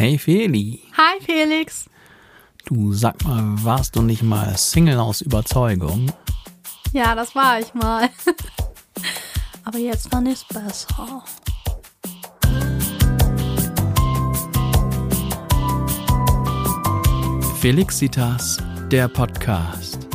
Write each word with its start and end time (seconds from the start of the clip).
Hey 0.00 0.16
Feli, 0.16 0.80
Hi 0.96 1.20
Felix. 1.20 1.84
du 2.64 2.94
sag 2.94 3.22
mal, 3.22 3.42
warst 3.62 3.94
du 3.94 4.00
nicht 4.00 4.22
mal 4.22 4.56
Single 4.56 4.98
aus 4.98 5.20
Überzeugung? 5.20 6.10
Ja, 6.94 7.14
das 7.14 7.34
war 7.34 7.60
ich 7.60 7.74
mal. 7.74 8.08
Aber 9.64 9.76
jetzt 9.76 10.08
fand 10.10 10.28
ich's 10.28 10.42
besser. 10.44 11.22
Felixitas, 17.60 18.56
der 18.90 19.06
Podcast. 19.06 20.08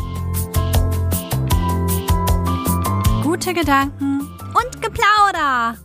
Gute 3.22 3.54
Gedanken 3.54 4.22
und 4.56 4.82
Geplauder. 4.82 5.78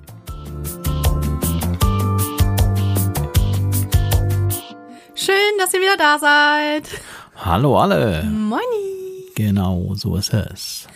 Schön, 5.21 5.59
dass 5.59 5.74
ihr 5.74 5.80
wieder 5.80 5.98
da 5.98 6.19
seid. 6.19 6.88
Hallo 7.37 7.78
alle. 7.78 8.23
Moini. 8.24 9.27
Genau, 9.34 9.92
so 9.95 10.16
ist 10.16 10.33
es. 10.33 10.88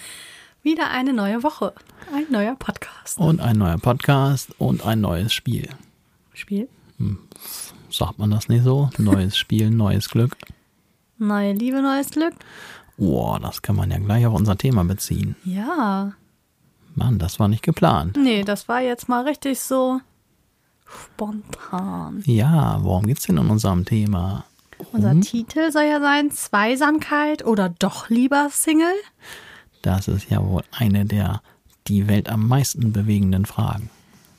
Wieder 0.62 0.90
eine 0.90 1.12
neue 1.12 1.42
Woche. 1.42 1.74
Ein 2.10 2.24
neuer 2.30 2.54
Podcast. 2.54 3.18
Und 3.18 3.42
ein 3.42 3.58
neuer 3.58 3.76
Podcast 3.76 4.58
und 4.58 4.86
ein 4.86 5.02
neues 5.02 5.34
Spiel. 5.34 5.68
Spiel. 6.32 6.70
Sagt 7.90 8.18
man 8.18 8.30
das 8.30 8.48
nicht 8.48 8.64
so? 8.64 8.88
Neues 8.96 9.36
Spiel, 9.36 9.68
neues 9.70 10.08
Glück. 10.08 10.38
Neue 11.18 11.52
Liebe, 11.52 11.82
neues 11.82 12.08
Glück. 12.08 12.32
Boah, 12.96 13.38
das 13.38 13.60
kann 13.60 13.76
man 13.76 13.90
ja 13.90 13.98
gleich 13.98 14.24
auf 14.24 14.32
unser 14.32 14.56
Thema 14.56 14.84
beziehen. 14.84 15.36
Ja. 15.44 16.14
Mann, 16.94 17.18
das 17.18 17.38
war 17.38 17.48
nicht 17.48 17.62
geplant. 17.62 18.16
Nee, 18.16 18.42
das 18.42 18.68
war 18.68 18.80
jetzt 18.80 19.06
mal 19.06 19.24
richtig 19.24 19.60
so 19.60 20.00
spontan. 20.84 22.22
Ja, 22.26 22.78
worum 22.82 23.06
geht's 23.06 23.26
denn 23.26 23.36
in 23.36 23.50
unserem 23.50 23.84
Thema? 23.84 24.44
Unser 24.92 25.20
Titel 25.20 25.70
soll 25.70 25.84
ja 25.84 26.00
sein 26.00 26.30
Zweisamkeit 26.30 27.44
oder 27.44 27.68
doch 27.68 28.08
lieber 28.10 28.48
Single. 28.50 28.94
Das 29.82 30.08
ist 30.08 30.30
ja 30.30 30.44
wohl 30.44 30.62
eine 30.72 31.04
der 31.04 31.42
die 31.86 32.08
Welt 32.08 32.28
am 32.28 32.48
meisten 32.48 32.92
bewegenden 32.92 33.44
Fragen. 33.46 33.90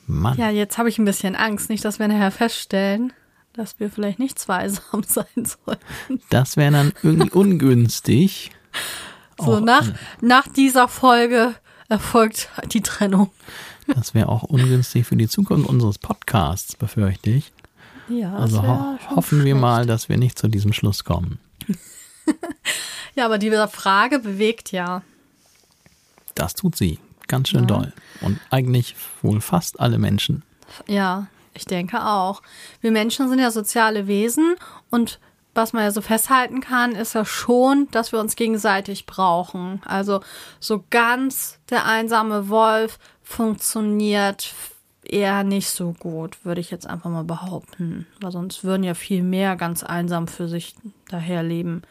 Mann. 0.06 0.36
Ja, 0.38 0.50
jetzt 0.50 0.78
habe 0.78 0.88
ich 0.88 0.98
ein 0.98 1.04
bisschen 1.04 1.34
Angst, 1.34 1.68
nicht, 1.68 1.84
dass 1.84 1.98
wir 1.98 2.08
nachher 2.08 2.30
feststellen, 2.30 3.12
dass 3.52 3.80
wir 3.80 3.90
vielleicht 3.90 4.18
nicht 4.18 4.38
zweisam 4.38 5.02
sein 5.06 5.24
sollten. 5.36 6.20
Das 6.30 6.56
wäre 6.56 6.72
dann 6.72 6.92
irgendwie 7.02 7.30
ungünstig. 7.30 8.50
So, 9.38 9.56
Auch, 9.56 9.60
nach, 9.60 9.86
nach 10.20 10.48
dieser 10.48 10.88
Folge 10.88 11.54
erfolgt 11.88 12.48
die 12.72 12.82
Trennung. 12.82 13.30
Das 13.94 14.14
wäre 14.14 14.28
auch 14.28 14.42
ungünstig 14.42 15.06
für 15.06 15.16
die 15.16 15.28
Zukunft 15.28 15.68
unseres 15.68 15.98
Podcasts, 15.98 16.76
befürchte 16.76 17.30
ich. 17.30 17.52
Ja, 18.08 18.34
Also 18.34 18.62
ho 18.62 18.98
hoffen 19.14 19.38
wir 19.44 19.52
schlecht. 19.52 19.60
mal, 19.60 19.86
dass 19.86 20.08
wir 20.08 20.16
nicht 20.16 20.38
zu 20.38 20.48
diesem 20.48 20.72
Schluss 20.72 21.04
kommen. 21.04 21.38
Ja, 23.14 23.24
aber 23.24 23.38
diese 23.38 23.66
Frage 23.68 24.18
bewegt 24.18 24.72
ja. 24.72 25.00
Das 26.34 26.54
tut 26.54 26.76
sie. 26.76 26.98
Ganz 27.28 27.48
schön 27.48 27.66
doll. 27.66 27.92
Und 28.20 28.38
eigentlich 28.50 28.94
wohl 29.22 29.40
fast 29.40 29.80
alle 29.80 29.98
Menschen. 29.98 30.42
Ja, 30.86 31.26
ich 31.54 31.64
denke 31.64 32.04
auch. 32.04 32.42
Wir 32.82 32.92
Menschen 32.92 33.28
sind 33.30 33.38
ja 33.38 33.50
soziale 33.50 34.06
Wesen 34.06 34.56
und 34.90 35.18
was 35.54 35.72
man 35.72 35.84
ja 35.84 35.90
so 35.90 36.02
festhalten 36.02 36.60
kann, 36.60 36.92
ist 36.92 37.14
ja 37.14 37.24
schon, 37.24 37.88
dass 37.90 38.12
wir 38.12 38.20
uns 38.20 38.36
gegenseitig 38.36 39.06
brauchen. 39.06 39.80
Also 39.86 40.20
so 40.60 40.84
ganz 40.90 41.58
der 41.70 41.86
einsame 41.86 42.50
Wolf 42.50 42.98
funktioniert 43.26 44.54
eher 45.02 45.44
nicht 45.44 45.68
so 45.68 45.92
gut, 45.92 46.44
würde 46.44 46.60
ich 46.60 46.70
jetzt 46.70 46.86
einfach 46.86 47.10
mal 47.10 47.24
behaupten. 47.24 48.06
Weil 48.20 48.30
sonst 48.30 48.64
würden 48.64 48.84
ja 48.84 48.94
viel 48.94 49.22
mehr 49.22 49.56
ganz 49.56 49.82
einsam 49.82 50.28
für 50.28 50.48
sich 50.48 50.74
daherleben. 51.08 51.82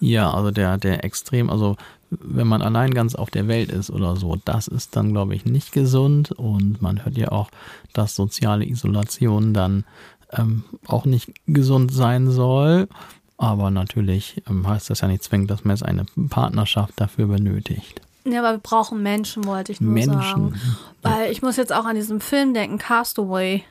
Ja, 0.00 0.30
also 0.32 0.50
der, 0.50 0.78
der 0.78 1.04
extrem, 1.04 1.50
also 1.50 1.76
wenn 2.10 2.46
man 2.46 2.62
allein 2.62 2.92
ganz 2.92 3.14
auf 3.14 3.30
der 3.30 3.48
Welt 3.48 3.70
ist 3.70 3.90
oder 3.90 4.16
so, 4.16 4.36
das 4.44 4.66
ist 4.66 4.96
dann, 4.96 5.12
glaube 5.12 5.34
ich, 5.34 5.44
nicht 5.44 5.72
gesund. 5.72 6.32
Und 6.32 6.80
man 6.80 7.04
hört 7.04 7.16
ja 7.16 7.32
auch, 7.32 7.50
dass 7.92 8.14
soziale 8.14 8.66
Isolation 8.66 9.52
dann 9.52 9.84
ähm, 10.32 10.64
auch 10.86 11.04
nicht 11.04 11.32
gesund 11.46 11.92
sein 11.92 12.30
soll. 12.30 12.88
Aber 13.36 13.70
natürlich 13.70 14.42
ähm, 14.48 14.66
heißt 14.66 14.88
das 14.88 15.02
ja 15.02 15.08
nicht 15.08 15.22
zwingend, 15.22 15.50
dass 15.50 15.64
man 15.64 15.76
jetzt 15.76 15.84
eine 15.84 16.06
Partnerschaft 16.28 16.94
dafür 16.96 17.26
benötigt. 17.26 18.00
Ja, 18.32 18.40
aber 18.40 18.52
wir 18.52 18.58
brauchen 18.58 19.02
Menschen, 19.02 19.44
wollte 19.44 19.72
ich 19.72 19.80
nur 19.80 19.92
Menschen. 19.92 20.12
sagen. 20.20 20.60
Weil 21.02 21.30
ich 21.30 21.42
muss 21.42 21.56
jetzt 21.56 21.72
auch 21.72 21.84
an 21.84 21.94
diesen 21.96 22.20
Film 22.20 22.54
denken, 22.54 22.78
Castaway. 22.78 23.64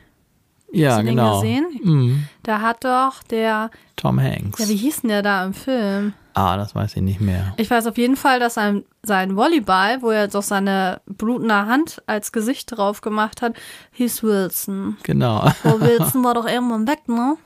Ja, 0.72 0.92
Hast 0.92 1.00
du 1.00 1.04
den 1.06 1.16
genau. 1.16 1.40
gesehen? 1.42 1.66
Mhm. 1.84 2.28
Da 2.44 2.62
hat 2.62 2.84
doch 2.84 3.24
der, 3.30 3.70
Tom 3.96 4.20
Hanks. 4.20 4.60
ja, 4.60 4.68
wie 4.68 4.76
hieß 4.76 5.02
denn 5.02 5.10
der 5.10 5.22
da 5.22 5.46
im 5.46 5.54
Film? 5.54 6.14
ah, 6.38 6.58
das 6.58 6.76
weiß 6.76 6.98
ich 6.98 7.02
nicht 7.02 7.22
mehr. 7.22 7.54
Ich 7.56 7.72
weiß 7.72 7.88
auf 7.88 7.98
jeden 7.98 8.18
Fall, 8.18 8.42
dass 8.42 8.56
sein, 8.56 8.84
sein 9.04 9.38
Volleyball, 9.38 10.02
wo 10.02 10.10
er 10.10 10.24
jetzt 10.24 10.36
auch 10.36 10.44
seine 10.44 11.00
blutende 11.06 11.56
Hand 11.66 12.02
als 12.08 12.34
Gesicht 12.34 12.76
drauf 12.76 13.00
gemacht 13.00 13.42
hat, 13.42 13.54
hieß 13.94 14.22
Wilson. 14.22 14.98
Genau. 15.04 15.50
Oh, 15.64 15.80
Wilson 15.80 16.26
war 16.26 16.34
doch 16.34 16.46
irgendwann 16.46 16.88
weg, 16.90 17.08
ne? 17.08 17.38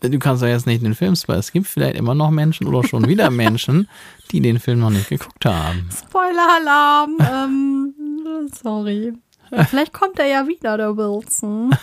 Du 0.00 0.18
kannst 0.18 0.42
ja 0.42 0.48
jetzt 0.48 0.66
nicht 0.66 0.82
den 0.82 0.94
Film 0.94 1.14
spoilern. 1.14 1.40
Es 1.40 1.52
gibt 1.52 1.66
vielleicht 1.66 1.96
immer 1.96 2.14
noch 2.14 2.30
Menschen 2.30 2.66
oder 2.66 2.86
schon 2.86 3.06
wieder 3.06 3.30
Menschen, 3.30 3.88
die 4.30 4.40
den 4.40 4.58
Film 4.58 4.80
noch 4.80 4.90
nicht 4.90 5.08
geguckt 5.08 5.44
haben. 5.44 5.88
Spoiler-Alarm. 5.92 7.18
ähm, 7.32 8.50
sorry. 8.62 9.12
Vielleicht 9.68 9.92
kommt 9.92 10.18
er 10.20 10.26
ja 10.26 10.46
wieder, 10.46 10.76
der 10.76 10.96
Wilson. 10.96 11.74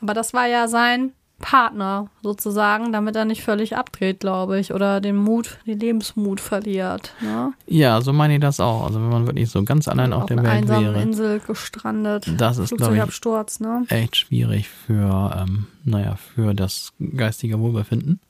Aber 0.00 0.14
das 0.14 0.32
war 0.32 0.46
ja 0.46 0.68
sein 0.68 1.12
Partner 1.44 2.08
sozusagen, 2.22 2.90
damit 2.90 3.16
er 3.16 3.26
nicht 3.26 3.42
völlig 3.42 3.76
abdreht, 3.76 4.20
glaube 4.20 4.58
ich, 4.58 4.72
oder 4.72 5.02
den 5.02 5.14
Mut, 5.16 5.58
den 5.66 5.78
Lebensmut 5.78 6.40
verliert. 6.40 7.12
Ne? 7.20 7.52
Ja, 7.66 8.00
so 8.00 8.14
meine 8.14 8.34
ich 8.36 8.40
das 8.40 8.60
auch. 8.60 8.84
Also 8.86 8.98
wenn 8.98 9.10
man 9.10 9.26
wirklich 9.26 9.50
so 9.50 9.62
ganz 9.62 9.86
allein 9.86 10.14
auf, 10.14 10.24
der 10.24 10.38
einer 10.38 10.48
Welt 10.48 10.62
einsamen 10.62 10.84
wäre, 10.94 11.02
Insel 11.02 11.40
gestrandet. 11.40 12.24
Das 12.38 12.56
ist, 12.56 12.70
glaub 12.70 12.80
ich- 12.80 12.86
Flugzeugabsturz, 12.86 13.60
ne? 13.60 13.84
echt 13.90 14.16
schwierig 14.16 14.68
für, 14.70 15.36
ähm, 15.38 15.66
naja, 15.84 16.16
für 16.16 16.54
das 16.54 16.92
geistige 17.14 17.60
Wohlbefinden. 17.60 18.20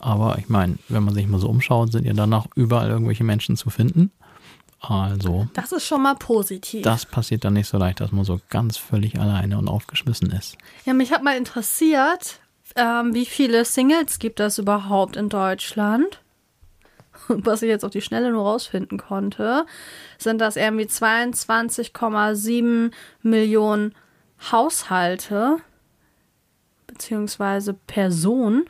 Aber 0.00 0.38
ich 0.38 0.48
meine, 0.48 0.76
wenn 0.88 1.02
man 1.02 1.12
sich 1.14 1.26
mal 1.26 1.40
so 1.40 1.48
umschaut, 1.48 1.90
sind 1.90 2.06
ja 2.06 2.12
danach 2.12 2.46
überall 2.54 2.88
irgendwelche 2.88 3.24
Menschen 3.24 3.56
zu 3.56 3.68
finden. 3.70 4.12
Also, 4.80 5.48
Das 5.54 5.72
ist 5.72 5.86
schon 5.86 6.02
mal 6.02 6.14
positiv. 6.14 6.82
das 6.82 7.06
passiert 7.06 7.44
dann 7.44 7.54
nicht 7.54 7.68
so 7.68 7.78
leicht, 7.78 8.00
dass 8.00 8.12
man 8.12 8.24
so 8.26 8.38
ganz 8.50 8.76
völlig 8.76 9.18
alleine 9.18 9.56
und 9.58 9.66
aufgeschmissen 9.66 10.30
ist. 10.30 10.58
Ja, 10.84 10.92
mich 10.92 11.10
hat 11.10 11.22
mal 11.24 11.36
interessiert, 11.38 12.38
ähm, 12.76 13.14
wie 13.14 13.26
viele 13.26 13.64
Singles 13.64 14.18
gibt 14.18 14.40
es 14.40 14.58
überhaupt 14.58 15.14
in 15.16 15.28
Deutschland? 15.28 16.20
Was 17.28 17.62
ich 17.62 17.68
jetzt 17.68 17.84
auf 17.84 17.92
die 17.92 18.00
Schnelle 18.00 18.32
nur 18.32 18.44
rausfinden 18.44 18.98
konnte, 18.98 19.66
sind 20.18 20.40
das 20.40 20.56
irgendwie 20.56 20.86
22,7 20.86 22.90
Millionen 23.22 23.94
Haushalte 24.50 25.58
beziehungsweise 26.86 27.74
Personen, 27.74 28.64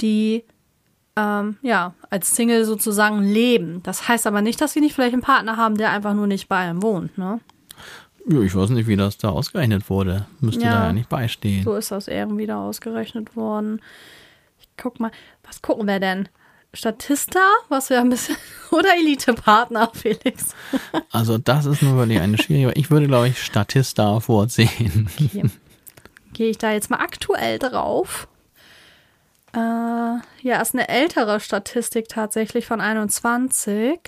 die 0.00 0.44
ähm, 1.16 1.56
ja 1.62 1.94
als 2.10 2.34
Single 2.34 2.64
sozusagen 2.64 3.22
leben. 3.22 3.82
Das 3.82 4.08
heißt 4.08 4.26
aber 4.26 4.42
nicht, 4.42 4.60
dass 4.60 4.72
sie 4.72 4.80
nicht 4.80 4.94
vielleicht 4.94 5.14
einen 5.14 5.22
Partner 5.22 5.56
haben, 5.56 5.76
der 5.76 5.90
einfach 5.90 6.14
nur 6.14 6.26
nicht 6.26 6.48
bei 6.48 6.56
einem 6.56 6.82
wohnt. 6.82 7.16
Ne? 7.18 7.40
Ja, 8.28 8.40
ich 8.40 8.54
weiß 8.54 8.70
nicht, 8.70 8.86
wie 8.86 8.96
das 8.96 9.16
da 9.18 9.30
ausgerechnet 9.30 9.88
wurde. 9.88 10.26
Müsste 10.40 10.64
Ja. 10.64 10.72
da 10.72 10.86
ja 10.88 10.92
nicht 10.92 11.08
beistehen. 11.08 11.64
So 11.64 11.74
ist 11.76 11.90
das 11.90 12.08
irgendwie 12.08 12.46
da 12.46 12.62
ausgerechnet 12.62 13.36
worden. 13.36 13.80
Ich 14.60 14.68
guck 14.76 15.00
mal, 15.00 15.10
was 15.46 15.62
gucken 15.62 15.86
wir 15.86 15.98
denn? 16.00 16.28
Statista, 16.74 17.40
was 17.70 17.88
wir 17.88 17.98
ein 18.00 18.10
bisschen, 18.10 18.36
oder 18.70 18.90
Elite-Partner, 18.98 19.90
Felix? 19.94 20.54
Also 21.10 21.38
das 21.38 21.64
ist 21.64 21.82
nur 21.82 21.96
wirklich 21.96 22.20
eine 22.20 22.36
schwierige. 22.36 22.72
Ich 22.78 22.90
würde, 22.90 23.06
glaube 23.06 23.28
ich, 23.28 23.42
Statista 23.42 24.20
vorziehen. 24.20 25.08
Hier. 25.16 25.50
Gehe 26.34 26.50
ich 26.50 26.58
da 26.58 26.72
jetzt 26.72 26.90
mal 26.90 27.00
aktuell 27.00 27.58
drauf? 27.58 28.28
Äh, 29.54 29.58
ja, 29.58 30.60
ist 30.60 30.74
eine 30.74 30.88
ältere 30.90 31.40
Statistik 31.40 32.08
tatsächlich 32.08 32.66
von 32.66 32.82
21. 32.82 33.98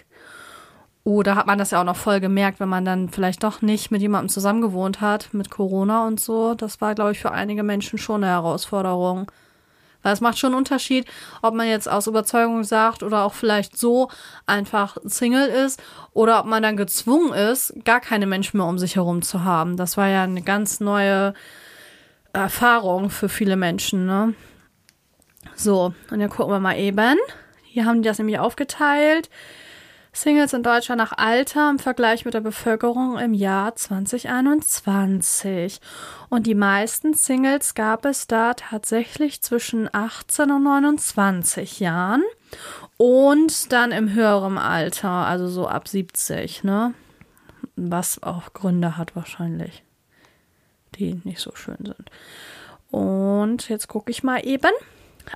Oder 1.03 1.35
hat 1.35 1.47
man 1.47 1.59
das 1.59 1.71
ja 1.71 1.81
auch 1.81 1.85
noch 1.85 1.97
voll 1.97 2.21
gemerkt, 2.21 2.61
wenn 2.61 2.69
man 2.69 2.85
dann 2.85 3.09
vielleicht 3.09 3.43
doch 3.43 3.63
nicht 3.63 3.91
mit 3.91 4.03
jemandem 4.03 4.29
zusammengewohnt 4.29 5.01
hat, 5.01 5.33
mit 5.33 5.51
Corona 5.51 6.07
und 6.07 6.21
so. 6.21 6.55
Das 6.55 6.81
war, 6.81 6.95
glaube 6.95 7.13
ich, 7.13 7.21
für 7.21 7.33
einige 7.33 7.63
Menschen 7.63 7.99
schon 7.99 8.23
eine 8.23 8.33
Herausforderung. 8.33 9.31
Weil 10.03 10.13
es 10.13 10.21
macht 10.21 10.39
schon 10.39 10.49
einen 10.49 10.59
Unterschied, 10.59 11.07
ob 11.43 11.55
man 11.55 11.69
jetzt 11.69 11.89
aus 11.89 12.07
Überzeugung 12.07 12.65
sagt 12.65 13.03
oder 13.03 13.25
auch 13.25 13.35
vielleicht 13.35 13.77
so 13.77 14.09
einfach 14.47 14.97
Single 15.05 15.47
ist 15.47 15.83
oder 16.13 16.41
ob 16.41 16.47
man 16.47 16.63
dann 16.63 16.77
gezwungen 16.77 17.35
ist, 17.35 17.75
gar 17.85 18.01
keine 18.01 18.27
Menschen 18.27 18.59
mehr 18.59 18.67
um 18.67 18.79
sich 18.79 18.97
herum 18.97 19.23
zu 19.23 19.45
haben. 19.45 19.77
Das 19.77 19.97
war 19.97 20.09
ja 20.09 20.23
eine 20.23 20.43
ganz 20.43 20.81
neue 20.81 21.35
Erfahrung 22.33 23.11
für 23.11 23.29
viele 23.29 23.57
Menschen, 23.57 24.07
ne? 24.07 24.35
So, 25.55 25.93
und 26.11 26.19
dann 26.19 26.31
gucken 26.31 26.53
wir 26.53 26.61
mal 26.61 26.79
eben. 26.79 27.17
Hier 27.65 27.85
haben 27.85 28.03
die 28.03 28.09
das 28.09 28.19
nämlich 28.19 28.39
aufgeteilt. 28.39 29.29
Singles 30.13 30.53
in 30.53 30.65
Deutschland 30.65 30.99
nach 30.99 31.17
Alter 31.17 31.71
im 31.71 31.79
Vergleich 31.79 32.25
mit 32.25 32.35
der 32.35 32.41
Bevölkerung 32.41 33.19
im 33.19 33.33
Jahr 33.33 33.77
2021. 33.77 35.81
Und 36.29 36.47
die 36.47 36.57
meisten 36.57 37.15
Singles 37.15 37.75
gab 37.75 38.05
es 38.05 38.27
da 38.27 38.55
tatsächlich 38.55 39.41
zwischen 39.41 39.89
18 39.93 40.51
und 40.51 40.65
29 40.65 41.79
Jahren 41.79 42.25
und 42.97 43.73
dann 43.73 43.93
im 43.93 44.13
höheren 44.13 44.59
Alter, 44.59 45.09
also 45.09 45.49
so 45.49 45.69
ab 45.69 45.87
70, 45.87 46.65
ne? 46.65 46.93
Was 47.77 48.23
auch 48.23 48.53
Gründe 48.53 48.97
hat 48.97 49.15
wahrscheinlich, 49.15 49.85
die 50.97 51.21
nicht 51.25 51.41
so 51.41 51.55
schön 51.55 51.79
sind. 51.79 52.11
Und 52.91 53.69
jetzt 53.69 53.87
gucke 53.87 54.11
ich 54.11 54.25
mal 54.25 54.45
eben. 54.45 54.73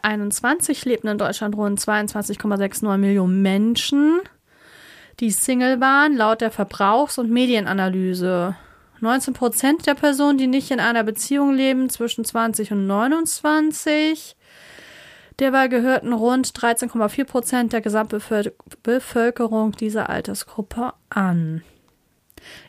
21 0.02 0.84
lebten 0.84 1.08
in 1.08 1.18
Deutschland 1.18 1.56
rund 1.56 1.78
22,69 1.78 2.96
Millionen 2.96 3.42
Menschen 3.42 4.20
die 5.20 5.30
Single 5.30 5.80
waren, 5.80 6.16
laut 6.16 6.40
der 6.40 6.50
Verbrauchs- 6.50 7.18
und 7.18 7.30
Medienanalyse. 7.30 8.56
19 9.00 9.34
Prozent 9.34 9.86
der 9.86 9.94
Personen, 9.94 10.38
die 10.38 10.46
nicht 10.46 10.70
in 10.70 10.80
einer 10.80 11.04
Beziehung 11.04 11.54
leben, 11.54 11.90
zwischen 11.90 12.24
20 12.24 12.72
und 12.72 12.86
29. 12.86 14.36
Derweil 15.40 15.68
gehörten 15.68 16.12
rund 16.12 16.48
13,4 16.48 17.24
Prozent 17.24 17.72
der 17.72 17.80
Gesamtbevölkerung 17.80 19.72
dieser 19.72 20.08
Altersgruppe 20.08 20.92
an. 21.10 21.62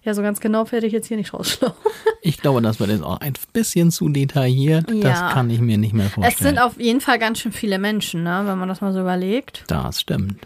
Ja, 0.03 0.13
so 0.13 0.21
ganz 0.21 0.39
genau 0.39 0.71
werde 0.71 0.87
ich 0.87 0.93
jetzt 0.93 1.07
hier 1.07 1.17
nicht 1.17 1.33
rausschlagen. 1.33 1.75
Ich 2.21 2.41
glaube, 2.41 2.59
das 2.63 2.79
wird 2.79 2.89
jetzt 2.89 3.03
auch 3.03 3.19
ein 3.19 3.33
bisschen 3.53 3.91
zu 3.91 4.09
detailliert. 4.09 4.89
Ja. 4.89 5.09
Das 5.09 5.33
kann 5.33 5.47
ich 5.51 5.59
mir 5.59 5.77
nicht 5.77 5.93
mehr 5.93 6.09
vorstellen. 6.09 6.33
Es 6.33 6.39
sind 6.39 6.57
auf 6.57 6.79
jeden 6.79 6.99
Fall 6.99 7.19
ganz 7.19 7.37
schön 7.37 7.51
viele 7.51 7.77
Menschen, 7.77 8.23
ne, 8.23 8.41
wenn 8.45 8.57
man 8.57 8.67
das 8.67 8.81
mal 8.81 8.93
so 8.93 8.99
überlegt. 8.99 9.63
Das 9.67 10.01
stimmt. 10.01 10.39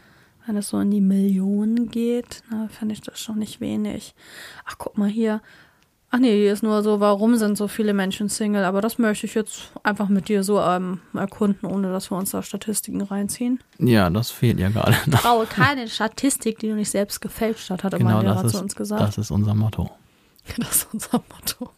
Wenn 0.50 0.58
es 0.58 0.70
so 0.70 0.80
in 0.80 0.90
die 0.90 1.00
Millionen 1.00 1.92
geht, 1.92 2.42
ne, 2.50 2.70
finde 2.72 2.94
ich 2.94 3.02
das 3.02 3.20
schon 3.20 3.38
nicht 3.38 3.62
wenig. 3.62 4.16
Ach, 4.66 4.80
guck 4.80 4.98
mal 4.98 5.08
hier. 5.08 5.42
Ach 6.10 6.18
nee, 6.18 6.36
hier 6.42 6.52
ist 6.52 6.64
nur 6.64 6.82
so, 6.82 7.00
warum 7.00 7.36
sind 7.36 7.56
so 7.56 7.68
viele 7.68 7.94
Menschen 7.94 8.30
Single? 8.30 8.64
Aber 8.64 8.82
das 8.82 8.98
möchte 8.98 9.28
ich 9.28 9.36
jetzt 9.36 9.72
einfach 9.84 10.10
mit 10.10 10.28
dir 10.28 10.44
so 10.44 10.60
ähm, 10.60 11.02
erkunden, 11.14 11.70
ohne 11.70 11.92
dass 11.92 12.10
wir 12.10 12.18
uns 12.18 12.32
da 12.32 12.42
Statistiken 12.42 13.00
reinziehen. 13.02 13.60
Ja, 13.78 14.10
das 14.10 14.32
fehlt 14.32 14.60
ja 14.60 14.70
gerade. 14.70 14.98
Ich 15.06 15.12
brauche 15.12 15.46
keine 15.46 15.88
Statistik, 15.88 16.58
die 16.58 16.70
du 16.70 16.74
nicht 16.74 16.90
selbst 16.90 17.22
gefälscht 17.22 17.70
hast, 17.70 17.84
hat 17.84 17.96
genau, 17.96 18.10
mein 18.10 18.26
Lehrer 18.26 18.44
ist, 18.44 18.56
zu 18.56 18.60
uns 18.64 18.76
gesagt. 18.76 19.04
Das 19.04 19.20
ist 19.20 19.30
unser 19.30 19.54
Motto. 19.54 19.92
Das 20.58 20.78
ist 20.78 20.88
unser 20.92 21.22
Motto. 21.30 21.70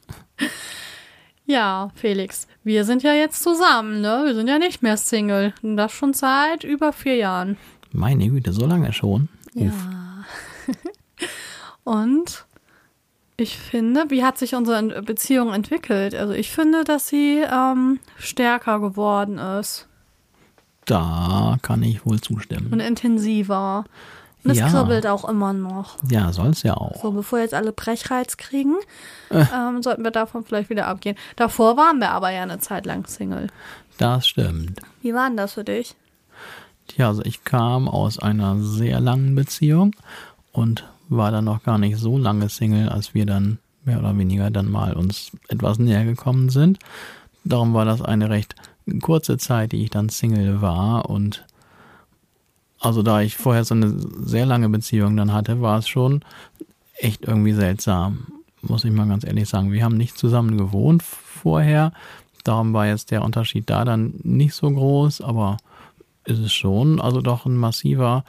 Ja, 1.46 1.92
Felix, 1.96 2.48
wir 2.64 2.86
sind 2.86 3.04
ja 3.04 3.14
jetzt 3.14 3.44
zusammen, 3.44 4.00
ne? 4.00 4.22
Wir 4.28 4.34
sind 4.34 4.48
ja 4.48 4.60
nicht 4.60 4.82
mehr 4.82 4.96
Single. 4.96 5.54
Und 5.62 5.76
das 5.76 5.92
schon 5.92 6.14
seit 6.14 6.64
über 6.64 6.94
vier 6.94 7.18
Jahren. 7.18 7.58
Meine 7.92 8.30
Güte, 8.30 8.54
so 8.54 8.66
lange 8.66 8.94
schon. 8.94 9.30
Ja. 9.54 9.72
Und 11.84 12.46
ich 13.38 13.58
finde, 13.58 14.06
wie 14.10 14.24
hat 14.24 14.38
sich 14.38 14.56
unsere 14.56 15.02
Beziehung 15.02 15.54
entwickelt? 15.54 16.16
Also 16.16 16.34
ich 16.34 16.52
finde, 16.52 16.84
dass 16.84 17.08
sie 17.08 17.44
ähm, 17.52 18.00
stärker 18.18 18.80
geworden 18.80 19.38
ist. 19.38 19.88
Da 20.86 21.58
kann 21.62 21.84
ich 21.84 22.06
wohl 22.06 22.22
zustimmen. 22.22 22.72
Und 22.72 22.80
intensiver. 22.80 23.86
Und 24.44 24.52
es 24.52 24.58
ja. 24.58 24.70
kribbelt 24.70 25.06
auch 25.06 25.28
immer 25.28 25.54
noch. 25.54 25.98
Ja, 26.10 26.32
soll 26.34 26.50
es 26.50 26.64
ja 26.64 26.76
auch. 26.76 27.02
So, 27.02 27.12
bevor 27.12 27.40
jetzt 27.40 27.54
alle 27.54 27.72
Brechreiz 27.72 28.38
kriegen, 28.38 28.76
äh. 29.30 29.46
ähm, 29.54 29.84
sollten 29.84 30.04
wir 30.04 30.12
davon 30.12 30.44
vielleicht 30.44 30.70
wieder 30.70 30.88
abgehen. 30.88 31.16
Davor 31.36 31.78
waren 31.78 32.00
wir 32.00 32.10
aber 32.10 32.32
ja 32.32 32.42
eine 32.42 32.60
Zeit 32.60 32.86
lang 32.86 33.06
Single. 33.06 33.48
Das 33.98 34.28
stimmt. 34.28 34.82
Wie 35.02 35.14
war 35.14 35.28
denn 35.28 35.38
das 35.38 35.54
für 35.54 35.64
dich? 35.64 35.96
Ja, 36.98 37.08
also 37.08 37.24
ich 37.24 37.44
kam 37.44 37.88
aus 37.88 38.20
einer 38.20 38.60
sehr 38.62 39.00
langen 39.00 39.36
Beziehung 39.36 39.96
und 40.52 40.86
war 41.10 41.32
dann 41.32 41.46
noch 41.46 41.64
gar 41.64 41.78
nicht 41.78 41.98
so 41.98 42.18
lange 42.18 42.50
Single, 42.50 42.90
als 42.90 43.14
wir 43.14 43.26
dann 43.26 43.60
mehr 43.84 44.00
oder 44.00 44.18
weniger 44.18 44.52
dann 44.52 44.70
mal 44.70 44.94
uns 44.94 45.32
etwas 45.48 45.80
näher 45.80 46.06
gekommen 46.06 46.50
sind. 46.50 46.80
Darum 47.44 47.74
war 47.74 47.86
das 47.86 48.02
eine 48.02 48.30
recht 48.30 48.56
kurze 49.02 49.38
Zeit, 49.38 49.72
die 49.72 49.84
ich 49.84 49.90
dann 49.90 50.10
Single 50.10 50.62
war 50.62 51.10
und 51.10 51.46
also 52.80 53.04
da 53.04 53.22
ich 53.22 53.38
vorher 53.38 53.64
so 53.64 53.76
eine 53.76 53.96
sehr 54.24 54.46
lange 54.46 54.68
Beziehung 54.68 55.16
dann 55.16 55.34
hatte, 55.34 55.62
war 55.62 55.78
es 55.78 55.88
schon 55.88 56.22
echt 56.98 57.26
irgendwie 57.26 57.54
seltsam, 57.54 58.28
muss 58.62 58.84
ich 58.84 58.92
mal 58.92 59.08
ganz 59.08 59.24
ehrlich 59.24 59.48
sagen. 59.48 59.72
Wir 59.72 59.84
haben 59.84 59.98
nicht 59.98 60.18
zusammen 60.18 60.58
gewohnt 60.58 61.04
vorher, 61.04 61.94
darum 62.44 62.74
war 62.74 62.88
jetzt 62.88 63.12
der 63.12 63.24
Unterschied 63.24 63.70
da 63.70 63.86
dann 63.86 64.16
nicht 64.24 64.56
so 64.56 64.70
groß, 64.70 65.22
aber 65.22 65.58
ist 66.26 66.40
es 66.40 66.54
schon, 66.54 67.00
also 67.02 67.22
doch 67.22 67.46
ein 67.46 67.56
massiver, 67.56 68.24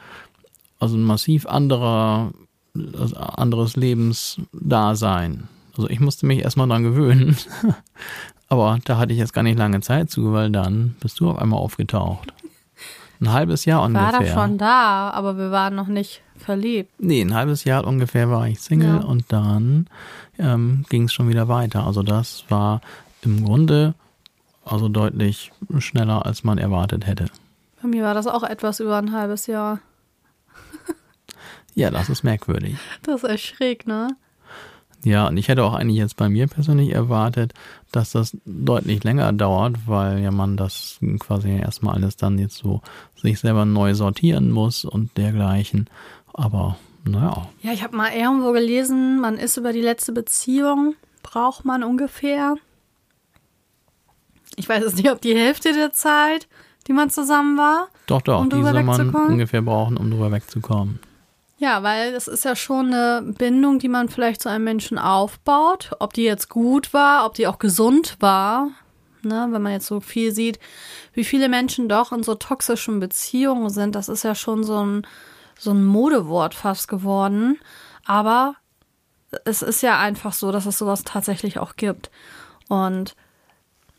also 0.79 0.97
ein 0.97 1.03
massiv 1.03 1.45
anderer, 1.45 2.31
also 2.97 3.15
anderes 3.15 3.75
Lebensdasein. 3.75 5.47
Also 5.75 5.89
ich 5.89 5.99
musste 5.99 6.25
mich 6.25 6.39
erstmal 6.39 6.67
dran 6.67 6.83
gewöhnen. 6.83 7.37
Aber 8.49 8.77
da 8.85 8.97
hatte 8.97 9.13
ich 9.13 9.19
jetzt 9.19 9.33
gar 9.33 9.41
nicht 9.41 9.57
lange 9.57 9.81
Zeit 9.81 10.11
zu, 10.11 10.31
weil 10.31 10.51
dann 10.51 10.95
bist 10.99 11.19
du 11.19 11.29
auf 11.29 11.39
einmal 11.39 11.59
aufgetaucht. 11.59 12.33
Ein 13.19 13.31
halbes 13.31 13.65
Jahr 13.65 13.81
ungefähr. 13.81 14.11
War 14.11 14.19
da 14.19 14.25
schon 14.25 14.57
da, 14.57 15.09
aber 15.11 15.37
wir 15.37 15.49
waren 15.49 15.75
noch 15.75 15.87
nicht 15.87 16.21
verliebt. 16.35 16.91
Nee, 16.99 17.21
ein 17.21 17.33
halbes 17.33 17.63
Jahr 17.63 17.87
ungefähr 17.87 18.29
war 18.29 18.47
ich 18.47 18.59
Single 18.59 18.97
ja. 18.97 19.03
und 19.03 19.25
dann 19.29 19.87
ähm, 20.37 20.85
ging 20.89 21.05
es 21.05 21.13
schon 21.13 21.29
wieder 21.29 21.47
weiter. 21.47 21.87
Also 21.87 22.03
das 22.03 22.43
war 22.49 22.81
im 23.21 23.45
Grunde 23.45 23.95
also 24.65 24.89
deutlich 24.89 25.51
schneller, 25.79 26.25
als 26.25 26.43
man 26.43 26.57
erwartet 26.57 27.07
hätte. 27.07 27.27
Bei 27.83 27.89
mir 27.89 28.03
war 28.03 28.13
das 28.13 28.27
auch 28.27 28.43
etwas 28.43 28.79
über 28.79 28.97
ein 28.97 29.11
halbes 29.11 29.45
Jahr. 29.45 29.79
ja, 31.75 31.91
das 31.91 32.09
ist 32.09 32.23
merkwürdig. 32.23 32.77
Das 33.01 33.23
ist 33.23 33.29
echt 33.29 33.45
schräg, 33.45 33.85
ne? 33.85 34.15
Ja, 35.03 35.27
und 35.27 35.35
ich 35.35 35.49
hätte 35.49 35.65
auch 35.65 35.73
eigentlich 35.73 35.97
jetzt 35.97 36.15
bei 36.15 36.29
mir 36.29 36.47
persönlich 36.47 36.93
erwartet, 36.93 37.53
dass 37.91 38.13
das 38.13 38.37
deutlich 38.45 39.03
länger 39.03 39.33
dauert, 39.33 39.85
weil 39.85 40.19
ja 40.19 40.31
man 40.31 40.55
das 40.55 40.97
quasi 41.19 41.57
erstmal 41.57 41.95
alles 41.95 42.15
dann 42.15 42.39
jetzt 42.39 42.55
so 42.55 42.81
sich 43.21 43.41
selber 43.41 43.65
neu 43.65 43.95
sortieren 43.95 44.49
muss 44.49 44.85
und 44.85 45.17
dergleichen. 45.17 45.89
Aber 46.31 46.77
naja. 47.03 47.49
Ja, 47.63 47.73
ich 47.73 47.83
habe 47.83 47.97
mal 47.97 48.13
irgendwo 48.13 48.53
gelesen, 48.53 49.19
man 49.19 49.37
ist 49.37 49.57
über 49.57 49.73
die 49.73 49.81
letzte 49.81 50.13
Beziehung, 50.13 50.95
braucht 51.21 51.65
man 51.65 51.83
ungefähr. 51.83 52.55
Ich 54.55 54.69
weiß 54.69 54.85
es 54.85 54.95
nicht, 54.95 55.11
ob 55.11 55.19
die 55.19 55.35
Hälfte 55.35 55.73
der 55.73 55.91
Zeit 55.91 56.47
die 56.87 56.93
man 56.93 57.09
zusammen 57.09 57.57
war? 57.57 57.87
Doch, 58.07 58.21
doch, 58.21 58.41
um 58.41 58.49
die 58.49 58.61
soll 58.61 58.83
man 58.83 59.09
ungefähr 59.09 59.61
brauchen, 59.61 59.97
um 59.97 60.11
drüber 60.11 60.31
wegzukommen. 60.31 60.99
Ja, 61.57 61.81
weil 61.81 62.11
das 62.11 62.27
ist 62.27 62.43
ja 62.43 62.55
schon 62.55 62.93
eine 62.93 63.33
Bindung, 63.37 63.79
die 63.79 63.87
man 63.87 64.09
vielleicht 64.09 64.41
zu 64.41 64.49
einem 64.49 64.65
Menschen 64.65 64.97
aufbaut. 64.97 65.91
Ob 65.99 66.13
die 66.13 66.23
jetzt 66.23 66.49
gut 66.49 66.93
war, 66.93 67.25
ob 67.25 67.35
die 67.35 67.47
auch 67.47 67.59
gesund 67.59 68.17
war. 68.19 68.69
Ne, 69.21 69.47
wenn 69.51 69.61
man 69.61 69.71
jetzt 69.71 69.87
so 69.87 70.01
viel 70.01 70.33
sieht, 70.33 70.59
wie 71.13 71.23
viele 71.23 71.47
Menschen 71.47 71.87
doch 71.87 72.11
in 72.11 72.23
so 72.23 72.35
toxischen 72.35 72.99
Beziehungen 72.99 73.69
sind, 73.69 73.95
das 73.95 74.09
ist 74.09 74.23
ja 74.23 74.35
schon 74.35 74.65
so 74.65 74.85
ein, 74.85 75.07
so 75.57 75.71
ein 75.71 75.85
Modewort 75.85 76.53
fast 76.53 76.89
geworden. 76.89 77.57
Aber 78.03 78.55
es 79.45 79.61
ist 79.61 79.81
ja 79.81 79.97
einfach 79.97 80.33
so, 80.33 80.51
dass 80.51 80.65
es 80.65 80.77
sowas 80.77 81.03
tatsächlich 81.05 81.59
auch 81.59 81.77
gibt. 81.77 82.11
Und 82.67 83.15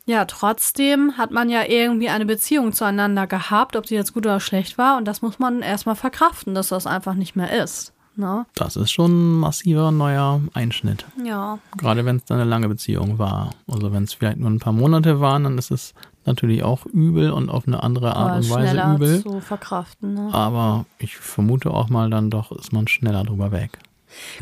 ja, 0.06 0.24
trotzdem 0.26 1.16
hat 1.16 1.30
man 1.30 1.48
ja 1.48 1.64
irgendwie 1.66 2.10
eine 2.10 2.26
Beziehung 2.26 2.72
zueinander 2.72 3.26
gehabt, 3.26 3.76
ob 3.76 3.86
sie 3.86 3.94
jetzt 3.94 4.12
gut 4.12 4.26
oder 4.26 4.40
schlecht 4.40 4.76
war. 4.76 4.98
Und 4.98 5.06
das 5.06 5.22
muss 5.22 5.38
man 5.38 5.62
erstmal 5.62 5.96
verkraften, 5.96 6.54
dass 6.54 6.68
das 6.68 6.86
einfach 6.86 7.14
nicht 7.14 7.36
mehr 7.36 7.62
ist. 7.62 7.92
Ne? 8.16 8.46
Das 8.54 8.76
ist 8.76 8.92
schon 8.92 9.10
ein 9.10 9.38
massiver 9.40 9.90
neuer 9.90 10.40
Einschnitt. 10.52 11.04
Ja. 11.24 11.58
Gerade 11.76 12.04
wenn 12.04 12.16
es 12.16 12.24
dann 12.24 12.38
eine 12.38 12.48
lange 12.48 12.68
Beziehung 12.68 13.18
war. 13.18 13.50
Also 13.66 13.92
wenn 13.92 14.04
es 14.04 14.12
vielleicht 14.12 14.38
nur 14.38 14.50
ein 14.50 14.60
paar 14.60 14.72
Monate 14.72 15.20
waren, 15.20 15.44
dann 15.44 15.58
ist 15.58 15.70
es 15.70 15.94
natürlich 16.24 16.62
auch 16.62 16.86
übel 16.86 17.30
und 17.32 17.50
auf 17.50 17.66
eine 17.66 17.82
andere 17.82 18.14
Art 18.14 18.44
und 18.44 18.50
Weise 18.50 18.94
übel. 18.94 19.22
zu 19.22 19.40
verkraften. 19.40 20.14
Ne? 20.14 20.28
Aber 20.32 20.86
ich 20.98 21.16
vermute 21.16 21.70
auch 21.70 21.88
mal, 21.88 22.08
dann 22.10 22.30
doch 22.30 22.52
ist 22.52 22.72
man 22.72 22.86
schneller 22.88 23.24
drüber 23.24 23.50
weg. 23.50 23.78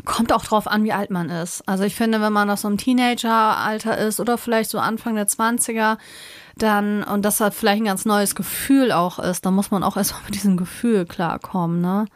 Kommt 0.05 0.33
auch 0.33 0.45
drauf 0.45 0.67
an, 0.67 0.85
wie 0.85 0.93
alt 0.93 1.11
man 1.11 1.31
ist. 1.31 1.67
Also 1.69 1.85
ich 1.85 1.95
finde, 1.95 2.21
wenn 2.21 2.33
man 2.33 2.49
noch 2.49 2.59
so 2.59 2.69
im 2.69 2.79
Teenageralter 2.79 3.99
ist 3.99 4.21
oder 4.21 4.39
vielleicht 4.39 4.71
so 4.71 4.79
Anfang 4.79 5.15
der 5.15 5.29
20er, 5.29 5.99
dann, 6.57 7.03
und 7.03 7.25
das 7.25 7.41
hat 7.41 7.55
vielleicht 7.55 7.83
ein 7.83 7.87
ganz 7.87 8.05
neues 8.05 8.35
Gefühl 8.35 8.93
auch 8.93 9.19
ist, 9.19 9.47
dann 9.47 9.55
muss 9.55 9.71
man 9.71 9.83
auch 9.83 9.97
erstmal 9.97 10.23
mit 10.25 10.35
diesem 10.35 10.57
Gefühl 10.57 11.07
klarkommen, 11.07 11.81
ne? 11.81 12.07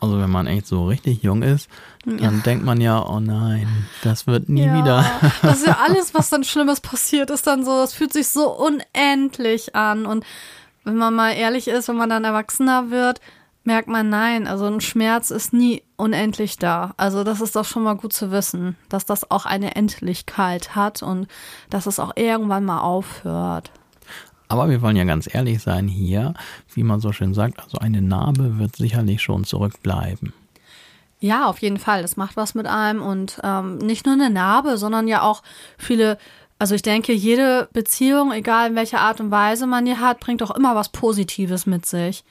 Also 0.00 0.18
wenn 0.18 0.30
man 0.30 0.48
echt 0.48 0.66
so 0.66 0.86
richtig 0.86 1.22
jung 1.22 1.42
ist, 1.42 1.68
dann 2.04 2.18
ja. 2.18 2.30
denkt 2.30 2.64
man 2.64 2.80
ja, 2.80 3.06
oh 3.06 3.20
nein, 3.20 3.86
das 4.02 4.26
wird 4.26 4.48
nie 4.48 4.64
ja, 4.64 4.76
wieder. 4.76 5.04
das 5.42 5.58
ist 5.58 5.66
ja 5.68 5.78
alles, 5.80 6.12
was 6.12 6.28
dann 6.28 6.42
Schlimmes 6.44 6.80
passiert, 6.80 7.30
ist 7.30 7.46
dann 7.46 7.64
so, 7.64 7.78
das 7.78 7.94
fühlt 7.94 8.12
sich 8.12 8.26
so 8.26 8.50
unendlich 8.50 9.76
an. 9.76 10.04
Und 10.04 10.24
wenn 10.82 10.96
man 10.96 11.14
mal 11.14 11.30
ehrlich 11.30 11.68
ist, 11.68 11.86
wenn 11.86 11.96
man 11.96 12.10
dann 12.10 12.24
erwachsener 12.24 12.90
wird, 12.90 13.20
merkt 13.64 13.88
man, 13.88 14.08
nein, 14.08 14.46
also 14.46 14.66
ein 14.66 14.80
Schmerz 14.80 15.30
ist 15.30 15.52
nie 15.52 15.82
unendlich 15.96 16.58
da. 16.58 16.94
Also 16.96 17.24
das 17.24 17.40
ist 17.40 17.56
doch 17.56 17.64
schon 17.64 17.84
mal 17.84 17.94
gut 17.94 18.12
zu 18.12 18.30
wissen, 18.30 18.76
dass 18.88 19.04
das 19.04 19.30
auch 19.30 19.46
eine 19.46 19.76
Endlichkeit 19.76 20.74
hat 20.74 21.02
und 21.02 21.28
dass 21.70 21.86
es 21.86 21.98
auch 21.98 22.12
irgendwann 22.16 22.64
mal 22.64 22.80
aufhört. 22.80 23.70
Aber 24.48 24.68
wir 24.68 24.82
wollen 24.82 24.96
ja 24.96 25.04
ganz 25.04 25.32
ehrlich 25.32 25.62
sein 25.62 25.88
hier, 25.88 26.34
wie 26.74 26.82
man 26.82 27.00
so 27.00 27.12
schön 27.12 27.32
sagt, 27.32 27.62
also 27.62 27.78
eine 27.78 28.02
Narbe 28.02 28.58
wird 28.58 28.76
sicherlich 28.76 29.22
schon 29.22 29.44
zurückbleiben. 29.44 30.34
Ja, 31.20 31.46
auf 31.46 31.58
jeden 31.60 31.78
Fall. 31.78 32.02
Das 32.02 32.16
macht 32.16 32.36
was 32.36 32.54
mit 32.54 32.66
einem 32.66 33.00
und 33.00 33.40
ähm, 33.44 33.78
nicht 33.78 34.04
nur 34.06 34.14
eine 34.16 34.28
Narbe, 34.28 34.76
sondern 34.76 35.06
ja 35.06 35.22
auch 35.22 35.42
viele. 35.78 36.18
Also 36.62 36.76
ich 36.76 36.82
denke, 36.82 37.12
jede 37.12 37.68
Beziehung, 37.72 38.30
egal 38.30 38.68
in 38.70 38.76
welcher 38.76 39.00
Art 39.00 39.18
und 39.18 39.32
Weise 39.32 39.66
man 39.66 39.84
die 39.84 39.96
hat, 39.96 40.20
bringt 40.20 40.44
auch 40.44 40.52
immer 40.52 40.76
was 40.76 40.90
Positives 40.90 41.66
mit 41.66 41.86
sich. 41.86 42.22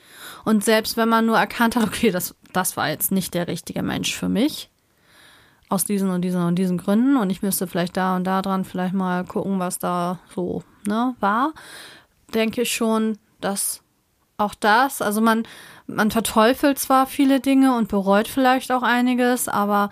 Und 0.46 0.64
selbst 0.64 0.96
wenn 0.96 1.10
man 1.10 1.26
nur 1.26 1.38
erkannt 1.38 1.76
hat, 1.76 1.84
okay, 1.88 2.12
das, 2.12 2.34
das 2.54 2.78
war 2.78 2.88
jetzt 2.88 3.12
nicht 3.12 3.34
der 3.34 3.50
richtige 3.50 3.84
Mensch 3.84 4.16
für 4.16 4.30
mich, 4.30 4.70
aus 5.68 5.84
diesen 5.84 6.10
und 6.10 6.22
diesen 6.22 6.42
und 6.44 6.56
diesen 6.56 6.78
Gründen 6.78 7.18
und 7.18 7.30
ich 7.30 7.42
müsste 7.42 7.68
vielleicht 7.68 7.98
da 7.98 8.16
und 8.16 8.24
da 8.24 8.42
dran 8.42 8.64
vielleicht 8.64 8.94
mal 8.94 9.26
gucken, 9.26 9.60
was 9.60 9.80
da 9.80 10.20
so 10.34 10.64
ne, 10.88 11.14
war, 11.20 11.52
denke 12.34 12.62
ich 12.62 12.72
schon, 12.72 13.18
dass 13.42 13.82
auch 14.38 14.56
das, 14.56 15.02
also 15.02 15.20
man, 15.20 15.44
man 15.88 16.10
verteufelt 16.10 16.80
zwar 16.80 17.06
viele 17.06 17.42
Dinge 17.42 17.76
und 17.76 17.90
bereut 17.90 18.30
vielleicht 18.30 18.72
auch 18.72 18.84
einiges, 18.84 19.50
aber 19.50 19.90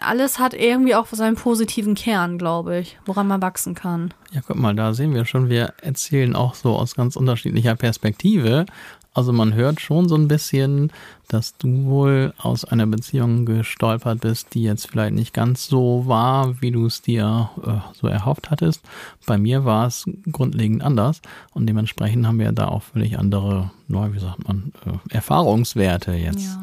alles 0.00 0.38
hat 0.38 0.52
irgendwie 0.54 0.94
auch 0.94 1.06
seinen 1.10 1.36
positiven 1.36 1.94
Kern, 1.94 2.38
glaube 2.38 2.78
ich, 2.78 2.98
woran 3.06 3.26
man 3.26 3.40
wachsen 3.40 3.74
kann. 3.74 4.12
Ja, 4.32 4.40
guck 4.46 4.56
mal, 4.56 4.74
da 4.74 4.92
sehen 4.92 5.14
wir 5.14 5.24
schon, 5.24 5.48
wir 5.48 5.74
erzählen 5.80 6.36
auch 6.36 6.54
so 6.54 6.76
aus 6.76 6.94
ganz 6.94 7.16
unterschiedlicher 7.16 7.74
Perspektive. 7.74 8.66
Also 9.14 9.32
man 9.32 9.54
hört 9.54 9.80
schon 9.80 10.08
so 10.08 10.16
ein 10.16 10.26
bisschen, 10.26 10.92
dass 11.28 11.56
du 11.56 11.84
wohl 11.84 12.34
aus 12.36 12.64
einer 12.64 12.86
Beziehung 12.86 13.46
gestolpert 13.46 14.20
bist, 14.20 14.54
die 14.54 14.64
jetzt 14.64 14.88
vielleicht 14.88 15.14
nicht 15.14 15.32
ganz 15.32 15.68
so 15.68 16.02
war, 16.06 16.60
wie 16.60 16.72
du 16.72 16.86
es 16.86 17.00
dir 17.00 17.48
äh, 17.64 17.96
so 17.96 18.08
erhofft 18.08 18.50
hattest. 18.50 18.82
Bei 19.24 19.38
mir 19.38 19.64
war 19.64 19.86
es 19.86 20.04
grundlegend 20.30 20.82
anders 20.82 21.22
und 21.52 21.66
dementsprechend 21.66 22.26
haben 22.26 22.40
wir 22.40 22.50
da 22.50 22.66
auch 22.66 22.82
völlig 22.82 23.16
andere, 23.16 23.70
wie 23.86 24.18
sagt 24.18 24.46
man, 24.48 24.72
äh, 24.84 25.14
Erfahrungswerte 25.14 26.12
jetzt. 26.12 26.58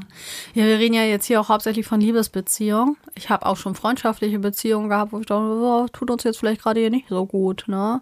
Ja. 0.54 0.62
ja, 0.62 0.68
wir 0.68 0.78
reden 0.78 0.94
ja 0.94 1.04
jetzt 1.04 1.26
hier 1.26 1.40
auch 1.40 1.48
hauptsächlich 1.48 1.88
von 1.88 2.02
Liebesbeziehungen. 2.02 2.98
Ich 3.16 3.30
habe 3.30 3.46
auch 3.46 3.58
schon 3.58 3.76
freundschaftliche 3.76 4.40
Beziehungen 4.40 4.90
gehabt, 4.90 5.14
wo 5.14 5.20
ich 5.20 5.26
dachte, 5.26 5.42
oh, 5.42 5.88
tut 5.92 6.12
uns 6.12 6.26
jetzt 6.26 6.38
vielleicht 6.38 6.62
gerade 6.62 6.82
hier 6.82 6.90
nicht 6.90 7.08
so 7.08 7.26
gut, 7.26 7.64
ne? 7.68 8.02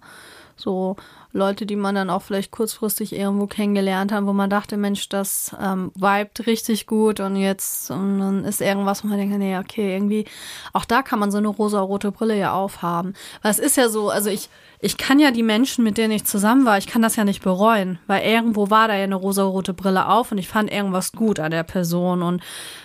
So, 0.59 0.97
Leute, 1.31 1.65
die 1.65 1.77
man 1.77 1.95
dann 1.95 2.09
auch 2.09 2.21
vielleicht 2.21 2.51
kurzfristig 2.51 3.15
irgendwo 3.15 3.47
kennengelernt 3.47 4.11
hat, 4.11 4.25
wo 4.25 4.33
man 4.33 4.49
dachte, 4.49 4.75
Mensch, 4.75 5.07
das 5.07 5.55
ähm, 5.61 5.91
vibet 5.95 6.47
richtig 6.47 6.85
gut 6.85 7.21
und 7.21 7.37
jetzt 7.37 7.91
und 7.91 8.19
dann 8.19 8.43
ist 8.43 8.59
irgendwas, 8.59 9.03
wo 9.03 9.07
man 9.07 9.17
denkt, 9.17 9.37
nee, 9.37 9.57
okay, 9.57 9.93
irgendwie, 9.93 10.25
auch 10.73 10.83
da 10.85 11.01
kann 11.01 11.19
man 11.19 11.31
so 11.31 11.37
eine 11.37 11.47
rosa-rote 11.47 12.11
Brille 12.11 12.37
ja 12.37 12.53
aufhaben. 12.53 13.13
Weil 13.41 13.51
es 13.51 13.59
ist 13.59 13.77
ja 13.77 13.87
so, 13.87 14.09
also 14.09 14.29
ich, 14.29 14.49
ich 14.79 14.97
kann 14.97 15.19
ja 15.19 15.31
die 15.31 15.43
Menschen, 15.43 15.83
mit 15.83 15.97
denen 15.97 16.11
ich 16.11 16.25
zusammen 16.25 16.65
war, 16.65 16.77
ich 16.77 16.87
kann 16.87 17.01
das 17.01 17.15
ja 17.15 17.23
nicht 17.23 17.41
bereuen, 17.41 17.99
weil 18.07 18.27
irgendwo 18.29 18.69
war 18.69 18.89
da 18.89 18.95
ja 18.95 19.03
eine 19.03 19.15
rosa-rote 19.15 19.73
Brille 19.73 20.09
auf 20.09 20.33
und 20.33 20.39
ich 20.39 20.49
fand 20.49 20.69
irgendwas 20.69 21.13
gut 21.13 21.39
an 21.39 21.51
der 21.51 21.63
Person 21.63 22.21
und 22.21 22.41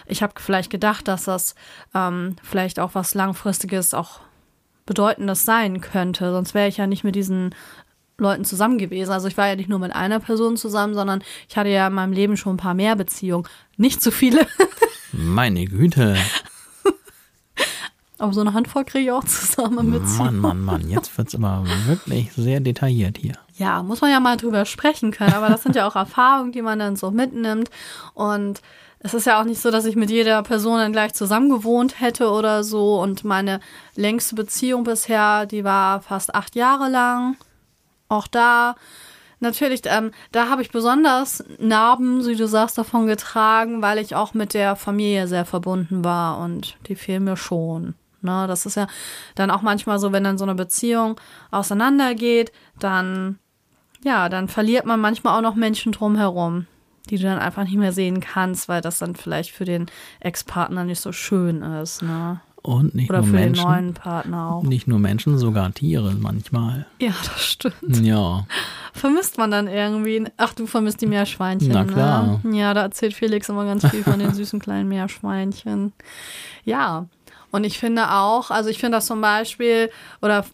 ich 0.07 0.23
habe 0.23 0.35
vielleicht 0.37 0.71
gedacht, 0.71 1.09
dass 1.09 1.25
das 1.25 1.57
ähm, 1.93 2.37
vielleicht 2.43 2.79
auch 2.79 2.95
was 2.95 3.15
Langfristiges 3.15 3.95
auch 3.95 4.21
Bedeutendes 4.87 5.45
sein 5.45 5.81
könnte. 5.81 6.33
Sonst 6.33 6.55
wäre 6.55 6.69
ich 6.69 6.77
ja 6.77 6.87
nicht 6.87 7.05
mit 7.05 7.15
diesen 7.15 7.55
Leuten 8.19 8.45
zusammen 8.45 8.79
gewesen. 8.79 9.13
Also 9.13 9.29
ich 9.29 9.37
war 9.37 9.49
ja 9.49 9.57
nicht 9.57 9.69
nur 9.69 9.79
mit 9.79 9.95
einer 9.95 10.21
Person 10.21 10.57
zusammen, 10.57 10.95
sondern 10.95 11.23
ich 11.49 11.57
hatte 11.57 11.71
ja 11.71 11.89
in 11.89 11.95
meinem 11.95 12.13
Leben 12.13 12.37
schon 12.37 12.55
ein 12.55 12.59
paar 12.59 12.75
mehr 12.75 12.97
Beziehungen. 12.97 13.49
Nicht 13.77 14.03
so 14.03 14.11
viele. 14.11 14.47
Meine 15.13 15.65
Güte. 15.65 16.17
Aber 18.19 18.33
so 18.33 18.41
eine 18.41 18.55
Handvoll 18.55 18.85
kriege 18.85 19.05
ich 19.05 19.11
auch 19.11 19.25
zusammen 19.25 19.91
mit. 19.91 20.03
Mann, 20.19 20.39
Mann, 20.39 20.61
Mann, 20.61 20.89
jetzt 20.89 21.17
wird 21.19 21.29
es 21.29 21.35
aber 21.35 21.65
wirklich 21.87 22.33
sehr 22.33 22.61
detailliert 22.61 23.19
hier. 23.19 23.35
Ja, 23.57 23.83
muss 23.83 24.01
man 24.01 24.11
ja 24.11 24.21
mal 24.21 24.37
drüber 24.37 24.65
sprechen 24.65 25.11
können. 25.11 25.35
Aber 25.35 25.49
das 25.49 25.63
sind 25.63 25.75
ja 25.75 25.87
auch 25.87 25.97
Erfahrungen, 25.97 26.53
die 26.53 26.63
man 26.63 26.79
dann 26.79 26.97
so 26.97 27.11
mitnimmt. 27.11 27.71
Und 28.15 28.63
es 29.05 29.13
ist 29.13 29.27
ja 29.27 29.39
auch 29.39 29.45
nicht 29.45 29.61
so, 29.61 29.71
dass 29.71 29.85
ich 29.85 29.97
mit 29.97 30.11
jeder 30.11 30.43
Person 30.43 30.79
dann 30.79 30.93
gleich 30.93 31.13
zusammen 31.13 31.51
gewohnt 31.51 32.01
hätte 32.01 32.31
oder 32.31 32.65
so. 32.65 32.99
Und 33.01 33.23
meine 33.23 33.61
längste 33.95 34.35
Beziehung 34.35 34.83
bisher, 34.83 35.45
die 35.45 35.63
war 35.63 36.01
fast 36.01 36.35
acht 36.35 36.57
Jahre 36.57 36.89
lang 36.89 37.37
auch 38.09 38.27
da 38.27 38.77
natürlich, 39.41 39.83
ähm, 39.85 40.11
da 40.33 40.49
habe 40.49 40.63
ich 40.63 40.71
besonders 40.71 41.45
Narben, 41.59 42.27
wie 42.27 42.35
du 42.35 42.49
sagst, 42.49 42.79
davon 42.79 43.07
getragen, 43.07 43.83
weil 43.83 43.99
ich 43.99 44.17
auch 44.17 44.33
mit 44.33 44.55
der 44.55 44.75
Familie 44.75 45.29
sehr 45.29 45.45
verbunden 45.45 46.03
war 46.03 46.39
und 46.39 46.77
die 46.87 46.97
fehlen 46.97 47.25
mir 47.25 47.37
schon. 47.37 47.95
Ne, 48.23 48.47
das 48.49 48.65
ist 48.65 48.77
ja 48.77 48.87
dann 49.35 49.51
auch 49.51 49.61
manchmal 49.61 49.99
so, 49.99 50.13
wenn 50.13 50.25
dann 50.25 50.39
so 50.39 50.45
eine 50.45 50.55
Beziehung 50.55 51.21
auseinandergeht, 51.51 52.53
dann, 52.79 53.39
ja, 54.03 54.31
dann 54.31 54.49
verliert 54.49 54.87
man 54.87 54.99
manchmal 54.99 55.37
auch 55.37 55.43
noch 55.43 55.57
Menschen 55.57 55.93
drumherum, 55.93 56.67
die 57.11 57.17
du 57.17 57.25
dann 57.25 57.39
einfach 57.39 57.65
nicht 57.65 57.77
mehr 57.77 57.93
sehen 57.93 58.21
kannst, 58.21 58.69
weil 58.69 58.81
das 58.81 58.99
dann 58.99 59.15
vielleicht 59.15 59.51
für 59.51 59.65
den 59.65 59.87
Ex-Partner 60.21 60.85
nicht 60.85 61.01
so 61.01 61.13
schön 61.13 61.63
ist. 61.63 62.03
Ne? 62.03 62.41
Und 62.63 62.95
nicht 62.95 63.11
Oder 63.11 63.19
nur 63.19 63.29
für 63.29 63.35
Menschen. 63.35 63.63
den 63.63 63.71
neuen 63.73 63.95
Partner 63.95 64.53
auch. 64.53 64.63
Nicht 64.63 64.89
nur 64.89 64.99
Menschen, 64.99 65.37
sogar 65.37 65.71
Tiere 65.75 66.15
manchmal. 66.19 66.87
Ja, 66.99 67.13
das 67.23 67.45
stimmt. 67.45 68.01
Ja. 68.01 68.47
Vermisst 68.95 69.37
man 69.37 69.51
dann 69.51 69.69
irgendwie. 69.69 70.25
Ach, 70.39 70.55
du 70.55 70.67
vermisst 70.67 71.03
die 71.03 71.07
Meerschweinchen. 71.07 71.73
Na 71.73 71.85
klar. 71.85 72.41
Ne? 72.43 72.59
Ja, 72.59 72.73
da 72.73 72.81
erzählt 72.81 73.13
Felix 73.13 73.51
immer 73.51 73.67
ganz 73.67 73.87
viel 73.87 74.03
von 74.03 74.19
den 74.19 74.33
süßen 74.33 74.61
kleinen 74.61 74.89
Meerschweinchen. 74.89 75.93
Ja. 76.65 77.07
Und 77.51 77.65
ich 77.65 77.79
finde 77.79 78.11
auch, 78.11 78.51
also 78.51 78.71
ich 78.71 78.79
finde 78.79 78.97
das 78.97 79.07
zum 79.07 79.21
Beispiel, 79.21 79.91
oder 80.23 80.47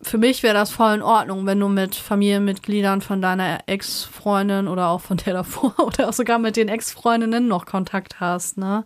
für 0.00 0.18
mich 0.18 0.42
wäre 0.42 0.54
das 0.54 0.70
voll 0.70 0.94
in 0.94 1.02
Ordnung, 1.02 1.44
wenn 1.46 1.60
du 1.60 1.68
mit 1.68 1.94
Familienmitgliedern 1.94 3.00
von 3.00 3.20
deiner 3.20 3.60
Ex-Freundin 3.66 4.68
oder 4.68 4.88
auch 4.88 5.00
von 5.00 5.16
der 5.18 5.34
davor 5.34 5.74
oder 5.86 6.08
auch 6.08 6.12
sogar 6.12 6.38
mit 6.38 6.56
den 6.56 6.68
Ex-Freundinnen 6.68 7.48
noch 7.48 7.66
Kontakt 7.66 8.20
hast, 8.20 8.58
ne? 8.58 8.84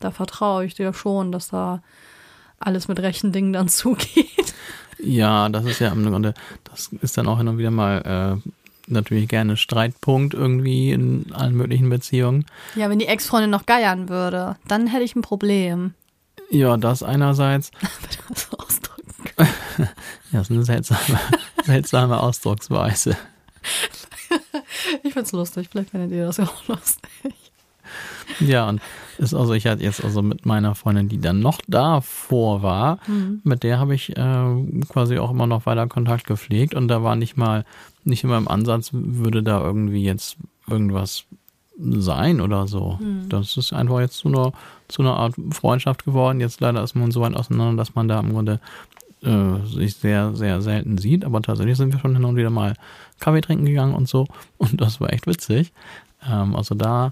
da 0.00 0.10
vertraue 0.10 0.64
ich 0.64 0.74
dir 0.74 0.92
schon, 0.92 1.32
dass 1.32 1.48
da 1.48 1.82
alles 2.58 2.88
mit 2.88 3.00
rechten 3.00 3.32
Dingen 3.32 3.52
dann 3.52 3.68
zugeht. 3.68 4.54
Ja, 4.98 5.48
das 5.48 5.64
ist 5.66 5.80
ja 5.80 5.88
im 5.88 6.06
Grunde, 6.06 6.34
das 6.64 6.90
ist 7.00 7.18
dann 7.18 7.28
auch 7.28 7.38
und 7.38 7.58
wieder 7.58 7.70
mal 7.70 8.40
äh, 8.44 8.50
natürlich 8.86 9.28
gerne 9.28 9.56
Streitpunkt 9.56 10.32
irgendwie 10.32 10.90
in 10.92 11.32
allen 11.32 11.54
möglichen 11.54 11.90
Beziehungen. 11.90 12.46
Ja, 12.76 12.88
wenn 12.88 12.98
die 12.98 13.06
Ex-Freundin 13.06 13.50
noch 13.50 13.66
geiern 13.66 14.08
würde, 14.08 14.56
dann 14.66 14.86
hätte 14.86 15.04
ich 15.04 15.14
ein 15.14 15.22
Problem. 15.22 15.94
Ja, 16.50 16.76
das 16.76 17.02
einerseits. 17.02 17.70
das. 18.28 18.75
Ja, 20.36 20.40
das 20.40 20.50
ist 20.50 20.56
eine 20.56 20.64
seltsame, 20.64 21.18
seltsame 21.64 22.20
Ausdrucksweise. 22.20 23.16
ich 25.02 25.14
find's 25.14 25.32
lustig, 25.32 25.68
vielleicht 25.70 25.90
findet 25.90 26.12
ihr 26.12 26.26
das 26.26 26.36
ja 26.36 26.44
auch 26.44 26.68
lustig. 26.68 27.34
Ja, 28.40 28.68
und 28.68 28.82
ist 29.16 29.32
also, 29.32 29.54
ich 29.54 29.66
hatte 29.66 29.82
jetzt 29.82 30.04
also 30.04 30.20
mit 30.20 30.44
meiner 30.44 30.74
Freundin, 30.74 31.08
die 31.08 31.20
dann 31.20 31.40
noch 31.40 31.60
davor 31.68 32.62
war, 32.62 32.98
mhm. 33.06 33.40
mit 33.44 33.62
der 33.62 33.78
habe 33.78 33.94
ich 33.94 34.14
äh, 34.14 34.84
quasi 34.88 35.18
auch 35.18 35.30
immer 35.30 35.46
noch 35.46 35.64
weiter 35.64 35.86
Kontakt 35.86 36.26
gepflegt 36.26 36.74
und 36.74 36.88
da 36.88 37.02
war 37.02 37.16
nicht 37.16 37.36
mal, 37.38 37.64
nicht 38.04 38.24
immer 38.24 38.36
im 38.36 38.48
Ansatz, 38.48 38.90
würde 38.92 39.42
da 39.42 39.62
irgendwie 39.62 40.04
jetzt 40.04 40.36
irgendwas 40.68 41.24
sein 41.78 42.42
oder 42.42 42.66
so. 42.66 42.98
Mhm. 43.00 43.28
Das 43.30 43.56
ist 43.56 43.72
einfach 43.72 44.00
jetzt 44.00 44.18
zu 44.18 44.28
einer, 44.28 44.52
zu 44.88 45.00
einer 45.00 45.16
Art 45.16 45.34
Freundschaft 45.52 46.04
geworden. 46.04 46.40
Jetzt 46.40 46.60
leider 46.60 46.82
ist 46.82 46.94
man 46.94 47.10
so 47.10 47.22
weit 47.22 47.34
auseinander, 47.34 47.78
dass 47.78 47.94
man 47.94 48.08
da 48.08 48.20
im 48.20 48.32
Grunde 48.32 48.60
äh, 49.26 49.66
sich 49.66 49.96
sehr, 49.96 50.34
sehr 50.34 50.62
selten 50.62 50.98
sieht. 50.98 51.24
Aber 51.24 51.42
tatsächlich 51.42 51.76
sind 51.76 51.92
wir 51.92 52.00
schon 52.00 52.14
hin 52.14 52.24
und 52.24 52.36
wieder 52.36 52.50
mal 52.50 52.74
Kaffee 53.20 53.40
trinken 53.40 53.66
gegangen 53.66 53.94
und 53.94 54.08
so. 54.08 54.26
Und 54.58 54.80
das 54.80 55.00
war 55.00 55.12
echt 55.12 55.26
witzig. 55.26 55.72
Ähm, 56.26 56.54
also 56.56 56.74
da 56.74 57.10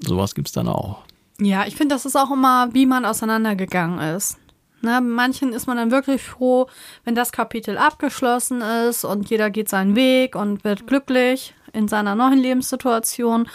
sowas 0.00 0.34
gibt 0.34 0.48
es 0.48 0.52
dann 0.52 0.68
auch. 0.68 1.02
Ja, 1.38 1.66
ich 1.66 1.76
finde, 1.76 1.94
das 1.94 2.06
ist 2.06 2.16
auch 2.16 2.30
immer, 2.30 2.72
wie 2.72 2.86
man 2.86 3.04
auseinandergegangen 3.04 3.98
ist. 4.16 4.38
Ne, 4.82 5.00
manchen 5.00 5.52
ist 5.52 5.66
man 5.66 5.78
dann 5.78 5.90
wirklich 5.90 6.22
froh, 6.22 6.66
wenn 7.04 7.14
das 7.14 7.32
Kapitel 7.32 7.78
abgeschlossen 7.78 8.60
ist 8.60 9.04
und 9.04 9.30
jeder 9.30 9.50
geht 9.50 9.68
seinen 9.68 9.96
Weg 9.96 10.36
und 10.36 10.64
wird 10.64 10.86
glücklich 10.86 11.54
in 11.72 11.88
seiner 11.88 12.14
neuen 12.14 12.38
Lebenssituation. 12.38 13.48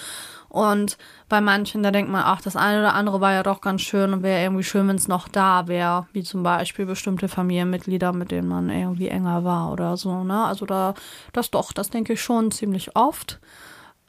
Und 0.49 0.97
bei 1.31 1.39
manchen, 1.39 1.81
da 1.81 1.91
denkt 1.91 2.11
man, 2.11 2.23
ach, 2.25 2.41
das 2.41 2.57
eine 2.57 2.79
oder 2.79 2.93
andere 2.93 3.21
war 3.21 3.31
ja 3.31 3.41
doch 3.41 3.61
ganz 3.61 3.81
schön 3.81 4.11
und 4.11 4.21
wäre 4.21 4.43
irgendwie 4.43 4.65
schön, 4.65 4.89
wenn 4.89 4.97
es 4.97 5.07
noch 5.07 5.29
da 5.29 5.65
wäre, 5.67 6.05
wie 6.11 6.23
zum 6.23 6.43
Beispiel 6.43 6.85
bestimmte 6.85 7.29
Familienmitglieder, 7.29 8.11
mit 8.11 8.31
denen 8.31 8.49
man 8.49 8.69
irgendwie 8.69 9.07
enger 9.07 9.45
war 9.45 9.71
oder 9.71 9.95
so. 9.95 10.25
Ne? 10.25 10.43
Also 10.43 10.65
da, 10.65 10.93
das 11.31 11.49
doch, 11.49 11.71
das 11.71 11.89
denke 11.89 12.13
ich 12.13 12.21
schon 12.21 12.51
ziemlich 12.51 12.97
oft. 12.97 13.39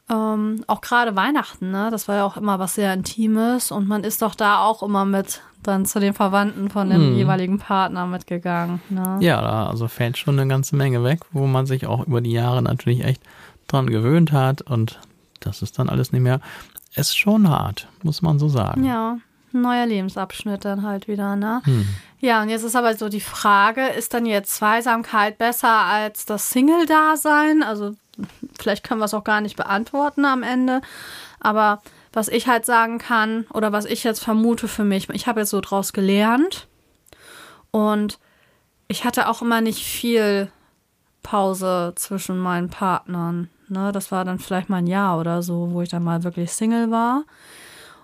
Ähm, 0.09 0.65
auch 0.67 0.81
gerade 0.81 1.15
Weihnachten, 1.15 1.71
ne? 1.71 1.87
Das 1.89 2.09
war 2.09 2.17
ja 2.17 2.25
auch 2.25 2.35
immer 2.35 2.59
was 2.59 2.75
sehr 2.75 2.93
Intimes 2.93 3.71
und 3.71 3.87
man 3.87 4.03
ist 4.03 4.21
doch 4.21 4.35
da 4.35 4.59
auch 4.59 4.83
immer 4.83 5.05
mit 5.05 5.41
dann 5.63 5.85
zu 5.85 6.01
den 6.01 6.13
Verwandten 6.13 6.69
von 6.69 6.89
dem 6.89 7.01
hm. 7.01 7.15
jeweiligen 7.15 7.57
Partner 7.57 8.05
mitgegangen. 8.05 8.81
Ne? 8.89 9.19
Ja, 9.21 9.39
da 9.39 9.67
also 9.67 9.87
fällt 9.87 10.17
schon 10.17 10.37
eine 10.37 10.49
ganze 10.49 10.75
Menge 10.75 11.05
weg, 11.05 11.21
wo 11.31 11.47
man 11.47 11.65
sich 11.67 11.87
auch 11.87 12.05
über 12.05 12.19
die 12.19 12.33
Jahre 12.33 12.61
natürlich 12.61 13.05
echt 13.05 13.23
dran 13.67 13.87
gewöhnt 13.87 14.33
hat 14.33 14.61
und 14.61 14.99
das 15.39 15.61
ist 15.61 15.79
dann 15.79 15.87
alles 15.87 16.11
nicht 16.11 16.21
mehr. 16.21 16.41
Es 16.95 17.09
ist 17.09 17.17
schon 17.17 17.49
hart, 17.49 17.87
muss 18.03 18.21
man 18.21 18.39
so 18.39 18.49
sagen. 18.49 18.83
Ja, 18.83 19.17
ein 19.53 19.61
neuer 19.61 19.85
Lebensabschnitt 19.85 20.65
dann 20.65 20.83
halt 20.83 21.07
wieder, 21.07 21.35
ne? 21.35 21.61
Hm. 21.65 21.87
Ja, 22.19 22.41
und 22.41 22.49
jetzt 22.49 22.63
ist 22.63 22.75
aber 22.75 22.95
so 22.95 23.09
die 23.09 23.21
Frage, 23.21 23.87
ist 23.87 24.13
dann 24.13 24.25
jetzt 24.25 24.55
Zweisamkeit 24.55 25.37
besser 25.37 25.69
als 25.69 26.25
das 26.25 26.49
Single-Dasein? 26.49 27.63
Also 27.63 27.95
vielleicht 28.57 28.83
können 28.83 28.99
wir 29.01 29.05
es 29.05 29.13
auch 29.13 29.23
gar 29.23 29.41
nicht 29.41 29.57
beantworten 29.57 30.25
am 30.25 30.43
Ende. 30.43 30.81
Aber 31.39 31.81
was 32.13 32.29
ich 32.29 32.47
halt 32.47 32.65
sagen 32.65 32.99
kann 32.99 33.45
oder 33.53 33.71
was 33.71 33.85
ich 33.85 34.03
jetzt 34.03 34.23
vermute 34.23 34.67
für 34.67 34.83
mich, 34.83 35.09
ich 35.09 35.27
habe 35.27 35.41
jetzt 35.41 35.49
so 35.49 35.61
draus 35.61 35.93
gelernt 35.93 36.67
und 37.71 38.19
ich 38.87 39.03
hatte 39.03 39.27
auch 39.27 39.41
immer 39.41 39.61
nicht 39.61 39.83
viel 39.83 40.51
Pause 41.23 41.93
zwischen 41.95 42.37
meinen 42.37 42.69
Partnern. 42.69 43.49
Ne? 43.73 43.91
Das 43.91 44.11
war 44.11 44.23
dann 44.23 44.39
vielleicht 44.39 44.69
mal 44.69 44.77
ein 44.77 44.87
Jahr 44.87 45.19
oder 45.19 45.41
so, 45.41 45.69
wo 45.71 45.81
ich 45.81 45.89
dann 45.89 46.03
mal 46.03 46.23
wirklich 46.23 46.51
Single 46.51 46.91
war. 46.91 47.25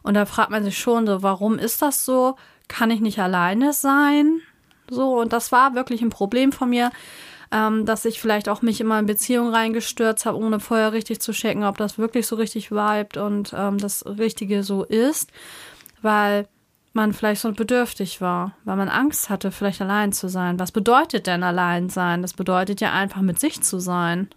Und 0.01 0.15
da 0.15 0.25
fragt 0.25 0.51
man 0.51 0.63
sich 0.63 0.77
schon 0.77 1.07
so, 1.07 1.23
warum 1.23 1.57
ist 1.57 1.81
das 1.81 2.03
so? 2.03 2.35
Kann 2.67 2.91
ich 2.91 2.99
nicht 2.99 3.19
alleine 3.19 3.73
sein? 3.73 4.41
So, 4.89 5.19
und 5.19 5.33
das 5.33 5.51
war 5.51 5.75
wirklich 5.75 6.01
ein 6.01 6.09
Problem 6.09 6.51
von 6.51 6.69
mir, 6.69 6.91
ähm, 7.51 7.85
dass 7.85 8.05
ich 8.05 8.19
vielleicht 8.19 8.49
auch 8.49 8.61
mich 8.61 8.81
immer 8.81 8.99
in 8.99 9.05
Beziehungen 9.05 9.53
reingestürzt 9.53 10.25
habe, 10.25 10.37
ohne 10.37 10.59
vorher 10.59 10.93
richtig 10.93 11.21
zu 11.21 11.31
checken, 11.31 11.63
ob 11.63 11.77
das 11.77 11.97
wirklich 11.97 12.27
so 12.27 12.35
richtig 12.35 12.71
vibet 12.71 13.17
und 13.17 13.53
ähm, 13.55 13.77
das 13.77 14.05
Richtige 14.05 14.63
so 14.63 14.83
ist. 14.83 15.31
Weil 16.01 16.47
man 16.93 17.13
vielleicht 17.13 17.41
so 17.41 17.51
bedürftig 17.51 18.19
war, 18.21 18.53
weil 18.65 18.75
man 18.75 18.89
Angst 18.89 19.29
hatte, 19.29 19.51
vielleicht 19.51 19.81
allein 19.81 20.11
zu 20.11 20.27
sein. 20.27 20.59
Was 20.59 20.71
bedeutet 20.71 21.27
denn 21.27 21.43
allein 21.43 21.89
sein? 21.89 22.21
Das 22.21 22.33
bedeutet 22.33 22.81
ja 22.81 22.91
einfach 22.91 23.21
mit 23.21 23.39
sich 23.39 23.61
zu 23.61 23.79
sein. 23.79 24.29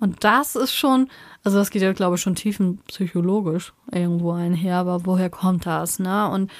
Und 0.00 0.24
das 0.24 0.56
ist 0.56 0.74
schon, 0.74 1.10
also 1.44 1.58
das 1.58 1.70
geht 1.70 1.82
ja, 1.82 1.92
glaube 1.92 2.16
ich, 2.16 2.22
schon 2.22 2.34
tiefenpsychologisch 2.34 3.72
irgendwo 3.90 4.32
einher, 4.32 4.76
aber 4.76 5.06
woher 5.06 5.30
kommt 5.30 5.66
das, 5.66 5.98
ne? 5.98 6.28
Und 6.28 6.50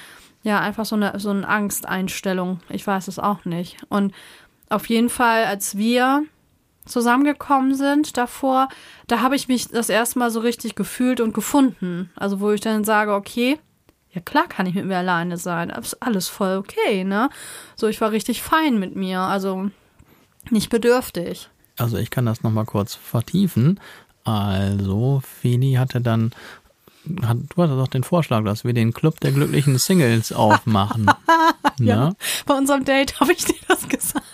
ja, 0.43 0.59
einfach 0.59 0.85
so 0.85 0.95
eine, 0.95 1.19
so 1.19 1.29
eine 1.29 1.47
Angsteinstellung. 1.47 2.59
Ich 2.69 2.85
weiß 2.85 3.07
es 3.07 3.19
auch 3.19 3.45
nicht. 3.45 3.77
Und 3.89 4.13
auf 4.69 4.87
jeden 4.87 5.09
Fall, 5.09 5.45
als 5.45 5.77
wir 5.77 6.23
zusammengekommen 6.85 7.75
sind 7.75 8.17
davor, 8.17 8.67
da 9.07 9.21
habe 9.21 9.35
ich 9.35 9.47
mich 9.47 9.67
das 9.67 9.89
erste 9.89 10.19
Mal 10.19 10.31
so 10.31 10.39
richtig 10.39 10.75
gefühlt 10.75 11.21
und 11.21 11.33
gefunden. 11.33 12.09
Also 12.15 12.39
wo 12.39 12.51
ich 12.51 12.61
dann 12.61 12.83
sage, 12.83 13.13
okay, 13.13 13.59
ja 14.11 14.21
klar 14.21 14.47
kann 14.47 14.65
ich 14.65 14.75
mit 14.75 14.85
mir 14.85 14.97
alleine 14.97 15.37
sein. 15.37 15.69
Ist 15.69 16.01
alles 16.01 16.27
voll 16.27 16.57
okay, 16.57 17.03
ne? 17.03 17.29
So, 17.75 17.87
ich 17.87 18.01
war 18.01 18.11
richtig 18.11 18.41
fein 18.41 18.79
mit 18.79 18.95
mir, 18.95 19.19
also 19.19 19.69
nicht 20.49 20.69
bedürftig. 20.69 21.49
Also 21.79 21.97
ich 21.97 22.09
kann 22.09 22.25
das 22.25 22.43
nochmal 22.43 22.65
kurz 22.65 22.95
vertiefen. 22.95 23.79
Also, 24.23 25.21
Feli 25.23 25.73
hatte 25.73 26.01
dann, 26.01 26.31
hat, 27.23 27.37
du 27.55 27.63
hattest 27.63 27.79
doch 27.79 27.87
den 27.87 28.03
Vorschlag, 28.03 28.43
dass 28.43 28.63
wir 28.63 28.73
den 28.73 28.93
Club 28.93 29.19
der 29.21 29.31
glücklichen 29.31 29.77
Singles 29.77 30.31
aufmachen. 30.33 31.09
ja, 31.79 32.09
ne? 32.09 32.15
bei 32.45 32.53
unserem 32.55 32.85
Date 32.85 33.19
habe 33.19 33.31
ich 33.31 33.45
dir 33.45 33.55
das 33.67 33.87
gesagt. 33.87 34.25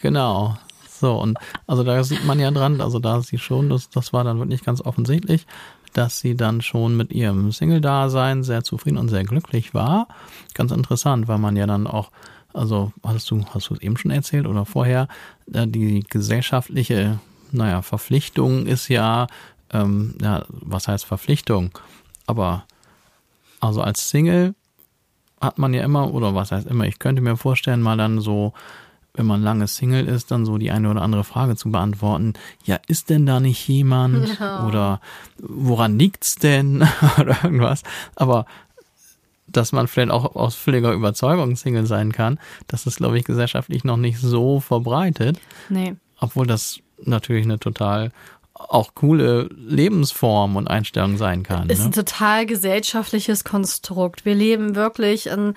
Genau. 0.00 0.56
So, 0.88 1.20
und 1.20 1.36
also 1.66 1.82
da 1.82 2.02
sieht 2.04 2.24
man 2.24 2.38
ja 2.38 2.50
dran, 2.52 2.80
also 2.80 3.00
da 3.00 3.20
sieht 3.22 3.40
schon, 3.40 3.68
das, 3.68 3.90
das 3.90 4.12
war 4.12 4.22
dann 4.22 4.38
wirklich 4.38 4.62
ganz 4.62 4.80
offensichtlich, 4.80 5.46
dass 5.92 6.20
sie 6.20 6.36
dann 6.36 6.62
schon 6.62 6.96
mit 6.96 7.12
ihrem 7.12 7.50
Single-Dasein 7.50 8.44
sehr 8.44 8.62
zufrieden 8.62 8.98
und 8.98 9.08
sehr 9.08 9.24
glücklich 9.24 9.74
war. 9.74 10.06
Ganz 10.54 10.70
interessant, 10.70 11.26
weil 11.26 11.38
man 11.38 11.56
ja 11.56 11.66
dann 11.66 11.88
auch 11.88 12.10
also 12.54 12.92
hast 13.02 13.30
du, 13.30 13.44
hast 13.52 13.70
du 13.70 13.74
es 13.74 13.80
eben 13.80 13.96
schon 13.96 14.10
erzählt 14.10 14.46
oder 14.46 14.64
vorher, 14.64 15.08
äh, 15.52 15.66
die 15.66 16.04
gesellschaftliche, 16.08 17.18
naja, 17.50 17.82
Verpflichtung 17.82 18.66
ist 18.66 18.88
ja, 18.88 19.26
ähm, 19.72 20.14
ja, 20.20 20.44
was 20.48 20.88
heißt 20.88 21.04
Verpflichtung? 21.04 21.70
Aber 22.26 22.64
also 23.60 23.80
als 23.80 24.10
Single 24.10 24.54
hat 25.40 25.58
man 25.58 25.74
ja 25.74 25.82
immer, 25.82 26.12
oder 26.12 26.34
was 26.34 26.52
heißt 26.52 26.66
immer, 26.66 26.84
ich 26.84 26.98
könnte 26.98 27.22
mir 27.22 27.36
vorstellen, 27.36 27.82
mal 27.82 27.96
dann 27.96 28.20
so, 28.20 28.52
wenn 29.14 29.26
man 29.26 29.42
lange 29.42 29.66
Single 29.66 30.06
ist, 30.06 30.30
dann 30.30 30.46
so 30.46 30.56
die 30.56 30.70
eine 30.70 30.90
oder 30.90 31.02
andere 31.02 31.24
Frage 31.24 31.56
zu 31.56 31.70
beantworten. 31.70 32.34
Ja, 32.64 32.78
ist 32.86 33.10
denn 33.10 33.26
da 33.26 33.40
nicht 33.40 33.68
jemand? 33.68 34.38
Ja. 34.38 34.66
Oder 34.66 35.00
woran 35.38 35.98
liegt's 35.98 36.36
denn? 36.36 36.86
oder 37.20 37.36
irgendwas. 37.42 37.82
Aber 38.14 38.46
dass 39.56 39.72
man 39.72 39.88
vielleicht 39.88 40.10
auch 40.10 40.34
aus 40.34 40.54
völliger 40.54 40.92
Überzeugung 40.92 41.56
Single 41.56 41.86
sein 41.86 42.12
kann, 42.12 42.38
das 42.68 42.86
ist, 42.86 42.96
glaube 42.96 43.18
ich, 43.18 43.24
gesellschaftlich 43.24 43.84
noch 43.84 43.96
nicht 43.96 44.18
so 44.18 44.60
verbreitet. 44.60 45.38
Nee. 45.68 45.94
Obwohl 46.20 46.46
das 46.46 46.80
natürlich 47.04 47.44
eine 47.44 47.58
total 47.58 48.12
auch 48.54 48.94
coole 48.94 49.48
Lebensform 49.56 50.56
und 50.56 50.68
Einstellung 50.68 51.16
sein 51.16 51.42
kann. 51.42 51.68
Ist 51.68 51.80
ne? 51.80 51.86
ein 51.86 51.92
total 51.92 52.46
gesellschaftliches 52.46 53.44
Konstrukt. 53.44 54.24
Wir 54.24 54.34
leben 54.34 54.76
wirklich 54.76 55.26
in 55.26 55.54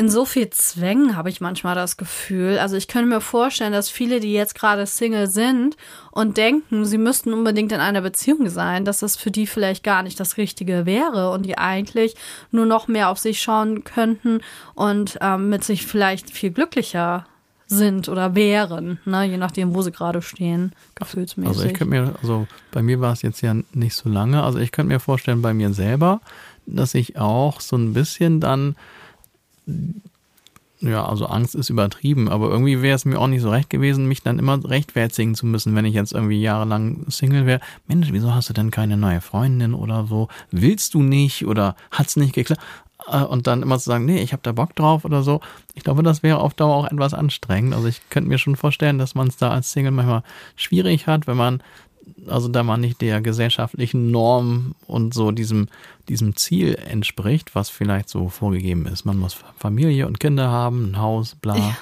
in 0.00 0.08
so 0.08 0.24
viel 0.24 0.48
Zwängen, 0.48 1.14
habe 1.14 1.28
ich 1.28 1.42
manchmal 1.42 1.74
das 1.74 1.98
Gefühl. 1.98 2.58
Also 2.58 2.74
ich 2.74 2.88
könnte 2.88 3.10
mir 3.10 3.20
vorstellen, 3.20 3.74
dass 3.74 3.90
viele, 3.90 4.18
die 4.18 4.32
jetzt 4.32 4.54
gerade 4.54 4.86
Single 4.86 5.26
sind 5.26 5.76
und 6.10 6.38
denken, 6.38 6.86
sie 6.86 6.96
müssten 6.96 7.34
unbedingt 7.34 7.70
in 7.70 7.80
einer 7.80 8.00
Beziehung 8.00 8.48
sein, 8.48 8.86
dass 8.86 9.00
das 9.00 9.16
für 9.16 9.30
die 9.30 9.46
vielleicht 9.46 9.84
gar 9.84 10.02
nicht 10.02 10.18
das 10.18 10.38
Richtige 10.38 10.86
wäre 10.86 11.30
und 11.32 11.44
die 11.44 11.58
eigentlich 11.58 12.14
nur 12.50 12.64
noch 12.64 12.88
mehr 12.88 13.10
auf 13.10 13.18
sich 13.18 13.42
schauen 13.42 13.84
könnten 13.84 14.40
und 14.74 15.18
ähm, 15.20 15.50
mit 15.50 15.64
sich 15.64 15.86
vielleicht 15.86 16.30
viel 16.30 16.50
glücklicher 16.50 17.26
sind 17.66 18.08
oder 18.08 18.34
wären, 18.34 19.00
ne? 19.04 19.24
je 19.24 19.36
nachdem, 19.36 19.74
wo 19.74 19.82
sie 19.82 19.92
gerade 19.92 20.22
stehen, 20.22 20.72
gefühlsmäßig. 20.94 21.56
Also 21.56 21.68
ich 21.68 21.74
könnte 21.74 21.90
mir, 21.90 22.14
also 22.22 22.46
bei 22.72 22.82
mir 22.82 23.02
war 23.02 23.12
es 23.12 23.20
jetzt 23.20 23.42
ja 23.42 23.54
nicht 23.74 23.94
so 23.94 24.08
lange, 24.08 24.42
also 24.42 24.58
ich 24.60 24.72
könnte 24.72 24.94
mir 24.94 24.98
vorstellen, 24.98 25.42
bei 25.42 25.52
mir 25.52 25.74
selber, 25.74 26.22
dass 26.64 26.94
ich 26.94 27.18
auch 27.18 27.60
so 27.60 27.76
ein 27.76 27.92
bisschen 27.92 28.40
dann 28.40 28.76
ja, 30.80 31.04
also 31.04 31.26
Angst 31.26 31.54
ist 31.54 31.68
übertrieben, 31.68 32.28
aber 32.28 32.48
irgendwie 32.50 32.80
wäre 32.80 32.96
es 32.96 33.04
mir 33.04 33.18
auch 33.18 33.26
nicht 33.26 33.42
so 33.42 33.50
recht 33.50 33.68
gewesen, 33.68 34.06
mich 34.08 34.22
dann 34.22 34.38
immer 34.38 34.62
rechtfertigen 34.64 35.34
zu 35.34 35.44
müssen, 35.44 35.74
wenn 35.76 35.84
ich 35.84 35.94
jetzt 35.94 36.12
irgendwie 36.12 36.40
jahrelang 36.40 37.04
Single 37.08 37.44
wäre. 37.44 37.60
Mensch, 37.86 38.08
wieso 38.12 38.34
hast 38.34 38.48
du 38.48 38.54
denn 38.54 38.70
keine 38.70 38.96
neue 38.96 39.20
Freundin 39.20 39.74
oder 39.74 40.06
so? 40.06 40.28
Willst 40.50 40.94
du 40.94 41.02
nicht 41.02 41.46
oder 41.46 41.76
hat's 41.90 42.16
nicht 42.16 42.32
geklappt? 42.32 42.62
Äh, 43.08 43.24
und 43.24 43.46
dann 43.46 43.62
immer 43.62 43.78
zu 43.78 43.90
sagen, 43.90 44.06
nee, 44.06 44.22
ich 44.22 44.32
habe 44.32 44.42
da 44.42 44.52
Bock 44.52 44.74
drauf 44.74 45.04
oder 45.04 45.22
so. 45.22 45.40
Ich 45.74 45.84
glaube, 45.84 46.02
das 46.02 46.22
wäre 46.22 46.38
auf 46.38 46.54
Dauer 46.54 46.76
auch 46.76 46.90
etwas 46.90 47.12
anstrengend. 47.12 47.74
Also 47.74 47.88
ich 47.88 48.08
könnte 48.08 48.30
mir 48.30 48.38
schon 48.38 48.56
vorstellen, 48.56 48.98
dass 48.98 49.14
man 49.14 49.28
es 49.28 49.36
da 49.36 49.50
als 49.50 49.72
Single 49.72 49.92
manchmal 49.92 50.22
schwierig 50.56 51.06
hat, 51.06 51.26
wenn 51.26 51.36
man 51.36 51.62
also 52.26 52.48
da 52.48 52.62
man 52.62 52.80
nicht 52.80 53.00
der 53.00 53.20
gesellschaftlichen 53.20 54.10
Norm 54.10 54.74
und 54.86 55.14
so 55.14 55.30
diesem, 55.30 55.68
diesem 56.08 56.36
Ziel 56.36 56.74
entspricht, 56.74 57.54
was 57.54 57.70
vielleicht 57.70 58.08
so 58.08 58.28
vorgegeben 58.28 58.86
ist. 58.86 59.04
Man 59.04 59.18
muss 59.18 59.36
Familie 59.56 60.06
und 60.06 60.20
Kinder 60.20 60.48
haben, 60.48 60.92
ein 60.92 60.98
Haus, 60.98 61.34
bla. 61.34 61.56
Ja, 61.56 61.76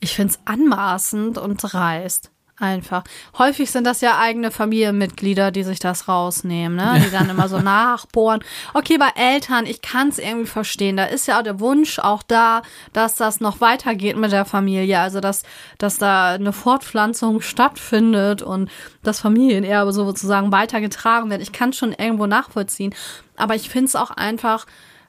ich 0.00 0.14
finde 0.14 0.34
es 0.34 0.40
anmaßend 0.44 1.38
und 1.38 1.56
dreist. 1.62 2.30
Einfach. 2.62 3.02
Häufig 3.38 3.72
sind 3.72 3.88
das 3.88 4.02
ja 4.02 4.20
eigene 4.20 4.52
Familienmitglieder, 4.52 5.50
die 5.50 5.64
sich 5.64 5.80
das 5.80 6.06
rausnehmen, 6.06 6.76
ne? 6.76 7.02
Die 7.04 7.10
dann 7.10 7.28
immer 7.28 7.48
so 7.48 7.58
nachbohren. 7.60 8.44
Okay, 8.72 8.98
bei 8.98 9.08
Eltern, 9.16 9.66
ich 9.66 9.82
kann 9.82 10.10
es 10.10 10.20
irgendwie 10.20 10.46
verstehen. 10.46 10.96
Da 10.96 11.06
ist 11.06 11.26
ja 11.26 11.40
auch 11.40 11.42
der 11.42 11.58
Wunsch 11.58 11.98
auch 11.98 12.22
da, 12.22 12.62
dass 12.92 13.16
das 13.16 13.40
noch 13.40 13.60
weitergeht 13.60 14.16
mit 14.16 14.30
der 14.30 14.44
Familie. 14.44 15.00
Also, 15.00 15.18
dass, 15.18 15.42
dass 15.78 15.98
da 15.98 16.34
eine 16.34 16.52
Fortpflanzung 16.52 17.40
stattfindet 17.40 18.42
und 18.42 18.70
das 19.02 19.18
Familienerbe 19.18 19.92
sozusagen 19.92 20.52
weitergetragen 20.52 21.30
wird. 21.30 21.42
Ich 21.42 21.50
kann 21.50 21.70
es 21.70 21.78
schon 21.78 21.90
irgendwo 21.90 22.26
nachvollziehen. 22.26 22.94
Aber 23.34 23.56
ich 23.56 23.70
finde 23.70 23.86
es 23.86 23.96
auch 23.96 24.12
einfach 24.12 24.66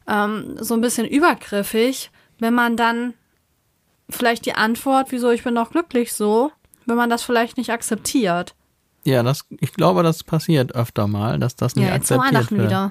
ähm, 0.08 0.56
so 0.60 0.74
ein 0.74 0.82
bisschen 0.82 1.06
übergriffig, 1.06 2.10
wenn 2.40 2.56
man 2.56 2.78
dann 2.78 3.14
vielleicht 4.10 4.48
die 4.48 4.56
Antwort, 4.56 5.12
wieso 5.12 5.30
ich 5.30 5.44
bin 5.44 5.54
doch 5.54 5.70
glücklich 5.70 6.14
so, 6.14 6.52
wenn 6.86 6.96
man 6.96 7.10
das 7.10 7.24
vielleicht 7.24 7.58
nicht 7.58 7.72
akzeptiert. 7.72 8.56
Ja, 9.06 9.24
das, 9.24 9.46
ich 9.60 9.74
glaube, 9.74 10.04
das 10.04 10.24
passiert 10.24 10.76
öfter 10.76 11.08
mal, 11.08 11.40
dass 11.40 11.56
das 11.56 11.76
nicht 11.76 11.88
ja, 11.88 11.94
jetzt 11.94 12.12
akzeptiert 12.12 12.34
Weihnachten 12.34 12.58
wird. 12.58 12.70
wieder. 12.70 12.90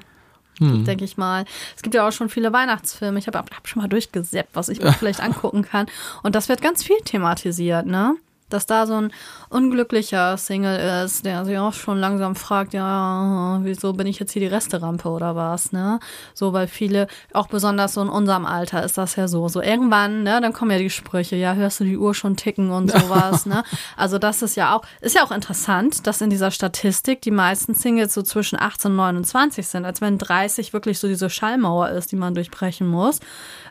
Hm. 0.59 0.85
Denke 0.85 1.03
ich 1.03 1.17
mal. 1.17 1.45
Es 1.75 1.81
gibt 1.81 1.95
ja 1.95 2.07
auch 2.07 2.11
schon 2.11 2.29
viele 2.29 2.53
Weihnachtsfilme. 2.53 3.17
Ich 3.17 3.27
habe 3.27 3.39
hab 3.39 3.67
schon 3.67 3.81
mal 3.81 3.87
durchgeseppt, 3.87 4.55
was 4.55 4.69
ich 4.69 4.81
mir 4.81 4.93
vielleicht 4.99 5.21
angucken 5.21 5.63
kann. 5.63 5.87
Und 6.21 6.35
das 6.35 6.49
wird 6.49 6.61
ganz 6.61 6.83
viel 6.83 6.97
thematisiert, 7.03 7.85
ne? 7.85 8.15
Dass 8.53 8.65
da 8.65 8.85
so 8.85 8.95
ein 8.95 9.11
unglücklicher 9.49 10.37
Single 10.37 11.03
ist, 11.03 11.25
der 11.25 11.43
sich 11.45 11.57
auch 11.57 11.73
schon 11.73 11.97
langsam 11.99 12.35
fragt, 12.35 12.73
ja, 12.73 13.59
wieso 13.63 13.93
bin 13.93 14.07
ich 14.07 14.19
jetzt 14.19 14.31
hier 14.31 14.41
die 14.41 14.47
Resterampe 14.47 15.09
oder 15.09 15.35
was, 15.35 15.71
ne? 15.71 15.99
So, 16.33 16.53
weil 16.53 16.67
viele, 16.67 17.07
auch 17.33 17.47
besonders 17.47 17.95
so 17.95 18.01
in 18.01 18.09
unserem 18.09 18.45
Alter 18.45 18.83
ist 18.83 18.97
das 18.97 19.15
ja 19.15 19.27
so. 19.27 19.47
So 19.47 19.61
irgendwann, 19.61 20.23
ne, 20.23 20.39
dann 20.41 20.53
kommen 20.53 20.71
ja 20.71 20.77
die 20.77 20.89
Sprüche, 20.89 21.35
ja, 21.35 21.53
hörst 21.53 21.79
du 21.79 21.83
die 21.83 21.97
Uhr 21.97 22.13
schon 22.13 22.35
ticken 22.37 22.71
und 22.71 22.91
sowas, 22.97 23.45
ne? 23.45 23.63
Also 23.97 24.19
das 24.19 24.41
ist 24.41 24.55
ja 24.55 24.75
auch, 24.75 24.83
ist 25.01 25.15
ja 25.15 25.23
auch 25.23 25.31
interessant, 25.31 26.05
dass 26.07 26.21
in 26.21 26.29
dieser 26.29 26.51
Statistik 26.51 27.21
die 27.21 27.31
meisten 27.31 27.73
Singles 27.73 28.13
so 28.13 28.21
zwischen 28.21 28.59
18 28.59 28.91
und 28.91 28.97
29 28.97 29.67
sind, 29.67 29.85
als 29.85 30.01
wenn 30.01 30.17
30 30.17 30.73
wirklich 30.73 30.99
so 30.99 31.07
diese 31.07 31.29
Schallmauer 31.29 31.89
ist, 31.89 32.11
die 32.11 32.15
man 32.15 32.35
durchbrechen 32.35 32.87
muss, 32.87 33.19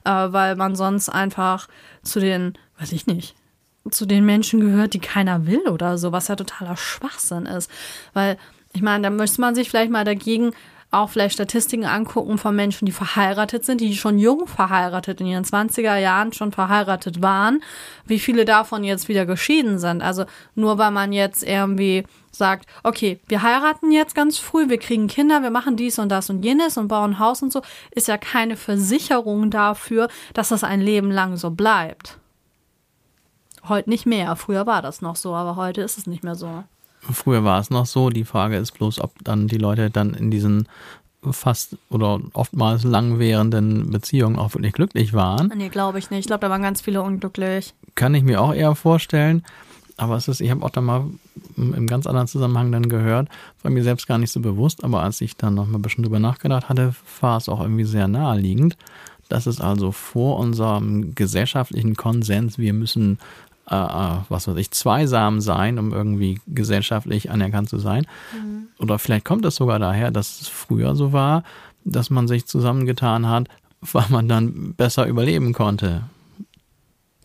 äh, 0.04 0.10
weil 0.10 0.56
man 0.56 0.74
sonst 0.74 1.08
einfach 1.08 1.68
zu 2.02 2.20
den, 2.20 2.58
weiß 2.78 2.92
ich 2.92 3.06
nicht, 3.06 3.34
zu 3.90 4.06
den 4.06 4.24
Menschen 4.24 4.60
gehört, 4.60 4.94
die 4.94 5.00
keiner 5.00 5.46
will 5.46 5.68
oder 5.68 5.98
so, 5.98 6.12
was 6.12 6.28
ja 6.28 6.36
totaler 6.36 6.76
Schwachsinn 6.76 7.46
ist. 7.46 7.70
Weil, 8.14 8.38
ich 8.72 8.82
meine, 8.82 9.02
da 9.02 9.10
müsste 9.10 9.40
man 9.40 9.54
sich 9.54 9.70
vielleicht 9.70 9.90
mal 9.90 10.04
dagegen 10.04 10.52
auch 10.92 11.08
vielleicht 11.08 11.34
Statistiken 11.34 11.86
angucken 11.86 12.36
von 12.36 12.54
Menschen, 12.54 12.84
die 12.84 12.92
verheiratet 12.92 13.64
sind, 13.64 13.80
die 13.80 13.96
schon 13.96 14.18
jung 14.18 14.46
verheiratet, 14.46 15.22
in 15.22 15.26
ihren 15.26 15.44
20er 15.44 15.96
Jahren 15.96 16.34
schon 16.34 16.52
verheiratet 16.52 17.22
waren, 17.22 17.62
wie 18.06 18.18
viele 18.18 18.44
davon 18.44 18.84
jetzt 18.84 19.08
wieder 19.08 19.24
geschieden 19.24 19.78
sind. 19.78 20.02
Also 20.02 20.26
nur 20.54 20.76
weil 20.76 20.90
man 20.90 21.12
jetzt 21.12 21.42
irgendwie 21.42 22.04
sagt, 22.30 22.66
okay, 22.82 23.20
wir 23.26 23.42
heiraten 23.42 23.90
jetzt 23.90 24.14
ganz 24.14 24.38
früh, 24.38 24.68
wir 24.68 24.78
kriegen 24.78 25.06
Kinder, 25.06 25.42
wir 25.42 25.50
machen 25.50 25.76
dies 25.76 25.98
und 25.98 26.10
das 26.10 26.28
und 26.28 26.44
jenes 26.44 26.76
und 26.76 26.88
bauen 26.88 27.18
Haus 27.18 27.42
und 27.42 27.52
so, 27.52 27.62
ist 27.90 28.08
ja 28.08 28.18
keine 28.18 28.56
Versicherung 28.56 29.50
dafür, 29.50 30.08
dass 30.34 30.50
das 30.50 30.62
ein 30.62 30.82
Leben 30.82 31.10
lang 31.10 31.38
so 31.38 31.50
bleibt. 31.50 32.18
Heute 33.68 33.90
nicht 33.90 34.06
mehr. 34.06 34.34
Früher 34.36 34.66
war 34.66 34.82
das 34.82 35.02
noch 35.02 35.16
so, 35.16 35.34
aber 35.34 35.56
heute 35.56 35.82
ist 35.82 35.98
es 35.98 36.06
nicht 36.06 36.24
mehr 36.24 36.34
so. 36.34 36.64
Früher 37.00 37.44
war 37.44 37.60
es 37.60 37.70
noch 37.70 37.86
so. 37.86 38.10
Die 38.10 38.24
Frage 38.24 38.56
ist 38.56 38.72
bloß, 38.72 39.00
ob 39.00 39.12
dann 39.24 39.48
die 39.48 39.58
Leute 39.58 39.90
dann 39.90 40.14
in 40.14 40.30
diesen 40.30 40.68
fast 41.30 41.76
oder 41.88 42.20
oftmals 42.32 42.82
langwährenden 42.82 43.90
Beziehungen 43.90 44.38
auch 44.38 44.54
wirklich 44.54 44.72
glücklich 44.72 45.12
waren. 45.12 45.52
Nee, 45.56 45.68
glaube 45.68 45.98
ich 45.98 46.10
nicht. 46.10 46.20
Ich 46.20 46.26
glaube, 46.26 46.40
da 46.40 46.50
waren 46.50 46.62
ganz 46.62 46.80
viele 46.80 47.02
unglücklich. 47.02 47.74
Kann 47.94 48.14
ich 48.14 48.24
mir 48.24 48.40
auch 48.40 48.52
eher 48.52 48.74
vorstellen. 48.74 49.44
Aber 49.96 50.16
es 50.16 50.26
ist, 50.26 50.40
ich 50.40 50.50
habe 50.50 50.64
auch 50.64 50.70
da 50.70 50.80
mal 50.80 51.04
im 51.56 51.86
ganz 51.86 52.06
anderen 52.06 52.26
Zusammenhang 52.26 52.72
dann 52.72 52.88
gehört, 52.88 53.28
war 53.62 53.70
mir 53.70 53.84
selbst 53.84 54.08
gar 54.08 54.18
nicht 54.18 54.32
so 54.32 54.40
bewusst, 54.40 54.82
aber 54.82 55.02
als 55.02 55.20
ich 55.20 55.36
dann 55.36 55.54
noch 55.54 55.66
mal 55.66 55.78
ein 55.78 55.82
bisschen 55.82 56.02
drüber 56.02 56.18
nachgedacht 56.18 56.68
hatte, 56.68 56.94
war 57.20 57.36
es 57.36 57.48
auch 57.48 57.60
irgendwie 57.60 57.84
sehr 57.84 58.08
naheliegend, 58.08 58.76
dass 59.28 59.46
es 59.46 59.60
also 59.60 59.92
vor 59.92 60.38
unserem 60.38 61.14
gesellschaftlichen 61.14 61.94
Konsens, 61.94 62.58
wir 62.58 62.72
müssen 62.72 63.18
äh, 63.70 63.74
äh, 63.74 64.18
was 64.28 64.48
weiß 64.48 64.56
ich, 64.56 64.70
zweisam 64.72 65.40
sein, 65.40 65.78
um 65.78 65.92
irgendwie 65.92 66.40
gesellschaftlich 66.48 67.30
anerkannt 67.30 67.68
zu 67.68 67.78
sein. 67.78 68.06
Mhm. 68.34 68.66
Oder 68.78 68.98
vielleicht 68.98 69.24
kommt 69.24 69.44
es 69.44 69.54
sogar 69.54 69.78
daher, 69.78 70.10
dass 70.10 70.40
es 70.40 70.48
früher 70.48 70.96
so 70.96 71.12
war, 71.12 71.44
dass 71.84 72.10
man 72.10 72.26
sich 72.26 72.46
zusammengetan 72.46 73.28
hat, 73.28 73.48
weil 73.80 74.06
man 74.08 74.28
dann 74.28 74.74
besser 74.74 75.06
überleben 75.06 75.52
konnte. 75.52 76.02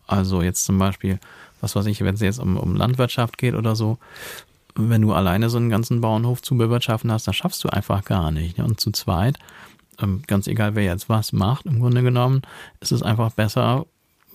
Also 0.06 0.42
jetzt 0.42 0.64
zum 0.64 0.78
Beispiel, 0.78 1.18
was 1.60 1.74
weiß 1.76 1.86
ich, 1.86 2.02
wenn 2.02 2.14
es 2.14 2.20
jetzt 2.20 2.38
um, 2.38 2.56
um 2.56 2.76
Landwirtschaft 2.76 3.36
geht 3.36 3.54
oder 3.54 3.76
so, 3.76 3.98
wenn 4.74 5.02
du 5.02 5.12
alleine 5.12 5.50
so 5.50 5.56
einen 5.58 5.70
ganzen 5.70 6.00
Bauernhof 6.00 6.40
zu 6.40 6.56
bewirtschaften 6.56 7.10
hast, 7.10 7.26
das 7.26 7.34
schaffst 7.34 7.64
du 7.64 7.68
einfach 7.68 8.04
gar 8.04 8.30
nicht. 8.30 8.60
Und 8.60 8.80
zu 8.80 8.92
zweit, 8.92 9.38
ähm, 10.00 10.22
ganz 10.28 10.46
egal 10.46 10.76
wer 10.76 10.84
jetzt 10.84 11.08
was 11.08 11.32
macht, 11.32 11.66
im 11.66 11.80
Grunde 11.80 12.02
genommen, 12.02 12.42
ist 12.80 12.92
es 12.92 13.02
einfach 13.02 13.32
besser, 13.32 13.86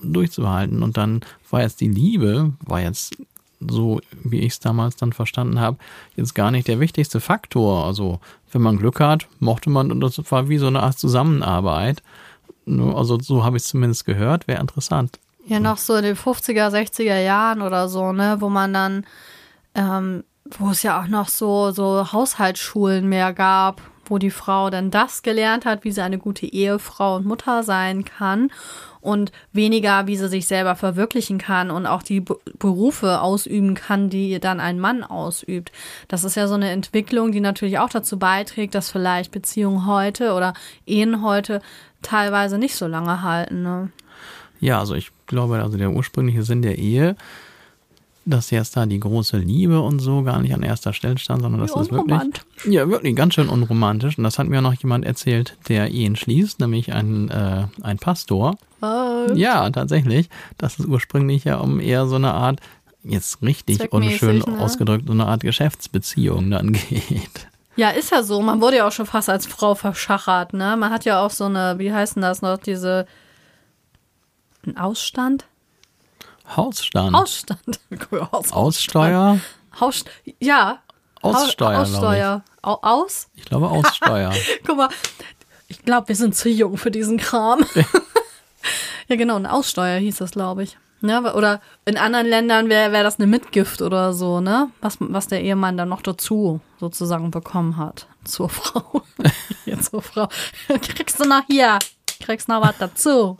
durchzuhalten. 0.04 0.84
Und 0.84 0.98
dann 0.98 1.22
war 1.50 1.62
jetzt 1.62 1.82
die 1.82 1.89
Liebe, 1.89 2.54
war 2.66 2.82
jetzt 2.82 3.16
so, 3.60 4.02
wie 4.24 4.39
ich 4.39 4.54
es 4.54 4.60
damals 4.60 4.96
dann 4.96 5.13
verstanden 5.13 5.60
habe, 5.60 5.78
jetzt 6.16 6.36
gar 6.36 6.52
nicht 6.52 6.68
der 6.68 6.80
wichtigste 6.80 7.20
Faktor. 7.20 7.86
Also, 7.86 8.20
wenn 8.52 8.62
man 8.62 8.78
Glück 8.78 9.00
hat, 9.00 9.28
mochte 9.39 9.70
man, 9.70 9.92
und 9.92 10.02
das 10.02 10.20
war 10.32 10.50
wie 10.50 10.58
so 10.58 10.68
eine 10.68 10.84
Art 10.84 10.98
Zusammenarbeit. 10.98 12.04
Also, 12.68 13.20
so 13.20 13.44
habe 13.44 13.58
ich 13.58 13.63
es 13.63 13.70
zumindest 13.70 14.06
gehört, 14.06 14.48
wäre 14.48 14.62
interessant. 14.62 15.20
Ja, 15.46 15.60
noch 15.60 15.78
so 15.78 15.96
in 15.96 16.04
den 16.04 16.16
50er, 16.16 16.70
60er 16.70 17.20
Jahren 17.20 17.62
oder 17.62 17.89
so, 17.89 18.13
ne, 18.13 18.38
wo 18.39 18.50
man 18.50 18.74
dann, 18.74 19.06
ähm, 19.76 20.24
wo 20.58 20.70
es 20.70 20.84
ja 20.84 21.02
auch 21.02 21.08
noch 21.08 21.28
so, 21.28 21.72
so 21.72 22.13
Haushaltsschulen 22.13 23.08
mehr 23.08 23.34
gab, 23.34 23.82
wo 24.06 24.18
die 24.18 24.32
Frau 24.32 24.70
dann 24.70 24.92
das 24.92 25.22
gelernt 25.22 25.66
hat, 25.66 25.84
wie 25.84 25.92
sie 25.92 26.02
eine 26.02 26.18
gute 26.18 26.46
Ehefrau 26.46 27.16
und 27.16 27.26
Mutter 27.26 27.63
sein 27.63 28.04
kann 28.04 28.52
und 29.02 29.32
weniger, 29.52 30.08
wie 30.08 30.16
sie 30.16 30.30
sich 30.30 30.48
selber 30.48 30.76
verwirklichen 30.76 31.38
kann 31.38 31.72
und 31.72 31.86
auch 31.86 32.04
die 32.04 32.22
Berufe 32.22 33.22
ausüben 33.22 33.76
kann, 33.76 34.10
die 34.10 34.39
dann 34.39 34.60
ein 34.60 34.80
Mann 34.80 35.04
ausübt. 35.04 35.72
Das 36.08 36.24
ist 36.24 36.36
ja 36.36 36.48
so 36.48 36.54
eine 36.56 36.72
Entwicklung, 36.72 37.32
die 37.32 37.42
natürlich 37.42 37.80
auch 37.80 37.89
dazu 37.89 38.18
beiträgt, 38.18 38.76
dass 38.76 38.89
vielleicht 38.89 39.32
Beziehungen 39.32 39.86
heute 39.86 40.34
oder 40.34 40.54
Ehen 40.86 41.22
heute 41.22 41.62
teilweise 42.02 42.58
nicht 42.58 42.76
so 42.76 42.88
lange 42.88 43.22
halten. 43.22 43.62
Ne? 43.62 43.89
Ja, 44.60 44.80
also 44.80 44.96
ich 44.96 45.12
glaube, 45.28 45.62
also 45.62 45.78
der 45.78 45.92
ursprüngliche 45.92 46.44
Sinn 46.44 46.62
der 46.62 46.78
Ehe 46.78 47.16
dass 48.26 48.52
jetzt 48.52 48.78
da 48.78 48.86
die 48.86 49.00
große 49.00 49.38
Liebe 49.38 49.82
und 49.82 50.00
so 50.00 50.24
gar 50.24 50.42
nicht 50.42 50.54
an 50.54 50.64
erster 50.64 50.94
Stelle 50.94 51.18
stand, 51.18 51.42
sondern 51.42 51.62
das 51.62 51.76
ist 51.76 51.92
wirklich, 51.92 52.22
ja, 52.66 52.88
wirklich 52.88 53.16
ganz 53.16 53.34
schön 53.34 53.50
unromantisch. 53.50 54.18
Und 54.18 54.24
das 54.24 54.40
hat 54.40 54.48
mir 54.48 54.62
noch 54.62 54.74
jemand 54.74 55.06
erzählt, 55.06 55.58
der 55.68 55.92
Ehen 55.92 56.16
schließt, 56.16 56.60
nämlich 56.60 56.94
ein, 56.94 57.30
äh, 57.30 57.68
ein 57.82 57.98
Pastor. 57.98 58.56
Was? 58.80 59.38
Ja, 59.38 59.70
tatsächlich. 59.70 60.30
Dass 60.58 60.80
es 60.80 60.86
ursprünglich 60.86 61.44
ja 61.44 61.58
um 61.58 61.80
eher 61.80 62.08
so 62.08 62.16
eine 62.16 62.34
Art, 62.34 62.60
jetzt 63.04 63.42
richtig 63.42 63.92
unschön 63.92 64.40
ne? 64.40 64.60
ausgedrückt, 64.60 65.08
so 65.08 65.14
eine 65.14 65.26
Art 65.26 65.42
Geschäftsbeziehung 65.42 66.50
dann 66.52 66.74
geht. 66.90 67.48
Ja, 67.76 67.90
ist 67.90 68.12
ja 68.12 68.24
so. 68.24 68.42
Man 68.42 68.62
wurde 68.62 68.78
ja 68.78 68.88
auch 68.88 68.92
schon 68.92 69.06
fast 69.06 69.30
als 69.30 69.46
Frau 69.46 69.76
verschachert, 69.76 70.54
ne? 70.54 70.78
Man 70.78 70.92
hat 70.92 71.06
ja 71.06 71.26
auch 71.26 71.32
so 71.32 71.46
eine, 71.46 71.76
wie 71.80 71.92
heißen 71.92 72.22
das 72.22 72.42
noch, 72.42 72.58
diese, 72.58 73.06
ein 74.66 74.78
Ausstand? 74.78 75.46
Hausstand. 76.46 77.16
Hausstand. 77.16 77.80
Aussteuer. 78.52 79.40
Haus, 79.80 80.04
ja. 80.40 80.80
Aussteuer. 81.22 81.80
Aussteuer. 81.80 82.44
Aus? 82.62 83.28
Ich 83.36 83.46
glaube 83.46 83.70
Aussteuer. 83.70 84.34
Guck 84.66 84.78
mal, 84.78 84.90
ich 85.68 85.84
glaube, 85.84 86.10
wir 86.10 86.16
sind 86.16 86.36
zu 86.36 86.50
jung 86.50 86.78
für 86.78 86.92
diesen 86.92 87.18
Kram. 87.18 87.66
ja, 89.08 89.16
genau, 89.16 89.38
eine 89.38 89.52
Aussteuer 89.52 90.00
hieß 90.00 90.18
das, 90.18 90.32
glaube 90.32 90.64
ich. 90.64 90.78
Ja, 91.02 91.20
ne, 91.20 91.34
oder 91.34 91.62
in 91.86 91.98
anderen 91.98 92.28
Ländern 92.28 92.70
wäre 92.70 92.94
wär 92.94 93.04
das 93.04 93.20
eine 93.20 93.28
Mitgift 93.28 93.82
oder 93.82 94.14
so, 94.14 94.40
ne? 94.40 94.70
Was, 94.80 94.98
was 95.00 95.28
der 95.28 95.42
Ehemann 95.42 95.76
dann 95.76 95.90
noch 95.90 96.02
dazu 96.02 96.62
sozusagen 96.80 97.32
bekommen 97.32 97.76
hat. 97.76 98.08
Zur 98.24 98.48
Frau. 98.48 99.02
Jetzt 99.66 99.92
zur 99.92 100.02
Frau. 100.02 100.30
Kriegst 100.68 101.20
du 101.20 101.28
noch 101.28 101.44
hier. 101.48 101.80
Kriegst 102.22 102.48
noch 102.48 102.62
was 102.62 102.78
dazu. 102.78 103.38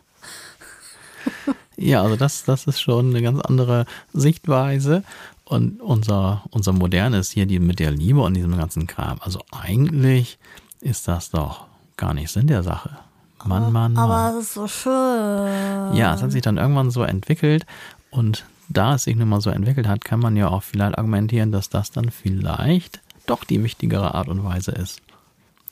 Ja, 1.76 2.02
also 2.02 2.16
das, 2.16 2.44
das 2.44 2.66
ist 2.66 2.80
schon 2.80 3.10
eine 3.10 3.22
ganz 3.22 3.40
andere 3.40 3.86
Sichtweise. 4.12 5.02
Und 5.44 5.80
unser, 5.80 6.44
unser 6.50 6.72
modernes 6.72 7.30
hier, 7.30 7.46
die 7.46 7.58
mit 7.58 7.78
der 7.78 7.90
Liebe 7.90 8.20
und 8.20 8.34
diesem 8.34 8.56
ganzen 8.56 8.86
Kram. 8.86 9.18
Also 9.20 9.40
eigentlich 9.50 10.38
ist 10.80 11.06
das 11.06 11.30
doch 11.30 11.66
gar 11.96 12.14
nicht 12.14 12.30
Sinn 12.30 12.46
der 12.46 12.62
Sache. 12.62 12.98
Mann, 13.44 13.72
Mann, 13.72 13.92
Mann. 13.92 13.98
Aber 13.98 14.38
es 14.38 14.46
ist 14.46 14.54
so 14.54 14.66
schön. 14.66 15.94
Ja, 15.94 16.14
es 16.14 16.22
hat 16.22 16.32
sich 16.32 16.42
dann 16.42 16.56
irgendwann 16.56 16.90
so 16.90 17.02
entwickelt 17.02 17.66
und 18.10 18.46
da 18.68 18.94
es 18.94 19.04
sich 19.04 19.16
nun 19.16 19.28
mal 19.28 19.42
so 19.42 19.50
entwickelt 19.50 19.86
hat, 19.86 20.04
kann 20.04 20.20
man 20.20 20.36
ja 20.36 20.48
auch 20.48 20.62
vielleicht 20.62 20.96
argumentieren, 20.96 21.52
dass 21.52 21.68
das 21.68 21.90
dann 21.90 22.10
vielleicht 22.10 23.00
doch 23.26 23.44
die 23.44 23.62
wichtigere 23.62 24.14
Art 24.14 24.28
und 24.28 24.44
Weise 24.44 24.72
ist. 24.72 25.02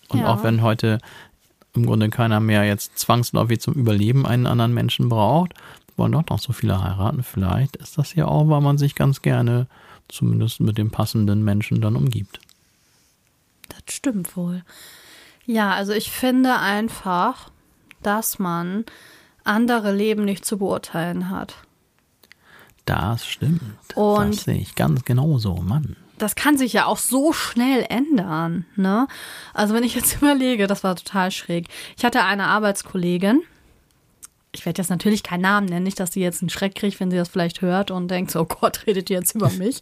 Und 0.09 0.21
ja. 0.21 0.29
auch 0.29 0.43
wenn 0.45 0.63
heute 0.63 0.99
im 1.75 1.87
Grunde 1.87 2.11
keiner 2.11 2.41
mehr 2.41 2.65
jetzt 2.65 2.99
zwangsläufig 2.99 3.61
zum 3.61 3.75
Überleben 3.75 4.27
einen 4.27 4.47
anderen 4.47 4.75
Menschen 4.75 5.09
braucht, 5.09 5.55
wollen 5.97 6.13
doch 6.13 6.27
noch 6.29 6.39
so 6.39 6.53
viele 6.53 6.83
heiraten. 6.83 7.23
Vielleicht 7.23 7.77
ist 7.77 7.99
das 7.99 8.15
ja 8.15 8.27
auch, 8.27 8.49
weil 8.49 8.61
man 8.61 8.79
sich 8.79 8.95
ganz 8.95 9.23
gerne 9.23 9.67
zumindest 10.09 10.61
mit 10.61 10.79
dem 10.79 10.91
passenden 10.91 11.43
Menschen 11.45 11.81
dann 11.81 11.97
umgibt. 11.97 12.41
Das 13.69 13.95
stimmt 13.95 14.37
wohl. 14.37 14.63
Ja, 15.47 15.73
also 15.73 15.93
ich 15.93 16.11
finde 16.11 16.59
einfach, 16.59 17.51
dass 18.03 18.39
man 18.39 18.85
andere 19.45 19.93
Leben 19.93 20.25
nicht 20.25 20.45
zu 20.45 20.59
beurteilen 20.59 21.31
hat. 21.31 21.55
Das 22.85 23.27
stimmt. 23.27 23.63
Und 23.95 24.37
das 24.37 24.45
sehe 24.45 24.59
ich 24.59 24.75
ganz 24.75 25.05
genauso, 25.05 25.55
Mann. 25.57 25.97
Das 26.19 26.35
kann 26.35 26.57
sich 26.57 26.73
ja 26.73 26.87
auch 26.87 26.99
so 26.99 27.33
schnell 27.33 27.85
ändern, 27.89 28.65
ne? 28.77 29.09
Also 29.55 29.75
wenn 29.75 29.83
ich 29.83 29.95
jetzt 29.95 30.17
überlege, 30.23 30.67
das 30.67 30.85
war 30.85 30.95
total 30.97 31.31
schräg. 31.31 31.69
Ich 31.97 32.05
hatte 32.05 32.23
eine 32.23 32.47
Arbeitskollegin, 32.47 33.43
ich 34.55 34.67
werde 34.67 34.83
jetzt 34.83 34.91
natürlich 34.91 35.23
keinen 35.23 35.41
Namen 35.41 35.67
nennen, 35.67 35.85
nicht, 35.85 35.99
dass 35.99 36.13
sie 36.13 36.21
jetzt 36.21 36.43
einen 36.43 36.51
Schreck 36.51 36.75
kriegt, 36.75 37.01
wenn 37.01 37.11
sie 37.11 37.17
das 37.17 37.31
vielleicht 37.31 37.63
hört 37.63 37.91
und 37.91 38.09
denkt, 38.09 38.31
so, 38.31 38.41
oh 38.41 38.45
Gott, 38.45 38.87
redet 38.87 39.09
ihr 39.11 39.19
jetzt 39.19 39.35
über 39.35 39.51
mich. 39.59 39.81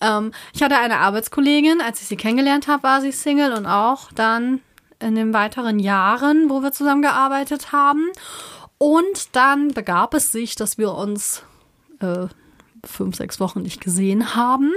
ähm, 0.00 0.32
ich 0.52 0.62
hatte 0.62 0.76
eine 0.76 0.98
Arbeitskollegin, 0.98 1.80
als 1.80 2.02
ich 2.02 2.08
sie 2.08 2.16
kennengelernt 2.16 2.66
habe, 2.66 2.82
war 2.82 3.00
sie 3.00 3.12
Single 3.12 3.52
und 3.52 3.66
auch 3.66 4.10
dann 4.12 4.60
in 4.98 5.14
den 5.14 5.32
weiteren 5.32 5.78
Jahren, 5.78 6.50
wo 6.50 6.62
wir 6.62 6.72
zusammengearbeitet 6.72 7.72
haben. 7.72 8.08
Und 8.78 9.36
dann 9.36 9.68
begab 9.68 10.14
es 10.14 10.32
sich, 10.32 10.56
dass 10.56 10.76
wir 10.76 10.92
uns 10.92 11.42
äh, 12.00 12.26
fünf, 12.84 13.16
sechs 13.16 13.40
Wochen 13.40 13.62
nicht 13.62 13.80
gesehen 13.80 14.34
haben. 14.34 14.72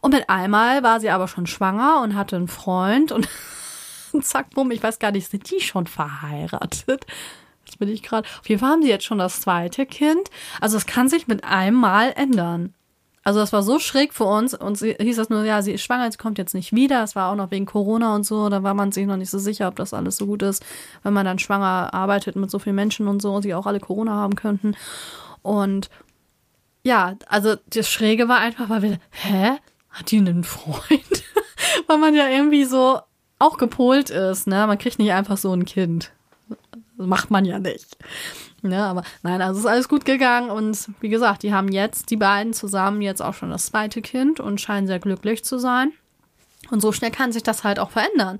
Und 0.00 0.14
mit 0.14 0.28
einmal 0.30 0.82
war 0.82 1.00
sie 1.00 1.10
aber 1.10 1.28
schon 1.28 1.46
schwanger 1.46 2.00
und 2.02 2.16
hatte 2.16 2.36
einen 2.36 2.48
Freund 2.48 3.12
und 3.12 3.28
zack, 4.22 4.50
bumm, 4.50 4.70
ich 4.70 4.82
weiß 4.82 4.98
gar 4.98 5.12
nicht, 5.12 5.30
sind 5.30 5.50
die 5.50 5.60
schon 5.60 5.86
verheiratet? 5.86 7.06
Jetzt 7.72 7.78
bin 7.78 7.88
ich 7.88 8.02
gerade. 8.02 8.28
Auf 8.40 8.48
jeden 8.48 8.60
Fall 8.60 8.70
haben 8.70 8.82
sie 8.82 8.90
jetzt 8.90 9.04
schon 9.04 9.18
das 9.18 9.40
zweite 9.40 9.86
Kind. 9.86 10.28
Also 10.60 10.76
es 10.76 10.84
kann 10.84 11.08
sich 11.08 11.26
mit 11.26 11.42
einem 11.44 11.76
Mal 11.76 12.12
ändern. 12.14 12.74
Also 13.24 13.40
das 13.40 13.52
war 13.52 13.62
so 13.62 13.78
schräg 13.78 14.12
für 14.12 14.24
uns. 14.24 14.52
Und 14.52 14.76
sie 14.76 14.94
hieß 15.00 15.16
das 15.16 15.30
nur, 15.30 15.42
ja, 15.44 15.62
sie 15.62 15.72
ist 15.72 15.82
schwanger, 15.82 16.10
sie 16.12 16.18
kommt 16.18 16.36
jetzt 16.36 16.54
nicht 16.54 16.74
wieder. 16.74 17.02
Es 17.02 17.16
war 17.16 17.32
auch 17.32 17.34
noch 17.34 17.50
wegen 17.50 17.64
Corona 17.64 18.14
und 18.14 18.26
so. 18.26 18.50
Da 18.50 18.62
war 18.62 18.74
man 18.74 18.92
sich 18.92 19.06
noch 19.06 19.16
nicht 19.16 19.30
so 19.30 19.38
sicher, 19.38 19.68
ob 19.68 19.76
das 19.76 19.94
alles 19.94 20.18
so 20.18 20.26
gut 20.26 20.42
ist, 20.42 20.62
wenn 21.02 21.14
man 21.14 21.24
dann 21.24 21.38
schwanger 21.38 21.94
arbeitet 21.94 22.36
mit 22.36 22.50
so 22.50 22.58
vielen 22.58 22.76
Menschen 22.76 23.08
und 23.08 23.22
so, 23.22 23.32
und 23.32 23.42
sie 23.42 23.54
auch 23.54 23.66
alle 23.66 23.80
Corona 23.80 24.12
haben 24.12 24.36
könnten. 24.36 24.76
Und 25.40 25.88
ja, 26.84 27.16
also 27.26 27.54
das 27.68 27.88
Schräge 27.88 28.28
war 28.28 28.38
einfach, 28.38 28.68
weil 28.68 28.82
wir, 28.82 28.98
hä? 29.10 29.52
Hat 29.88 30.10
die 30.10 30.18
einen 30.18 30.44
Freund? 30.44 31.24
weil 31.86 31.98
man 31.98 32.14
ja 32.14 32.28
irgendwie 32.28 32.64
so 32.64 33.00
auch 33.38 33.56
gepolt 33.56 34.10
ist. 34.10 34.46
Ne? 34.46 34.66
Man 34.66 34.78
kriegt 34.78 34.98
nicht 34.98 35.12
einfach 35.12 35.38
so 35.38 35.52
ein 35.52 35.64
Kind. 35.64 36.12
Macht 37.06 37.30
man 37.30 37.44
ja 37.44 37.58
nicht. 37.58 37.96
Ne, 38.62 38.80
aber 38.80 39.02
nein, 39.24 39.42
also 39.42 39.58
ist 39.58 39.66
alles 39.66 39.88
gut 39.88 40.04
gegangen 40.04 40.48
und 40.48 40.88
wie 41.00 41.08
gesagt, 41.08 41.42
die 41.42 41.52
haben 41.52 41.72
jetzt, 41.72 42.10
die 42.10 42.16
beiden 42.16 42.52
zusammen, 42.52 43.02
jetzt 43.02 43.20
auch 43.20 43.34
schon 43.34 43.50
das 43.50 43.66
zweite 43.66 44.02
Kind 44.02 44.38
und 44.38 44.60
scheinen 44.60 44.86
sehr 44.86 45.00
glücklich 45.00 45.44
zu 45.44 45.58
sein. 45.58 45.92
Und 46.70 46.80
so 46.80 46.92
schnell 46.92 47.10
kann 47.10 47.32
sich 47.32 47.42
das 47.42 47.64
halt 47.64 47.80
auch 47.80 47.90
verändern. 47.90 48.38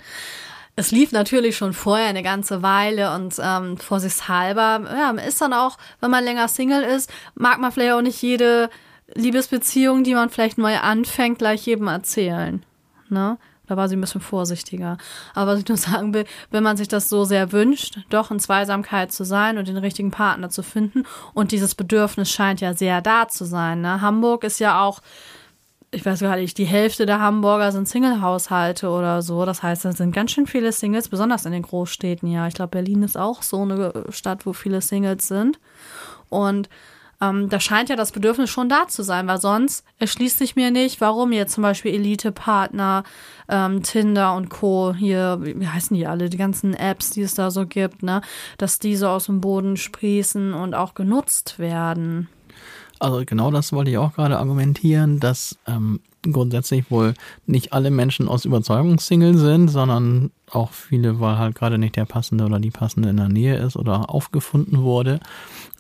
Es 0.77 0.93
lief 0.93 1.11
natürlich 1.11 1.57
schon 1.57 1.73
vorher 1.73 2.07
eine 2.07 2.23
ganze 2.23 2.63
Weile 2.63 3.15
und 3.15 3.35
ähm, 3.43 3.77
vorsichtshalber, 3.77 4.83
ja, 4.97 5.11
ist 5.11 5.41
dann 5.41 5.53
auch, 5.53 5.77
wenn 6.01 6.11
man 6.11 6.25
länger 6.25 6.47
Single 6.47 6.83
ist, 6.83 7.13
mag 7.35 7.59
man 7.59 7.73
vielleicht 7.73 7.93
auch 7.93 8.01
nicht 8.01 8.23
jede 8.23 8.71
Liebesbeziehung, 9.15 10.05
die 10.05 10.15
man 10.15 10.31
vielleicht 10.31 10.57
neu 10.57 10.79
anfängt, 10.79 11.39
gleich 11.39 11.67
jedem 11.67 11.89
erzählen. 11.89 12.65
Ne? 13.09 13.39
Da 13.67 13.77
war 13.77 13.89
sie 13.89 13.97
ein 13.97 14.01
bisschen 14.01 14.21
vorsichtiger. 14.21 14.99
Aber 15.35 15.53
was 15.53 15.61
ich 15.61 15.69
nur 15.69 15.77
sagen 15.79 16.15
will, 16.15 16.25
wenn 16.51 16.63
man 16.63 16.77
sich 16.77 16.89
das 16.89 17.09
so 17.09 17.25
sehr 17.25 17.53
wünscht, 17.53 17.99
doch 18.11 18.31
in 18.31 18.41
Zweisamkeit 18.41 19.13
zu 19.13 19.25
sein 19.25 19.59
und 19.59 19.69
den 19.69 19.77
richtigen 19.77 20.11
Partner 20.11 20.51
zu 20.51 20.63
finden 20.63 21.05
und 21.35 21.53
dieses 21.53 21.75
Bedürfnis 21.75 22.31
scheint 22.31 22.61
ja 22.61 22.75
sehr 22.75 23.01
da 23.01 23.29
zu 23.29 23.45
sein. 23.45 23.81
Ne? 23.81 24.01
Hamburg 24.01 24.45
ist 24.45 24.59
ja 24.59 24.83
auch, 24.83 25.01
ich 25.95 26.07
weiß 26.07 26.21
gar 26.21 26.37
nicht, 26.37 26.57
die 26.57 26.65
Hälfte 26.65 27.05
der 27.05 27.21
Hamburger 27.21 27.71
sind 27.71 27.87
Single-Haushalte 27.87 28.89
oder 28.89 29.21
so. 29.21 29.45
Das 29.45 29.63
heißt, 29.63 29.85
da 29.85 29.93
sind 29.93 30.15
ganz 30.15 30.31
schön 30.31 30.47
viele 30.47 30.73
Singles, 30.73 31.11
besonders 31.11 31.45
in 31.45 31.53
den 31.53 31.63
Großstädten 31.63 32.31
ja. 32.31 32.47
Ich 32.47 32.55
glaube, 32.55 32.71
Berlin 32.71 33.03
ist 33.03 33.19
auch 33.19 33.43
so 33.43 33.61
eine 33.63 34.07
Stadt, 34.09 34.47
wo 34.47 34.55
viele 34.55 34.81
Singles 34.81 35.29
sind. 35.29 35.61
Und 36.31 36.71
ähm, 37.23 37.49
da 37.49 37.61
scheint 37.61 37.89
ja 37.89 37.95
das 37.95 38.11
Bedürfnis 38.11 38.51
schon 38.51 38.69
da 38.69 38.89
zu 38.89 39.05
sein, 39.05 39.29
weil 39.29 39.41
sonst 39.41 39.85
erschließt 39.99 40.39
sich 40.39 40.57
mir 40.57 40.73
nicht, 40.73 41.01
warum 41.01 41.31
jetzt 41.31 41.55
zum 41.55 41.63
Beispiel 41.63 41.95
Elite-Partner, 41.95 43.05
ähm, 43.49 43.83
Tinder 43.85 44.35
und 44.35 44.51
Co. 44.51 44.93
hier, 44.93 45.39
wie 45.41 45.69
heißen 45.69 45.97
die 45.97 46.07
alle, 46.07 46.29
die 46.29 46.37
ganzen 46.37 46.75
Apps, 46.75 47.11
die 47.11 47.23
es 47.23 47.35
da 47.35 47.53
so 47.53 47.67
gibt, 47.67 48.03
ne, 48.03 48.23
dass 48.59 48.81
die 48.81 48.97
so 48.97 49.07
aus 49.09 49.27
dem 49.27 49.41
Boden 49.41 49.77
sprießen 49.77 50.53
und 50.53 50.75
auch 50.75 50.95
genutzt 50.95 51.61
werden. 51.61 52.29
Also 52.99 53.23
genau 53.25 53.51
das 53.51 53.73
wollte 53.73 53.93
ich 53.93 53.99
auch 53.99 54.15
gerade 54.15 54.39
argumentieren, 54.39 55.21
dass 55.21 55.59
ähm, 55.67 56.01
grundsätzlich 56.23 56.91
wohl 56.91 57.15
nicht 57.47 57.73
alle 57.73 57.91
Menschen 57.91 58.29
aus 58.29 58.45
Überzeugung 58.45 58.99
Single 58.99 59.37
sind, 59.37 59.69
sondern 59.69 60.33
auch 60.51 60.73
viele, 60.73 61.21
weil 61.21 61.39
halt 61.39 61.55
gerade 61.55 61.79
nicht 61.79 61.97
der 61.97 62.05
passende 62.05 62.45
oder 62.45 62.59
die 62.59 62.71
passende 62.71 63.11
in 63.11 63.17
der 63.17 63.29
Nähe 63.29 63.57
ist 63.57 63.77
oder 63.77 64.11
aufgefunden 64.11 64.83
wurde. 64.83 65.21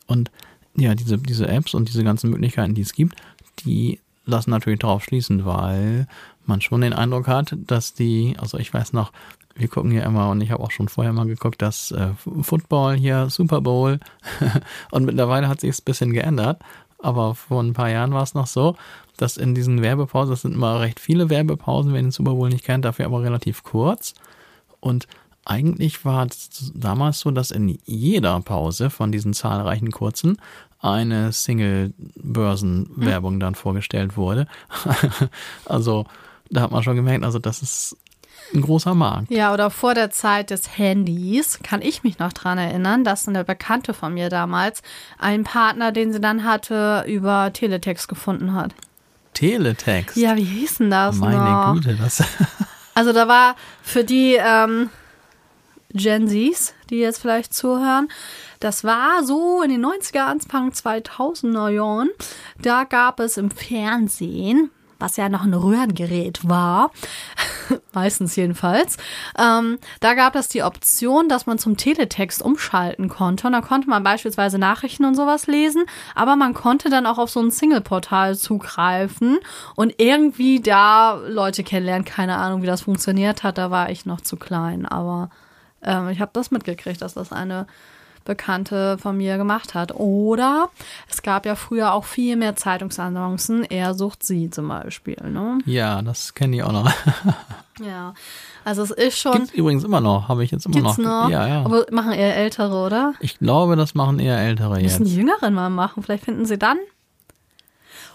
Und 0.06 0.30
ja, 0.76 0.94
diese, 0.94 1.18
diese 1.18 1.48
Apps 1.48 1.74
und 1.74 1.88
diese 1.88 2.04
ganzen 2.04 2.30
Möglichkeiten, 2.30 2.74
die 2.74 2.82
es 2.82 2.92
gibt, 2.92 3.16
die 3.64 4.00
lassen 4.24 4.50
natürlich 4.50 4.80
darauf 4.80 5.04
schließen, 5.04 5.44
weil 5.44 6.06
man 6.46 6.60
schon 6.60 6.80
den 6.80 6.92
Eindruck 6.92 7.28
hat, 7.28 7.56
dass 7.66 7.94
die, 7.94 8.36
also 8.38 8.58
ich 8.58 8.72
weiß 8.72 8.92
noch, 8.92 9.12
wir 9.54 9.68
gucken 9.68 9.90
hier 9.90 10.04
immer 10.04 10.30
und 10.30 10.40
ich 10.40 10.50
habe 10.50 10.62
auch 10.62 10.70
schon 10.70 10.88
vorher 10.88 11.12
mal 11.12 11.26
geguckt, 11.26 11.60
dass 11.60 11.90
äh, 11.90 12.10
Football 12.42 12.96
hier, 12.96 13.28
Super 13.28 13.60
Bowl 13.60 14.00
und 14.90 15.04
mittlerweile 15.04 15.48
hat 15.48 15.60
sich 15.60 15.78
ein 15.78 15.84
bisschen 15.84 16.12
geändert, 16.12 16.60
aber 16.98 17.34
vor 17.34 17.62
ein 17.62 17.74
paar 17.74 17.90
Jahren 17.90 18.12
war 18.12 18.22
es 18.22 18.34
noch 18.34 18.46
so, 18.46 18.76
dass 19.18 19.36
in 19.36 19.54
diesen 19.54 19.82
Werbepausen, 19.82 20.30
das 20.30 20.42
sind 20.42 20.54
immer 20.54 20.80
recht 20.80 21.00
viele 21.00 21.28
Werbepausen, 21.28 21.92
wer 21.92 22.00
den 22.00 22.12
Super 22.12 22.34
Bowl 22.34 22.48
nicht 22.48 22.64
kennt, 22.64 22.84
dafür 22.84 23.06
aber 23.06 23.22
relativ 23.22 23.62
kurz 23.62 24.14
und 24.80 25.06
eigentlich 25.44 26.04
war 26.04 26.26
es 26.26 26.72
damals 26.74 27.20
so, 27.20 27.30
dass 27.30 27.50
in 27.50 27.78
jeder 27.84 28.40
Pause 28.40 28.90
von 28.90 29.12
diesen 29.12 29.34
zahlreichen 29.34 29.90
kurzen 29.90 30.38
eine 30.80 31.32
Single-Börsen-Werbung 31.32 33.40
dann 33.40 33.54
vorgestellt 33.54 34.16
wurde. 34.16 34.46
also 35.64 36.06
da 36.50 36.62
hat 36.62 36.70
man 36.70 36.82
schon 36.82 36.96
gemerkt, 36.96 37.24
also 37.24 37.38
das 37.38 37.62
ist 37.62 37.96
ein 38.54 38.62
großer 38.62 38.94
Markt. 38.94 39.30
Ja, 39.30 39.54
oder 39.54 39.70
vor 39.70 39.94
der 39.94 40.10
Zeit 40.10 40.50
des 40.50 40.76
Handys 40.76 41.60
kann 41.62 41.80
ich 41.80 42.02
mich 42.02 42.18
noch 42.18 42.32
dran 42.32 42.58
erinnern, 42.58 43.04
dass 43.04 43.28
eine 43.28 43.44
Bekannte 43.44 43.94
von 43.94 44.14
mir 44.14 44.28
damals 44.28 44.82
einen 45.18 45.44
Partner, 45.44 45.92
den 45.92 46.12
sie 46.12 46.20
dann 46.20 46.44
hatte, 46.44 47.04
über 47.06 47.52
Teletext 47.52 48.08
gefunden 48.08 48.54
hat. 48.54 48.74
Teletext? 49.34 50.16
Ja, 50.16 50.36
wie 50.36 50.44
hieß 50.44 50.78
denn 50.78 50.90
das? 50.90 51.16
Meine 51.16 51.36
noch? 51.36 51.74
Güte, 51.74 51.94
das. 51.94 52.22
also 52.94 53.12
da 53.12 53.28
war 53.28 53.56
für 53.82 54.04
die 54.04 54.36
ähm, 54.38 54.90
Gen 55.94 56.28
Zs, 56.28 56.74
die 56.90 56.98
jetzt 56.98 57.20
vielleicht 57.20 57.54
zuhören, 57.54 58.08
das 58.60 58.84
war 58.84 59.24
so 59.24 59.62
in 59.62 59.70
den 59.70 59.84
90er, 59.84 60.20
Anfang 60.20 60.70
2000er 60.70 61.68
Jahren. 61.68 62.10
Da 62.60 62.84
gab 62.84 63.20
es 63.20 63.36
im 63.36 63.50
Fernsehen, 63.50 64.70
was 65.02 65.16
ja 65.16 65.28
noch 65.28 65.42
ein 65.42 65.52
Röhrengerät 65.52 66.48
war, 66.48 66.92
meistens 67.92 68.36
jedenfalls, 68.36 68.96
ähm, 69.36 69.78
da 70.00 70.14
gab 70.14 70.36
es 70.36 70.48
die 70.48 70.62
Option, 70.62 71.28
dass 71.28 71.46
man 71.46 71.58
zum 71.58 71.76
Teletext 71.76 72.40
umschalten 72.40 73.08
konnte. 73.08 73.48
Und 73.48 73.52
da 73.52 73.60
konnte 73.60 73.90
man 73.90 74.04
beispielsweise 74.04 74.58
Nachrichten 74.58 75.04
und 75.04 75.16
sowas 75.16 75.48
lesen, 75.48 75.84
aber 76.14 76.36
man 76.36 76.54
konnte 76.54 76.88
dann 76.88 77.06
auch 77.06 77.18
auf 77.18 77.30
so 77.30 77.40
ein 77.40 77.50
Single-Portal 77.50 78.36
zugreifen 78.36 79.38
und 79.74 79.94
irgendwie 79.98 80.60
da 80.60 81.14
Leute 81.14 81.64
kennenlernen. 81.64 82.04
Keine 82.04 82.36
Ahnung, 82.36 82.62
wie 82.62 82.66
das 82.66 82.82
funktioniert 82.82 83.42
hat, 83.42 83.58
da 83.58 83.70
war 83.70 83.90
ich 83.90 84.06
noch 84.06 84.20
zu 84.20 84.36
klein, 84.36 84.86
aber 84.86 85.30
ähm, 85.82 86.08
ich 86.08 86.20
habe 86.20 86.30
das 86.34 86.50
mitgekriegt, 86.50 87.02
dass 87.02 87.14
das 87.14 87.32
eine 87.32 87.66
Bekannte 88.24 88.98
von 88.98 89.16
mir 89.16 89.36
gemacht 89.36 89.74
hat. 89.74 89.94
Oder 89.94 90.70
es 91.08 91.22
gab 91.22 91.46
ja 91.46 91.54
früher 91.54 91.92
auch 91.92 92.04
viel 92.04 92.36
mehr 92.36 92.56
Zeitungsannoncen. 92.56 93.64
Er 93.64 93.94
sucht 93.94 94.22
sie 94.22 94.50
zum 94.50 94.68
Beispiel. 94.68 95.16
Ne? 95.24 95.58
Ja, 95.66 96.02
das 96.02 96.34
kenne 96.34 96.56
ich 96.56 96.62
auch 96.62 96.72
noch. 96.72 96.90
ja, 97.84 98.14
also 98.64 98.82
es 98.82 98.90
ist 98.90 99.18
schon. 99.18 99.32
Gibt's 99.32 99.52
übrigens 99.52 99.84
immer 99.84 100.00
noch, 100.00 100.28
habe 100.28 100.44
ich 100.44 100.50
jetzt 100.50 100.66
immer 100.66 100.74
Gibt's 100.74 100.98
noch. 100.98 101.24
noch? 101.24 101.30
Ja, 101.30 101.46
ja. 101.46 101.64
Aber 101.64 101.86
machen 101.90 102.12
eher 102.12 102.36
Ältere, 102.36 102.74
oder? 102.74 103.14
Ich 103.20 103.38
glaube, 103.38 103.76
das 103.76 103.94
machen 103.94 104.18
eher 104.18 104.38
Ältere 104.38 104.80
jetzt. 104.80 105.00
Müssen 105.00 105.10
die 105.10 105.16
Jüngeren 105.16 105.54
mal 105.54 105.70
machen. 105.70 106.02
Vielleicht 106.02 106.24
finden 106.24 106.46
sie 106.46 106.58
dann. 106.58 106.78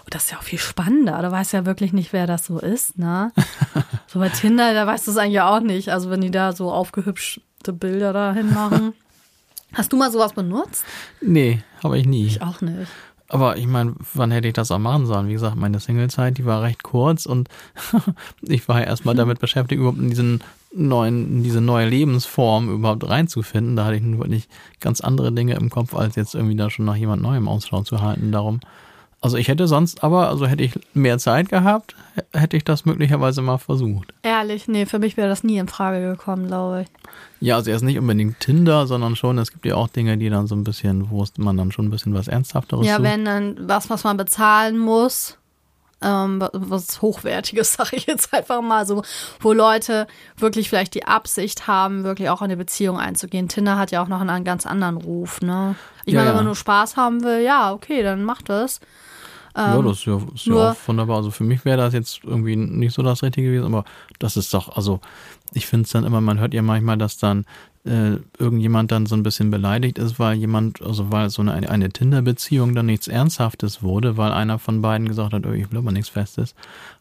Oh, 0.04 0.10
das 0.10 0.26
ist 0.26 0.32
ja 0.32 0.38
auch 0.38 0.44
viel 0.44 0.60
spannender. 0.60 1.22
Du 1.22 1.32
weißt 1.32 1.52
ja 1.52 1.66
wirklich 1.66 1.92
nicht, 1.92 2.14
wer 2.14 2.28
das 2.28 2.46
so 2.46 2.60
ist, 2.60 2.98
ne? 2.98 3.34
so 4.08 4.20
bei 4.20 4.30
Tinder, 4.30 4.74
da 4.74 4.88
weißt 4.88 5.08
du 5.08 5.12
es 5.12 5.18
eigentlich 5.18 5.42
auch 5.42 5.60
nicht. 5.60 5.90
Also 5.90 6.10
wenn 6.10 6.22
die 6.22 6.32
da 6.32 6.54
so 6.54 6.72
aufgehübschte 7.58 7.74
Bilder 7.74 8.14
dahin 8.14 8.54
machen. 8.54 8.94
Hast 9.74 9.92
du 9.92 9.98
mal 9.98 10.12
sowas 10.12 10.34
benutzt? 10.34 10.86
Nee, 11.22 11.62
habe 11.84 11.98
ich 11.98 12.06
nie. 12.06 12.26
Ich 12.26 12.42
auch 12.42 12.62
nicht. 12.62 12.90
Aber 13.30 13.58
ich 13.58 13.68
meine, 13.68 13.94
wann 14.14 14.32
hätte 14.32 14.48
ich 14.48 14.54
das 14.54 14.72
auch 14.72 14.80
machen 14.80 15.06
sollen? 15.06 15.28
Wie 15.28 15.34
gesagt, 15.34 15.58
meine 15.58 15.80
Singlezeit, 15.80 16.38
die 16.38 16.46
war 16.46 16.64
recht 16.64 16.82
kurz 16.84 17.26
und 17.26 17.50
ich 18.42 18.68
war 18.70 18.80
ja 18.80 18.86
erstmal 18.86 19.16
damit 19.22 19.40
beschäftigt, 19.40 19.80
überhaupt 19.80 20.00
in 20.00 20.10
diesen 20.10 20.42
neuen, 20.74 21.38
in 21.38 21.44
diese 21.44 21.60
neue 21.60 21.90
Lebensform 21.90 22.70
überhaupt 22.70 23.08
reinzufinden. 23.08 23.76
Da 23.76 23.86
hatte 23.86 23.98
ich 23.98 24.02
nun 24.02 24.20
wirklich 24.20 24.48
ganz 24.80 25.02
andere 25.02 25.34
Dinge 25.34 25.56
im 25.56 25.70
Kopf, 25.70 25.94
als 25.94 26.16
jetzt 26.16 26.36
irgendwie 26.36 26.56
da 26.56 26.70
schon 26.70 26.86
nach 26.86 26.96
jemand 26.96 27.22
Neuem 27.22 27.50
Ausschau 27.50 27.82
zu 27.82 28.02
halten. 28.02 28.32
Darum, 28.32 28.62
also 29.22 29.38
ich 29.38 29.48
hätte 29.48 29.68
sonst 29.68 30.04
aber, 30.04 30.30
also 30.30 30.46
hätte 30.48 30.64
ich 30.64 30.74
mehr 30.94 31.18
Zeit 31.18 31.50
gehabt, 31.50 31.96
hätte 32.34 32.56
ich 32.58 32.64
das 32.64 32.86
möglicherweise 32.86 33.42
mal 33.42 33.58
versucht. 33.58 34.14
Ehrlich, 34.24 34.68
nee, 34.68 34.86
für 34.86 35.00
mich 35.00 35.18
wäre 35.18 35.28
das 35.28 35.44
nie 35.44 35.58
in 35.58 35.68
Frage 35.68 36.02
gekommen, 36.02 36.48
glaube 36.48 36.84
ich. 36.84 36.88
Ja, 37.40 37.56
also 37.56 37.70
erst 37.72 37.84
nicht 37.84 37.98
unbedingt 38.00 38.40
Tinder, 38.40 38.88
sondern 38.88 39.16
schon, 39.16 39.38
es 39.38 39.52
gibt 39.52 39.66
ja 39.66 39.76
auch 39.76 39.88
Dinge, 39.90 40.18
die 40.18 40.30
dann 40.30 40.48
so 40.48 40.56
ein 40.56 40.64
bisschen, 40.64 41.10
wo 41.10 41.26
man 41.38 41.58
dann 41.58 41.72
schon 41.72 41.86
ein 41.86 41.92
bisschen 41.92 42.14
was 42.14 42.28
Ernsthafteres 42.28 42.86
Ja, 42.86 42.96
sucht. 42.96 43.04
wenn 43.04 43.26
dann 43.26 43.56
was, 43.68 43.90
was 43.90 44.04
man 44.04 44.18
bezahlen 44.18 44.78
muss, 44.78 45.38
ähm, 46.02 46.44
was 46.54 47.02
Hochwertiges, 47.02 47.74
sage 47.78 47.96
ich 47.96 48.06
jetzt 48.06 48.34
einfach 48.34 48.62
mal 48.62 48.86
so, 48.86 49.04
wo 49.40 49.52
Leute 49.54 50.06
wirklich 50.38 50.70
vielleicht 50.70 50.94
die 50.94 51.06
Absicht 51.06 51.66
haben, 51.68 52.04
wirklich 52.04 52.30
auch 52.30 52.42
in 52.42 52.46
eine 52.46 52.58
Beziehung 52.58 52.98
einzugehen. 53.00 53.48
Tinder 53.50 53.78
hat 53.78 53.90
ja 53.92 54.04
auch 54.04 54.08
noch 54.08 54.22
einen 54.22 54.44
ganz 54.44 54.66
anderen 54.68 54.98
Ruf, 54.98 55.42
ne? 55.42 55.76
Ich 56.06 56.14
Ja, 56.14 56.20
meine, 56.20 56.30
wenn 56.30 56.36
ja. 56.36 56.38
man 56.38 56.46
nur 56.46 56.56
Spaß 56.56 56.98
haben 56.98 57.24
will, 57.24 57.42
ja, 57.42 57.72
okay, 57.74 58.04
dann 58.04 58.24
macht 58.24 58.50
das. 58.50 58.80
Ja, 59.58 59.82
das 59.82 59.98
ist 59.98 60.06
ja, 60.06 60.22
ist 60.34 60.46
ja 60.46 60.70
Ähm, 60.70 60.76
wunderbar. 60.86 61.18
Also 61.18 61.32
für 61.32 61.44
mich 61.44 61.66
wäre 61.66 61.78
das 61.78 61.94
jetzt 61.94 62.22
irgendwie 62.24 62.56
nicht 62.56 62.94
so 62.94 63.02
das 63.02 63.24
Richtige 63.24 63.48
gewesen, 63.48 63.66
aber 63.66 63.84
das 64.20 64.38
ist 64.38 64.54
doch, 64.54 64.76
also 64.76 65.00
ich 65.54 65.66
finde 65.66 65.86
es 65.86 65.92
dann 65.92 66.04
immer, 66.04 66.22
man 66.22 66.40
hört 66.40 66.54
ja 66.54 66.62
manchmal, 66.62 66.98
dass 66.98 67.18
dann 67.18 67.46
äh, 67.86 68.18
irgendjemand 68.38 68.92
dann 68.92 69.06
so 69.06 69.16
ein 69.16 69.24
bisschen 69.24 69.50
beleidigt 69.50 69.98
ist, 69.98 70.20
weil 70.20 70.36
jemand, 70.38 70.82
also 70.82 71.12
weil 71.12 71.30
so 71.30 71.42
eine, 71.42 71.70
eine 71.70 71.90
Tinder-Beziehung 71.90 72.76
dann 72.76 72.86
nichts 72.88 73.08
Ernsthaftes 73.08 73.82
wurde, 73.82 74.18
weil 74.18 74.32
einer 74.32 74.60
von 74.60 74.82
beiden 74.82 75.08
gesagt 75.08 75.34
hat, 75.34 75.46
oh, 75.46 75.52
ich 75.54 75.72
will 75.72 75.80
aber 75.80 75.92
nichts 75.92 76.10
Festes. 76.10 76.54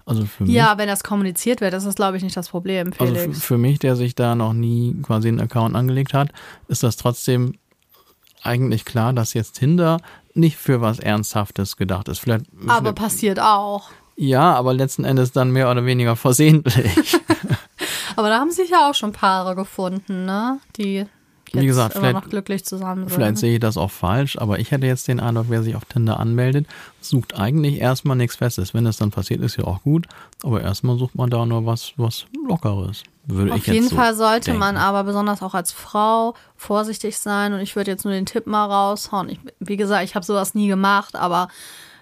Also 0.05 0.25
für 0.25 0.45
mich, 0.45 0.55
Ja, 0.55 0.79
wenn 0.79 0.87
das 0.87 1.03
kommuniziert 1.03 1.61
wird, 1.61 1.73
das 1.73 1.85
ist, 1.85 1.97
glaube 1.97 2.17
ich, 2.17 2.23
nicht 2.23 2.37
das 2.37 2.49
Problem, 2.49 2.93
also 2.99 3.15
Felix. 3.15 3.43
für 3.43 3.59
mich, 3.59 3.81
der 3.81 3.97
sich 3.97 4.15
da 4.15 4.35
noch 4.37 4.53
nie 4.53 4.97
quasi 5.03 5.29
einen 5.29 5.41
Account 5.41 5.75
angelegt 5.75 6.15
hat, 6.15 6.31
ist 6.69 6.85
das 6.85 6.97
trotzdem 6.97 7.55
eigentlich 8.43 8.85
klar, 8.85 9.13
dass 9.13 9.35
jetzt 9.35 9.55
Tinder 9.59 9.99
nicht 10.37 10.57
für 10.57 10.81
was 10.81 10.99
Ernsthaftes 10.99 11.77
gedacht 11.77 12.09
ist. 12.09 12.19
Vielleicht, 12.19 12.47
Aber 12.67 12.79
vielleicht 12.79 12.97
passiert 12.97 13.41
auch. 13.41 13.91
ja, 14.17 14.55
aber 14.55 14.73
letzten 14.75 15.05
Endes 15.05 15.33
dann 15.33 15.51
mehr 15.51 15.71
oder 15.71 15.85
weniger 15.85 16.17
versehentlich. 16.17 17.19
Aber 18.17 18.31
da 18.31 18.39
haben 18.39 18.51
sich 18.51 18.71
ja 18.71 18.89
auch 18.89 18.95
schon 18.95 19.13
Paare 19.13 19.55
gefunden, 19.55 20.25
ne? 20.25 20.59
Die 20.79 21.05
Wie 21.61 21.67
gesagt, 21.67 21.95
immer 21.95 22.07
vielleicht- 22.09 22.25
noch 22.25 22.31
glücklich 22.31 22.65
zusammen 22.65 23.09
sind. 23.09 23.15
Vielleicht 23.15 23.39
sehe 23.39 23.55
ich 23.55 23.61
das 23.61 23.77
auch 23.77 23.91
falsch, 23.91 24.39
aber 24.39 24.59
ich 24.59 24.71
hätte 24.71 24.87
jetzt 24.87 25.09
den 25.09 25.21
Eindruck, 25.21 25.47
wer 25.49 25.63
sich 25.63 25.77
auf 25.77 25.85
Tinder 25.85 26.19
anmeldet, 26.21 26.67
sucht 27.01 27.35
eigentlich 27.39 27.81
erstmal 27.81 28.17
nichts 28.17 28.37
Festes. 28.37 28.75
Wenn 28.75 28.87
es 28.87 28.97
dann 28.97 29.11
passiert, 29.11 29.41
ist 29.43 29.57
ja 29.57 29.65
auch 29.65 29.83
gut. 29.83 30.07
Aber 30.43 30.61
erstmal 30.61 30.99
sucht 30.99 31.15
man 31.15 31.31
da 31.31 31.45
nur 31.47 31.67
was, 31.67 31.93
was 31.97 32.27
Lockeres. 32.49 33.03
Würde 33.29 33.49
ich 33.49 33.55
Auf 33.55 33.67
jetzt 33.67 33.75
jeden 33.75 33.89
so 33.89 33.97
Fall 33.97 34.15
sollte 34.15 34.47
denken. 34.47 34.61
man 34.61 34.77
aber 34.77 35.03
besonders 35.03 35.43
auch 35.43 35.55
als 35.55 35.73
Frau 35.73 36.35
vorsichtig 36.57 37.19
sein 37.19 37.53
und 37.53 37.59
ich 37.61 37.75
würde 37.75 37.91
jetzt 37.91 38.05
nur 38.05 38.15
den 38.15 38.25
Tipp 38.27 38.47
mal 38.47 38.67
raushauen. 38.67 39.29
Ich, 39.29 39.41
wie 39.59 39.77
gesagt, 39.77 40.05
ich 40.05 40.15
habe 40.15 40.25
sowas 40.25 40.55
nie 40.55 40.69
gemacht, 40.69 41.17
aber 41.17 41.49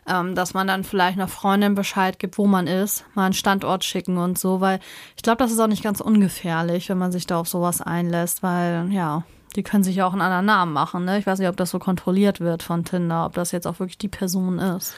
ähm, 0.07 0.35
dass 0.35 0.53
man 0.53 0.67
dann 0.67 0.85
vielleicht 0.85 1.17
einer 1.17 1.29
Freundin 1.29 1.75
Bescheid 1.75 2.19
gibt, 2.19 2.37
wo 2.37 2.47
man 2.47 2.67
ist, 2.67 3.07
mal 3.15 3.25
einen 3.25 3.33
Standort 3.33 3.85
schicken 3.85 4.19
und 4.19 4.39
so, 4.39 4.61
weil 4.61 4.81
ich 5.17 5.23
glaube, 5.23 5.39
das 5.39 5.51
ist 5.51 5.59
auch 5.61 5.67
nicht 5.67 5.83
ganz 5.83 6.03
ungefährlich, 6.03 6.91
wenn 6.91 6.99
man 6.99 7.11
sich 7.11 7.27
da 7.27 7.39
auf 7.39 7.49
sowas 7.49 7.81
einlässt, 7.81 8.43
weil 8.43 8.93
ja, 8.93 9.23
die 9.57 9.63
können 9.63 9.85
sich 9.85 9.97
ja 9.97 10.07
auch 10.07 10.13
einen 10.13 10.23
anderen 10.23 10.47
Namen 10.47 10.73
machen. 10.73 11.05
Ne? 11.05 11.19
Ich 11.19 11.27
weiß 11.27 11.39
nicht, 11.39 11.49
ob 11.49 11.57
das 11.57 11.71
so 11.71 11.79
kontrolliert 11.79 12.41
wird 12.41 12.63
von 12.63 12.85
Tinder, 12.85 13.27
ob 13.27 13.35
das 13.35 13.53
jetzt 13.53 13.67
auch 13.67 13.79
wirklich 13.79 13.99
die 13.99 14.09
Person 14.09 14.59
ist. 14.59 14.95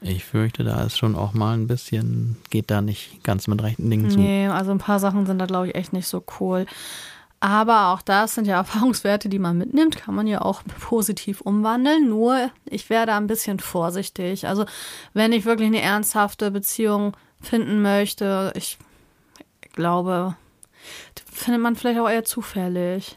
Ich 0.00 0.24
fürchte, 0.24 0.62
da 0.62 0.82
ist 0.84 0.98
schon 0.98 1.16
auch 1.16 1.32
mal 1.32 1.54
ein 1.54 1.66
bisschen, 1.66 2.36
geht 2.50 2.70
da 2.70 2.82
nicht 2.82 3.24
ganz 3.24 3.46
mit 3.46 3.62
rechten 3.62 3.88
Dingen 3.90 4.10
zu. 4.10 4.18
Nee, 4.18 4.46
also 4.48 4.70
ein 4.70 4.78
paar 4.78 5.00
Sachen 5.00 5.26
sind 5.26 5.38
da, 5.38 5.46
glaube 5.46 5.68
ich, 5.68 5.74
echt 5.74 5.92
nicht 5.92 6.06
so 6.06 6.22
cool. 6.38 6.66
Aber 7.40 7.88
auch 7.88 8.02
das 8.02 8.34
sind 8.34 8.46
ja 8.46 8.56
Erfahrungswerte, 8.58 9.28
die 9.28 9.38
man 9.38 9.58
mitnimmt, 9.58 9.96
kann 9.96 10.14
man 10.14 10.26
ja 10.26 10.42
auch 10.42 10.62
positiv 10.80 11.40
umwandeln. 11.40 12.08
Nur, 12.08 12.50
ich 12.66 12.90
werde 12.90 13.14
ein 13.14 13.26
bisschen 13.26 13.58
vorsichtig. 13.58 14.46
Also, 14.46 14.66
wenn 15.14 15.32
ich 15.32 15.44
wirklich 15.44 15.68
eine 15.68 15.80
ernsthafte 15.80 16.50
Beziehung 16.50 17.16
finden 17.40 17.82
möchte, 17.82 18.52
ich 18.54 18.78
glaube, 19.72 20.36
findet 21.30 21.62
man 21.62 21.76
vielleicht 21.76 22.00
auch 22.00 22.08
eher 22.08 22.24
zufällig. 22.24 23.16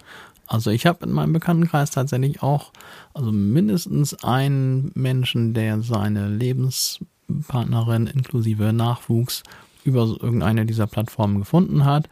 Also 0.50 0.72
ich 0.72 0.88
habe 0.88 1.06
in 1.06 1.12
meinem 1.12 1.32
Bekanntenkreis 1.32 1.92
tatsächlich 1.92 2.42
auch, 2.42 2.72
also 3.14 3.32
mindestens 3.32 4.24
einen 4.24 4.92
Menschen, 4.96 5.54
der 5.54 5.82
seine 5.84 6.28
Lebenspartnerin 6.28 8.08
inklusive 8.08 8.74
Nachwuchs 8.74 9.44
über 9.84 10.02
irgendeine 10.20 10.66
dieser 10.66 10.88
Plattformen 10.88 11.38
gefunden 11.38 11.86
hat. 11.86 12.10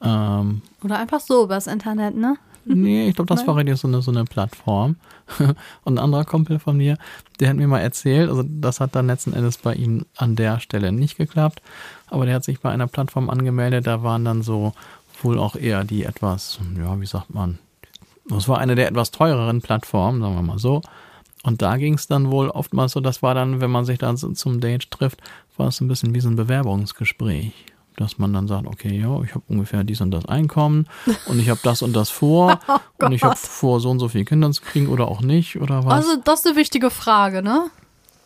Ähm, 0.00 0.62
Oder 0.84 0.98
einfach 0.98 1.18
so 1.18 1.44
übers 1.44 1.66
Internet, 1.66 2.16
ne? 2.16 2.36
Nee, 2.64 3.08
ich 3.08 3.16
glaube, 3.16 3.34
das 3.34 3.46
war 3.46 3.56
richtig 3.56 3.76
so 3.76 3.88
eine, 3.88 4.00
so 4.02 4.10
eine 4.10 4.24
Plattform. 4.24 4.96
Und 5.84 5.94
ein 5.94 5.98
anderer 5.98 6.24
Kumpel 6.24 6.60
von 6.60 6.76
mir, 6.76 6.96
der 7.40 7.50
hat 7.50 7.56
mir 7.56 7.66
mal 7.66 7.80
erzählt, 7.80 8.30
also 8.30 8.44
das 8.46 8.80
hat 8.80 8.94
dann 8.94 9.08
letzten 9.08 9.32
Endes 9.32 9.58
bei 9.58 9.74
ihm 9.74 10.06
an 10.16 10.36
der 10.36 10.60
Stelle 10.60 10.92
nicht 10.92 11.16
geklappt, 11.16 11.60
aber 12.06 12.24
der 12.24 12.36
hat 12.36 12.44
sich 12.44 12.60
bei 12.60 12.70
einer 12.70 12.86
Plattform 12.86 13.30
angemeldet, 13.30 13.86
da 13.86 14.02
waren 14.02 14.24
dann 14.24 14.42
so 14.42 14.74
wohl 15.24 15.38
auch 15.38 15.56
eher 15.56 15.84
die 15.84 16.04
etwas, 16.04 16.58
ja, 16.76 17.00
wie 17.00 17.06
sagt 17.06 17.32
man, 17.32 17.58
das 18.28 18.48
war 18.48 18.58
eine 18.58 18.74
der 18.74 18.88
etwas 18.88 19.10
teureren 19.10 19.60
Plattformen, 19.60 20.20
sagen 20.20 20.34
wir 20.34 20.42
mal 20.42 20.58
so. 20.58 20.82
Und 21.42 21.60
da 21.60 21.76
ging 21.76 21.94
es 21.94 22.06
dann 22.06 22.30
wohl 22.30 22.48
oftmals 22.48 22.92
so, 22.92 23.00
das 23.00 23.22
war 23.22 23.34
dann, 23.34 23.60
wenn 23.60 23.70
man 23.70 23.84
sich 23.84 23.98
dann 23.98 24.16
zum 24.16 24.60
Date 24.60 24.90
trifft, 24.90 25.20
war 25.58 25.68
es 25.68 25.80
ein 25.80 25.88
bisschen 25.88 26.14
wie 26.14 26.20
so 26.20 26.28
ein 26.28 26.36
Bewerbungsgespräch. 26.36 27.52
Dass 27.96 28.18
man 28.18 28.32
dann 28.32 28.48
sagt, 28.48 28.66
okay, 28.66 28.98
ja, 28.98 29.20
ich 29.22 29.34
habe 29.34 29.44
ungefähr 29.46 29.84
dies 29.84 30.00
und 30.00 30.10
das 30.10 30.24
Einkommen 30.24 30.88
und 31.26 31.38
ich 31.38 31.48
habe 31.48 31.60
das 31.62 31.80
und 31.80 31.94
das 31.94 32.10
vor 32.10 32.58
Oh 32.68 33.06
und 33.06 33.12
ich 33.12 33.22
habe 33.22 33.36
vor, 33.36 33.78
so 33.78 33.90
und 33.90 34.00
so 34.00 34.08
viele 34.08 34.24
Kinder 34.24 34.50
zu 34.50 34.62
kriegen 34.62 34.88
oder 34.88 35.06
auch 35.06 35.20
nicht 35.20 35.60
oder 35.60 35.84
was. 35.84 36.06
Also, 36.06 36.16
das 36.24 36.40
ist 36.40 36.46
eine 36.46 36.56
wichtige 36.56 36.90
Frage, 36.90 37.40
ne? 37.40 37.70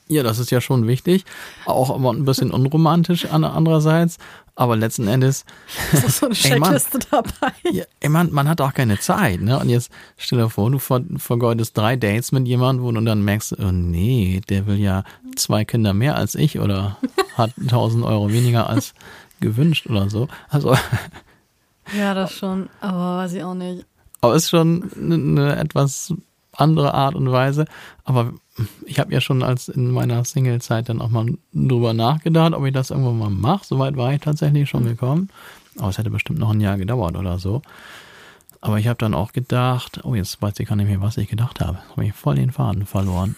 ja, 0.09 0.23
das 0.23 0.39
ist 0.39 0.51
ja 0.51 0.61
schon 0.61 0.87
wichtig. 0.87 1.25
Auch 1.67 1.91
aber 1.91 2.11
ein 2.13 2.25
bisschen 2.25 2.51
unromantisch 2.51 3.27
an 3.27 3.45
andererseits. 3.45 4.19
Aber 4.61 4.75
letzten 4.75 5.07
Endes, 5.07 5.44
Das 5.92 6.03
ist 6.05 6.18
so 6.18 6.27
eine 6.27 6.35
Ey, 6.35 6.59
Mann. 6.59 6.73
Checkliste 6.73 6.99
dabei. 7.11 7.53
ja, 7.71 7.85
ey, 8.01 8.09
man, 8.09 8.33
man 8.33 8.49
hat 8.49 8.61
auch 8.61 8.75
keine 8.75 8.99
Zeit, 8.99 9.40
ne? 9.40 9.57
Und 9.59 9.68
jetzt 9.68 9.88
stell 10.16 10.38
dir 10.40 10.51
vor, 10.51 10.68
du 10.71 10.79
ver 10.81 11.01
vergeudest 11.16 11.79
drei 11.79 11.94
Dates 11.94 12.33
mit 12.33 12.49
jemandem, 12.49 12.92
du 12.94 13.01
dann 13.03 13.23
merkst, 13.23 13.57
oh 13.61 13.71
nee, 13.71 14.40
der 14.49 14.66
will 14.66 14.79
ja 14.81 15.05
zwei 15.37 15.64
Kinder 15.64 15.94
mehr 15.94 16.16
als 16.16 16.35
ich 16.35 16.59
oder 16.59 16.97
hat 17.37 17.53
1000 17.61 18.05
Euro 18.05 18.33
weniger 18.33 18.68
als 18.68 18.94
gewünscht 19.40 19.87
oder 19.88 20.11
so. 20.11 20.27
Also, 20.49 20.77
Ja, 21.97 22.12
das 22.14 22.33
schon, 22.33 22.68
aber 22.81 23.18
weiß 23.18 23.33
ich 23.35 23.44
auch 23.44 23.55
nicht. 23.55 23.87
aber 24.21 24.35
ist 24.35 24.51
schon 24.51 24.90
eine, 24.97 25.14
eine 25.14 25.57
etwas 25.57 26.12
andere 26.61 26.94
Art 26.94 27.14
und 27.14 27.31
Weise. 27.31 27.66
Aber 28.05 28.33
ich 28.85 28.99
habe 28.99 29.12
ja 29.12 29.21
schon 29.21 29.42
als 29.42 29.68
in 29.68 29.90
meiner 29.90 30.25
Single-Zeit 30.25 30.88
dann 30.88 31.01
auch 31.01 31.09
mal 31.09 31.27
drüber 31.53 31.94
nachgedacht, 31.94 32.55
ob 32.55 32.64
ich 32.64 32.73
das 32.73 32.90
irgendwann 32.90 33.18
mal 33.18 33.31
mache. 33.31 33.64
Soweit 33.64 33.97
war 33.97 34.12
ich 34.12 34.21
tatsächlich 34.21 34.68
schon 34.68 34.85
gekommen. 34.85 35.31
Aber 35.79 35.88
es 35.88 35.99
hätte 35.99 36.11
bestimmt 36.11 36.38
noch 36.38 36.51
ein 36.51 36.61
Jahr 36.61 36.77
gedauert 36.77 37.16
oder 37.16 37.38
so. 37.38 37.62
Aber 38.61 38.79
ich 38.79 38.88
habe 38.88 38.99
dann 38.99 39.14
auch 39.14 39.33
gedacht, 39.33 40.01
oh, 40.05 40.14
jetzt 40.14 40.42
weiß 40.42 40.59
ich 40.59 40.68
gar 40.68 40.77
nicht 40.77 40.88
mehr, 40.88 41.01
was 41.01 41.16
ich 41.16 41.29
gedacht 41.29 41.61
habe. 41.61 41.79
Habe 41.90 42.07
ich 42.07 42.12
voll 42.12 42.35
den 42.35 42.51
Faden 42.51 42.87
verloren. 42.87 43.37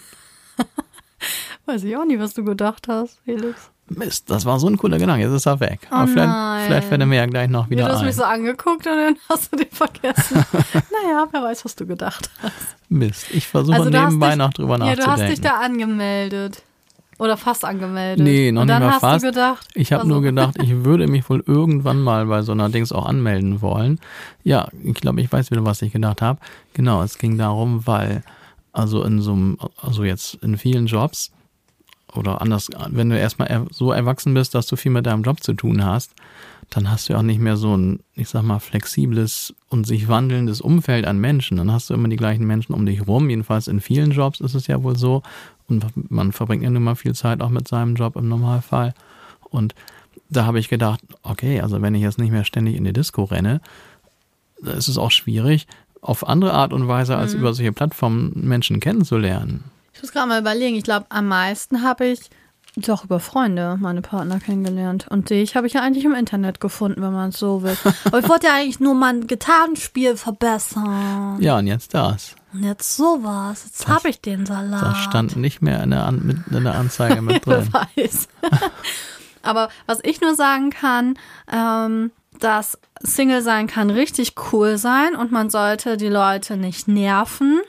Weiß 1.65 1.83
ich 1.83 1.95
auch 1.95 2.05
nicht, 2.05 2.19
was 2.19 2.33
du 2.33 2.43
gedacht 2.43 2.87
hast, 2.87 3.19
Felix. 3.23 3.69
Mist, 3.97 4.29
das 4.29 4.45
war 4.45 4.59
so 4.59 4.67
ein 4.67 4.77
cooler 4.77 4.97
Gedanke. 4.99 5.23
Jetzt 5.25 5.33
ist 5.33 5.45
er 5.45 5.59
weg. 5.59 5.79
Aber 5.89 6.03
Oh 6.03 6.07
vielleicht, 6.07 6.27
nein. 6.29 6.65
vielleicht 6.67 6.87
fällt 6.87 7.01
er 7.01 7.07
mir 7.07 7.15
ja 7.17 7.25
gleich 7.25 7.49
noch 7.49 7.65
Ja, 7.65 7.69
wieder 7.71 7.85
du 7.87 7.91
hast 7.93 7.99
ein. 7.99 8.05
mich 8.05 8.15
so 8.15 8.23
angeguckt 8.23 8.87
und 8.87 8.95
dann 8.95 9.15
hast 9.29 9.51
du 9.51 9.57
den 9.57 9.69
vergessen. 9.71 10.37
naja, 10.73 11.27
wer 11.31 11.43
weiß, 11.43 11.65
was 11.65 11.75
du 11.75 11.85
gedacht 11.85 12.29
hast. 12.41 12.53
Mist. 12.89 13.25
Ich 13.31 13.47
versuche 13.47 13.75
Also 13.77 13.89
nebenbei 13.89 14.29
dich- 14.29 14.37
noch 14.37 14.53
drüber 14.53 14.73
Ja, 14.73 14.85
nachzudenken. 14.85 15.03
du 15.05 15.11
hast 15.23 15.29
dich 15.31 15.41
da 15.41 15.59
angemeldet. 15.61 16.63
Oder 17.19 17.37
fast 17.37 17.63
angemeldet. 17.65 18.23
Nee, 18.25 18.51
noch 18.51 18.61
und 18.61 18.67
nicht 18.67 18.75
dann 18.75 18.83
mal 18.83 18.93
hast 18.93 19.01
fast. 19.01 19.23
du 19.23 19.27
gedacht. 19.29 19.67
Ich 19.75 19.91
habe 19.93 20.01
also, 20.03 20.13
nur 20.13 20.21
gedacht, 20.23 20.55
ich 20.63 20.83
würde 20.83 21.07
mich 21.07 21.29
wohl 21.29 21.43
irgendwann 21.45 22.01
mal 22.01 22.25
bei 22.25 22.41
so 22.41 22.51
einer 22.51 22.69
Dings 22.69 22.91
auch 22.91 23.05
anmelden 23.05 23.61
wollen. 23.61 23.99
Ja, 24.43 24.69
ich 24.83 24.95
glaube, 24.95 25.21
ich 25.21 25.31
weiß 25.31 25.51
wieder, 25.51 25.63
was 25.63 25.83
ich 25.83 25.91
gedacht 25.93 26.21
habe. 26.23 26.39
Genau, 26.73 27.03
es 27.03 27.19
ging 27.19 27.37
darum, 27.37 27.85
weil 27.85 28.23
also 28.73 29.03
in 29.03 29.21
so 29.21 29.33
einem, 29.33 29.57
also 29.81 30.03
jetzt 30.03 30.35
in 30.35 30.57
vielen 30.57 30.87
Jobs 30.87 31.31
oder 32.15 32.41
anders, 32.41 32.69
wenn 32.89 33.09
du 33.09 33.17
erstmal 33.17 33.47
er- 33.47 33.67
so 33.71 33.91
erwachsen 33.91 34.33
bist, 34.33 34.55
dass 34.55 34.67
du 34.67 34.75
viel 34.75 34.91
mit 34.91 35.05
deinem 35.05 35.23
Job 35.23 35.43
zu 35.43 35.53
tun 35.53 35.83
hast, 35.83 36.13
dann 36.69 36.89
hast 36.89 37.09
du 37.09 37.15
auch 37.17 37.21
nicht 37.21 37.39
mehr 37.39 37.57
so 37.57 37.75
ein, 37.75 37.99
ich 38.15 38.29
sag 38.29 38.43
mal, 38.43 38.59
flexibles 38.59 39.53
und 39.69 39.85
sich 39.85 40.07
wandelndes 40.07 40.61
Umfeld 40.61 41.05
an 41.05 41.19
Menschen. 41.19 41.57
Dann 41.57 41.71
hast 41.71 41.89
du 41.89 41.93
immer 41.93 42.07
die 42.07 42.15
gleichen 42.15 42.47
Menschen 42.47 42.73
um 42.73 42.85
dich 42.85 43.05
rum. 43.07 43.29
Jedenfalls 43.29 43.67
in 43.67 43.81
vielen 43.81 44.11
Jobs 44.11 44.39
ist 44.39 44.55
es 44.55 44.67
ja 44.67 44.81
wohl 44.81 44.97
so. 44.97 45.21
Und 45.67 45.85
man 46.09 46.31
verbringt 46.31 46.63
ja 46.63 46.69
nun 46.69 46.83
mal 46.83 46.95
viel 46.95 47.13
Zeit 47.13 47.41
auch 47.41 47.49
mit 47.49 47.67
seinem 47.67 47.95
Job 47.95 48.15
im 48.15 48.29
Normalfall. 48.29 48.93
Und 49.49 49.75
da 50.29 50.45
habe 50.45 50.59
ich 50.59 50.69
gedacht, 50.69 51.01
okay, 51.23 51.59
also 51.59 51.81
wenn 51.81 51.93
ich 51.93 52.01
jetzt 52.01 52.19
nicht 52.19 52.31
mehr 52.31 52.45
ständig 52.45 52.77
in 52.77 52.85
die 52.85 52.93
Disco 52.93 53.25
renne, 53.25 53.59
ist 54.61 54.87
es 54.87 54.97
auch 54.97 55.11
schwierig, 55.11 55.67
auf 56.01 56.27
andere 56.27 56.53
Art 56.53 56.71
und 56.71 56.87
Weise 56.87 57.17
als 57.17 57.33
über 57.33 57.53
solche 57.53 57.73
Plattformen 57.73 58.31
Menschen 58.35 58.79
kennenzulernen. 58.79 59.65
Ich 60.01 60.03
muss 60.05 60.13
gerade 60.13 60.29
mal 60.29 60.41
überlegen. 60.41 60.75
Ich 60.75 60.83
glaube, 60.83 61.05
am 61.09 61.27
meisten 61.27 61.83
habe 61.83 62.07
ich 62.07 62.31
doch 62.75 63.03
über 63.03 63.19
Freunde 63.19 63.77
meine 63.79 64.01
Partner 64.01 64.39
kennengelernt. 64.39 65.05
Und 65.07 65.29
dich 65.29 65.55
habe 65.55 65.67
ich 65.67 65.73
ja 65.73 65.81
eigentlich 65.83 66.05
im 66.05 66.15
Internet 66.15 66.59
gefunden, 66.59 67.03
wenn 67.03 67.13
man 67.13 67.29
es 67.29 67.37
so 67.37 67.61
will. 67.61 67.77
Aber 68.05 68.17
ich 68.17 68.27
wollte 68.27 68.47
ja 68.47 68.55
eigentlich 68.55 68.79
nur 68.79 68.95
mein 68.95 69.27
Gitarrenspiel 69.27 70.17
verbessern. 70.17 71.37
Ja, 71.39 71.59
und 71.59 71.67
jetzt 71.67 71.93
das. 71.93 72.35
Und 72.51 72.63
jetzt 72.63 72.97
sowas. 72.97 73.65
Jetzt 73.65 73.87
habe 73.87 74.09
ich 74.09 74.19
den 74.21 74.47
Salat. 74.47 74.81
Das 74.81 74.97
stand 75.03 75.35
nicht 75.35 75.61
mehr 75.61 75.83
in 75.83 75.91
der, 75.91 76.03
An 76.03 76.25
mit, 76.25 76.47
in 76.49 76.63
der 76.63 76.73
Anzeige 76.73 77.21
mit 77.21 77.45
drin. 77.45 77.69
Wer 77.71 77.85
weiß. 78.03 78.27
Aber 79.43 79.69
was 79.85 79.99
ich 80.01 80.19
nur 80.19 80.33
sagen 80.33 80.71
kann, 80.71 81.13
ähm, 81.47 82.09
dass 82.39 82.79
Single 83.03 83.43
sein 83.43 83.67
kann 83.67 83.91
richtig 83.91 84.33
cool 84.51 84.79
sein 84.79 85.15
und 85.15 85.31
man 85.31 85.51
sollte 85.51 85.95
die 85.95 86.07
Leute 86.07 86.57
nicht 86.57 86.87
nerven. 86.87 87.61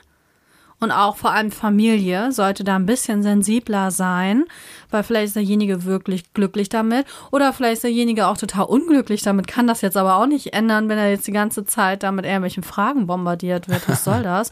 Und 0.83 0.91
auch 0.91 1.15
vor 1.15 1.31
allem 1.31 1.49
Familie 1.49 2.33
sollte 2.33 2.65
da 2.65 2.75
ein 2.75 2.85
bisschen 2.85 3.23
sensibler 3.23 3.89
sein, 3.89 4.43
weil 4.91 5.03
vielleicht 5.03 5.27
ist 5.27 5.35
derjenige 5.37 5.85
wirklich 5.85 6.33
glücklich 6.33 6.67
damit 6.67 7.05
oder 7.31 7.53
vielleicht 7.53 7.75
ist 7.75 7.83
derjenige 7.85 8.27
auch 8.27 8.35
total 8.35 8.65
unglücklich 8.65 9.21
damit, 9.21 9.47
kann 9.47 9.65
das 9.65 9.79
jetzt 9.79 9.95
aber 9.95 10.15
auch 10.17 10.25
nicht 10.25 10.51
ändern, 10.51 10.89
wenn 10.89 10.97
er 10.97 11.09
jetzt 11.09 11.25
die 11.25 11.31
ganze 11.31 11.63
Zeit 11.63 12.03
da 12.03 12.11
mit 12.11 12.25
irgendwelchen 12.25 12.63
Fragen 12.63 13.07
bombardiert 13.07 13.69
wird. 13.69 13.87
Was 13.87 14.03
soll 14.03 14.23
das? 14.23 14.51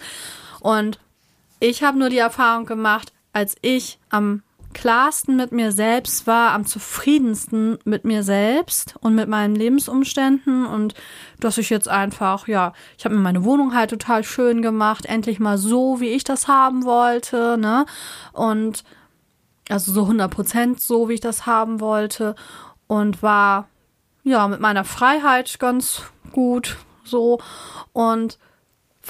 Und 0.62 1.00
ich 1.60 1.84
habe 1.84 2.00
nur 2.00 2.08
die 2.08 2.20
Erfahrung 2.20 2.65
gemacht, 2.65 3.12
als 3.34 3.58
ich 3.62 4.00
am 4.10 4.41
klarsten 4.74 5.36
mit 5.36 5.52
mir 5.52 5.72
selbst 5.72 6.28
war, 6.28 6.52
am 6.52 6.66
zufriedensten 6.66 7.78
mit 7.86 8.06
mir 8.06 8.24
selbst 8.24 8.96
und 9.02 9.16
mit 9.16 9.28
meinen 9.28 9.56
Lebensumständen 9.56 10.66
und 10.66 10.94
dass 11.40 11.58
ich 11.58 11.70
jetzt 11.70 11.88
einfach, 11.88 12.48
ja, 12.48 12.74
ich 12.98 13.06
habe 13.06 13.16
mir 13.16 13.22
meine 13.22 13.44
Wohnung 13.44 13.76
halt 13.76 13.90
total 13.90 14.24
schön 14.24 14.62
gemacht, 14.62 15.06
endlich 15.06 15.40
mal 15.40 15.58
so, 15.58 16.00
wie 16.00 16.10
ich 16.10 16.24
das 16.24 16.48
haben 16.48 16.86
wollte, 16.86 17.58
ne? 17.58 17.86
Und 18.34 18.84
also 19.70 19.92
so 19.92 20.02
100 20.02 20.32
Prozent 20.32 20.82
so, 20.82 21.10
wie 21.10 21.14
ich 21.14 21.22
das 21.22 21.46
haben 21.46 21.80
wollte 21.80 22.36
und 22.88 23.24
war, 23.24 23.68
ja, 24.24 24.48
mit 24.48 24.60
meiner 24.60 24.84
Freiheit 24.84 25.60
ganz 25.60 26.04
gut 26.32 26.78
so 27.04 27.40
und 27.94 28.38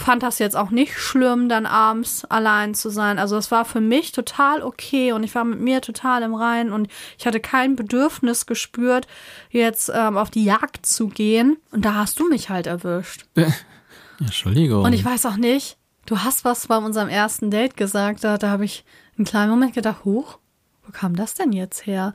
fand 0.01 0.23
das 0.23 0.39
jetzt 0.39 0.55
auch 0.55 0.69
nicht 0.71 0.97
schlimm, 0.97 1.47
dann 1.49 1.65
abends 1.65 2.25
allein 2.25 2.73
zu 2.73 2.89
sein. 2.89 3.19
Also 3.19 3.37
es 3.37 3.51
war 3.51 3.65
für 3.65 3.81
mich 3.81 4.11
total 4.11 4.61
okay 4.61 5.11
und 5.11 5.23
ich 5.23 5.33
war 5.33 5.43
mit 5.43 5.59
mir 5.59 5.81
total 5.81 6.23
im 6.23 6.33
Reinen 6.33 6.73
und 6.73 6.87
ich 7.17 7.25
hatte 7.25 7.39
kein 7.39 7.75
Bedürfnis 7.75 8.45
gespürt, 8.45 9.07
jetzt 9.49 9.91
ähm, 9.93 10.17
auf 10.17 10.29
die 10.29 10.43
Jagd 10.43 10.85
zu 10.85 11.07
gehen. 11.07 11.57
Und 11.71 11.85
da 11.85 11.95
hast 11.95 12.19
du 12.19 12.27
mich 12.27 12.49
halt 12.49 12.67
erwischt. 12.67 13.25
Entschuldigung. 14.19 14.83
Und 14.83 14.93
ich 14.93 15.05
weiß 15.05 15.25
auch 15.25 15.37
nicht, 15.37 15.77
du 16.05 16.19
hast 16.19 16.45
was 16.45 16.67
bei 16.67 16.77
unserem 16.77 17.09
ersten 17.09 17.49
Date 17.49 17.77
gesagt, 17.77 18.23
da, 18.23 18.37
da 18.37 18.49
habe 18.49 18.65
ich 18.65 18.83
einen 19.17 19.25
kleinen 19.25 19.51
Moment 19.51 19.73
gedacht, 19.73 20.05
huch, 20.05 20.37
wo 20.85 20.91
kam 20.91 21.15
das 21.15 21.33
denn 21.33 21.51
jetzt 21.51 21.85
her? 21.85 22.13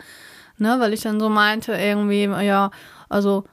Ne, 0.58 0.76
weil 0.78 0.94
ich 0.94 1.02
dann 1.02 1.20
so 1.20 1.28
meinte, 1.28 1.72
irgendwie, 1.72 2.24
ja, 2.24 2.70
also 3.08 3.44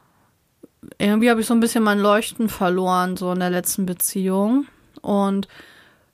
irgendwie 0.98 1.30
habe 1.30 1.42
ich 1.42 1.48
so 1.48 1.54
ein 1.54 1.60
bisschen 1.60 1.84
mein 1.84 2.00
Leuchten 2.00 2.50
verloren, 2.50 3.18
so 3.18 3.32
in 3.32 3.40
der 3.40 3.50
letzten 3.50 3.86
Beziehung. 3.86 4.66
Und 5.02 5.48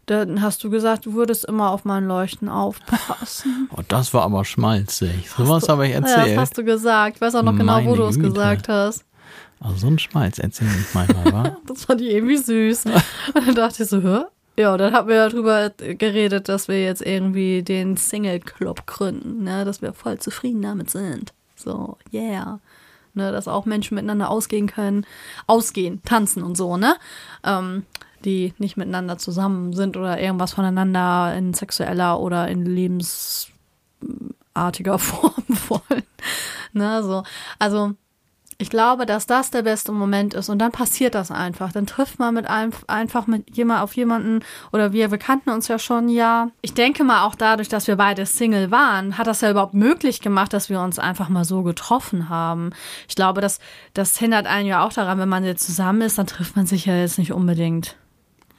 dann 0.06 0.42
hast 0.42 0.64
du 0.64 0.70
gesagt, 0.70 1.06
du 1.06 1.14
würdest 1.14 1.46
immer 1.46 1.70
auf 1.70 1.86
mein 1.86 2.06
Leuchten 2.08 2.50
aufpassen. 2.50 3.70
Oh, 3.78 3.82
das 3.88 4.14
war 4.14 4.24
aber 4.24 4.44
schmalzig. 4.46 5.30
Sowas 5.38 5.70
habe 5.70 5.86
ich 5.86 5.94
Ja, 5.94 6.00
erzählt. 6.00 6.32
das 6.32 6.38
hast 6.38 6.58
du 6.58 6.64
gesagt. 6.64 7.18
Ich 7.18 7.22
weiß 7.22 7.36
auch 7.36 7.44
noch 7.44 7.56
genau, 7.56 7.84
wo 7.86 7.96
du 7.96 8.04
es 8.06 8.20
gesagt 8.20 8.68
hast. 8.70 9.06
also 9.60 9.76
so 9.78 9.88
ein 9.88 10.00
Schmalz 10.00 10.40
erzähle 10.40 10.72
ich 10.80 10.94
manchmal, 10.94 11.34
wa? 11.34 11.58
Das 11.68 11.86
fand 11.86 12.02
ich 12.02 12.10
irgendwie 12.10 12.38
süß. 12.38 12.86
Und 13.36 13.48
dann 13.48 13.56
dachte 13.56 13.84
ich 13.84 13.90
so, 13.90 14.02
hä? 14.02 14.22
Ja, 14.58 14.74
und 14.74 14.80
dann 14.80 14.94
haben 14.94 15.08
wir 15.08 15.30
darüber 15.30 15.70
geredet, 15.70 16.50
dass 16.50 16.68
wir 16.68 16.84
jetzt 16.84 17.02
irgendwie 17.02 17.64
den 17.64 17.96
Single 17.96 18.42
Club 18.42 18.86
gründen, 18.88 19.44
ne, 19.46 19.64
dass 19.64 19.82
wir 19.82 19.94
voll 19.94 20.20
zufrieden 20.20 20.62
damit 20.62 20.90
sind. 20.90 21.32
So, 21.56 21.96
yeah. 22.12 22.60
Ne, 23.14 23.32
dass 23.32 23.48
auch 23.48 23.66
Menschen 23.66 23.96
miteinander 23.96 24.30
ausgehen 24.30 24.68
können, 24.68 25.06
ausgehen, 25.48 26.02
tanzen 26.04 26.44
und 26.44 26.56
so, 26.56 26.78
ne? 26.78 26.96
Ähm, 27.44 27.86
die 28.26 28.54
nicht 28.58 28.78
miteinander 28.78 29.18
zusammen 29.18 29.74
sind 29.74 29.98
oder 29.98 30.20
irgendwas 30.20 30.54
voneinander 30.54 31.34
in 31.36 31.54
sexueller 31.54 32.20
oder 32.20 32.48
in 32.50 32.66
lebensartiger 32.66 33.50
Form 35.00 35.44
wollen. 35.68 36.04
Ne, 36.74 37.02
so. 37.04 37.24
Also, 37.58 37.94
ich 38.62 38.70
glaube, 38.70 39.06
dass 39.06 39.26
das 39.26 39.52
der 39.52 39.62
beste 39.62 39.94
Moment 39.94 40.34
ist 40.34 40.50
und 40.50 40.60
dann 40.60 40.74
passiert 40.74 41.16
das 41.16 41.32
einfach. 41.32 41.72
Dann 41.72 41.86
trifft 41.86 42.20
man 42.20 42.34
mit 42.34 42.46
einem 42.46 42.74
einfach 42.88 43.26
mit 43.26 43.56
jemand 43.56 43.82
auf 43.82 43.94
jemanden 43.96 44.42
oder 44.74 44.92
wir, 44.92 45.12
wir 45.12 45.18
kannten 45.18 45.50
uns 45.50 45.70
ja 45.70 45.80
schon 45.80 46.10
ja. 46.10 46.50
Ich 46.62 46.74
denke 46.74 47.06
mal 47.06 47.24
auch 47.24 47.36
dadurch, 47.36 47.70
dass 47.70 47.88
wir 47.88 47.96
beide 47.96 48.26
Single 48.26 48.70
waren, 48.70 49.18
hat 49.18 49.28
das 49.28 49.40
ja 49.40 49.50
überhaupt 49.50 49.76
möglich 49.76 50.20
gemacht, 50.20 50.52
dass 50.52 50.70
wir 50.70 50.82
uns 50.82 51.00
einfach 51.00 51.30
mal 51.30 51.46
so 51.46 51.64
getroffen 51.64 52.28
haben. 52.28 52.72
Ich 53.08 53.16
glaube, 53.16 53.40
das, 53.40 53.60
das 53.94 54.18
hindert 54.18 54.46
einen 54.46 54.68
ja 54.68 54.86
auch 54.86 54.92
daran, 54.92 55.20
wenn 55.20 55.30
man 55.30 55.46
jetzt 55.46 55.66
zusammen 55.66 56.02
ist, 56.02 56.18
dann 56.18 56.28
trifft 56.28 56.58
man 56.58 56.66
sich 56.66 56.86
ja 56.86 56.98
jetzt 56.98 57.18
nicht 57.18 57.32
unbedingt 57.32 57.96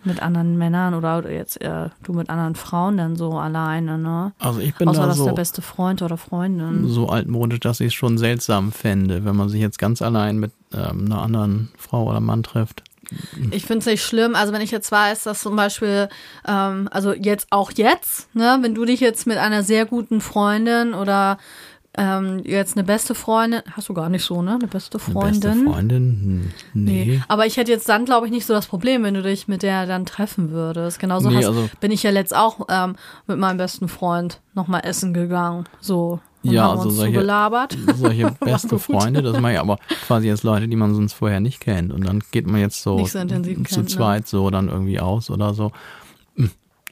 mit 0.05 0.23
anderen 0.23 0.57
Männern 0.57 0.95
oder 0.95 1.31
jetzt 1.31 1.61
äh, 1.61 1.91
du 2.03 2.13
mit 2.13 2.31
anderen 2.31 2.55
Frauen 2.55 2.97
dann 2.97 3.17
so 3.17 3.33
alleine, 3.33 3.99
ne? 3.99 4.33
Also 4.39 4.61
ich 4.61 4.75
bin 4.75 4.89
Außer 4.89 5.01
da 5.01 5.07
das 5.07 5.19
ist 5.19 5.25
der 5.25 5.31
so, 5.31 5.37
beste 5.37 5.63
Freund 5.63 6.03
oder 6.03 6.17
Freundin. 6.17 6.89
so 6.89 7.09
altmodisch, 7.09 7.61
dass 7.61 7.81
ich 7.81 7.89
es 7.89 7.95
schon 7.95 8.19
seltsam 8.19 8.73
fände, 8.73 9.25
wenn 9.25 9.37
man 9.37 9.49
sich 9.49 9.61
jetzt 9.61 9.79
ganz 9.79 10.03
allein 10.03 10.39
mit 10.39 10.53
ähm, 10.73 11.07
einer 11.07 11.23
anderen 11.23 11.71
Frau 11.77 12.09
oder 12.09 12.21
Mann 12.21 12.43
trifft. 12.43 12.83
Ich 13.51 13.67
finde 13.67 13.81
es 13.81 13.87
nicht 13.87 14.05
schlimm. 14.05 14.35
Also 14.35 14.53
wenn 14.53 14.61
ich 14.61 14.71
jetzt 14.71 14.93
weiß, 14.93 15.25
dass 15.25 15.41
zum 15.41 15.57
Beispiel, 15.57 16.09
ähm, 16.47 16.89
also 16.93 17.13
jetzt 17.13 17.49
auch 17.51 17.73
jetzt, 17.73 18.35
ne, 18.37 18.59
wenn 18.61 18.75
du 18.75 18.85
dich 18.85 19.01
jetzt 19.01 19.27
mit 19.27 19.37
einer 19.37 19.63
sehr 19.63 19.85
guten 19.85 20.21
Freundin 20.21 20.95
oder 20.95 21.39
ähm, 21.99 22.43
jetzt 22.45 22.77
eine 22.77 22.85
beste 22.85 23.15
Freundin, 23.17 23.63
hast 23.73 23.89
du 23.89 23.95
gar 23.95 24.09
nicht 24.09 24.25
so, 24.25 24.43
ne? 24.43 24.53
Eine 24.55 24.69
beste 24.69 24.99
Eine 25.05 25.13
Freundin. 25.13 25.41
beste 25.41 25.65
Freundin? 25.65 26.01
Hm, 26.23 26.51
Nee. 26.85 27.05
Nee. 27.07 27.23
Aber 27.29 27.47
ich 27.47 27.57
hätte 27.57 27.73
jetzt 27.73 27.89
dann, 27.89 28.05
glaube 28.05 28.27
ich, 28.27 28.33
nicht 28.33 28.47
so 28.47 28.55
das 28.55 28.67
Problem, 28.67 29.03
wenn 29.03 29.15
du 29.15 29.23
dich 29.23 29.49
mit 29.49 29.63
der 29.63 29.87
dann 29.87 30.07
treffen 30.07 30.51
würdest. 30.51 30.99
Genauso 31.01 31.29
Nee, 31.31 31.39
hast, 31.39 31.47
also- 31.47 31.69
bin 31.81 31.91
ich 31.91 32.03
ja 32.03 32.11
letzt 32.11 32.35
auch 32.35 32.67
ähm, 32.69 32.95
mit 33.27 33.39
meinem 33.39 33.57
besten 33.57 33.89
Freund 33.89 34.41
nochmal 34.55 34.83
essen 34.85 35.13
gegangen. 35.15 35.65
So. 35.81 36.21
Und 36.43 36.53
Ja, 36.53 36.63
haben 36.63 36.79
also 36.79 36.89
uns 36.89 36.97
solche- 36.97 37.13
zugelabert. 37.15 37.77
Solche 37.97 38.31
beste. 38.41 38.79
Freunde, 38.79 39.21
das 39.23 39.39
mache 39.41 39.53
ich 39.55 39.59
aber 39.61 39.77
quasi 40.07 40.29
jetzt 40.29 40.43
Leute, 40.45 40.69
die 40.69 40.77
man 40.77 40.95
sonst 40.95 41.13
vorher 41.13 41.41
nicht 41.41 41.61
kennt. 41.61 41.93
Und 41.93 42.07
dann 42.07 42.21
geht 42.31 42.47
man 42.47 42.61
jetzt 42.61 42.83
so, 42.83 42.99
so 42.99 43.05
zu 43.05 43.27
kennt, 43.27 43.47
ne? 43.47 43.85
zweit 43.87 44.27
so 44.29 44.49
dann 44.49 44.69
irgendwie 44.69 45.01
aus 45.01 45.29
oder 45.29 45.53
so. 45.55 45.73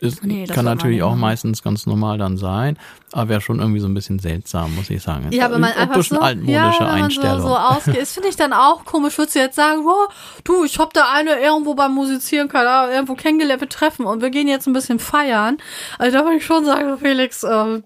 Ist, 0.01 0.25
Nee, 0.25 0.47
das 0.47 0.55
kann 0.55 0.65
natürlich 0.65 1.03
auch 1.03 1.11
machen. 1.11 1.21
meistens 1.21 1.63
ganz 1.63 1.87
normal 1.87 2.19
dann 2.19 2.37
sein, 2.37 2.79
aber 3.13 3.29
wäre 3.29 3.41
schon 3.41 3.59
irgendwie 3.59 3.81
so 3.81 3.89
ein 3.89 3.95
bisschen 3.95 4.19
seltsam, 4.19 4.75
muss 4.77 4.91
ich 4.91 5.03
sagen. 5.03 5.31
Ja, 5.33 5.51
wenn 5.51 5.61
man 5.61 5.73
einfach 5.73 5.97
bisschen 5.97 6.17
so, 6.19 6.23
altmodische 6.23 6.53
ja, 6.55 6.93
wenn 6.95 7.01
man 7.01 7.11
so, 7.11 7.49
so 7.49 7.57
ausgeht. 7.57 8.01
Das 8.01 8.13
finde 8.13 8.29
ich 8.29 8.37
dann 8.37 8.53
auch 8.53 8.85
komisch. 8.85 9.17
Würdest 9.19 9.35
du 9.37 9.41
jetzt 9.41 9.57
sagen, 9.57 9.83
oh, 9.87 10.09
du, 10.45 10.65
ich 10.65 10.79
hab 10.79 10.93
da 10.93 11.11
eine 11.13 11.41
irgendwo 11.41 11.75
beim 11.75 11.93
Musizieren, 11.95 12.49
keine 12.49 12.69
Ahnung, 12.71 12.93
irgendwo 12.95 13.15
kennengelernt, 13.15 13.61
wir 13.61 13.69
treffen 13.69 14.07
und 14.07 14.23
wir 14.23 14.31
gehen 14.31 14.49
jetzt 14.49 14.67
ein 14.67 14.73
bisschen 14.73 14.99
feiern. 14.99 15.59
Also 15.99 16.19
da 16.19 16.25
würde 16.25 16.37
ich 16.37 16.45
schon 16.47 16.65
sagen, 16.65 16.99
Felix, 16.99 17.43
äh, 17.43 17.83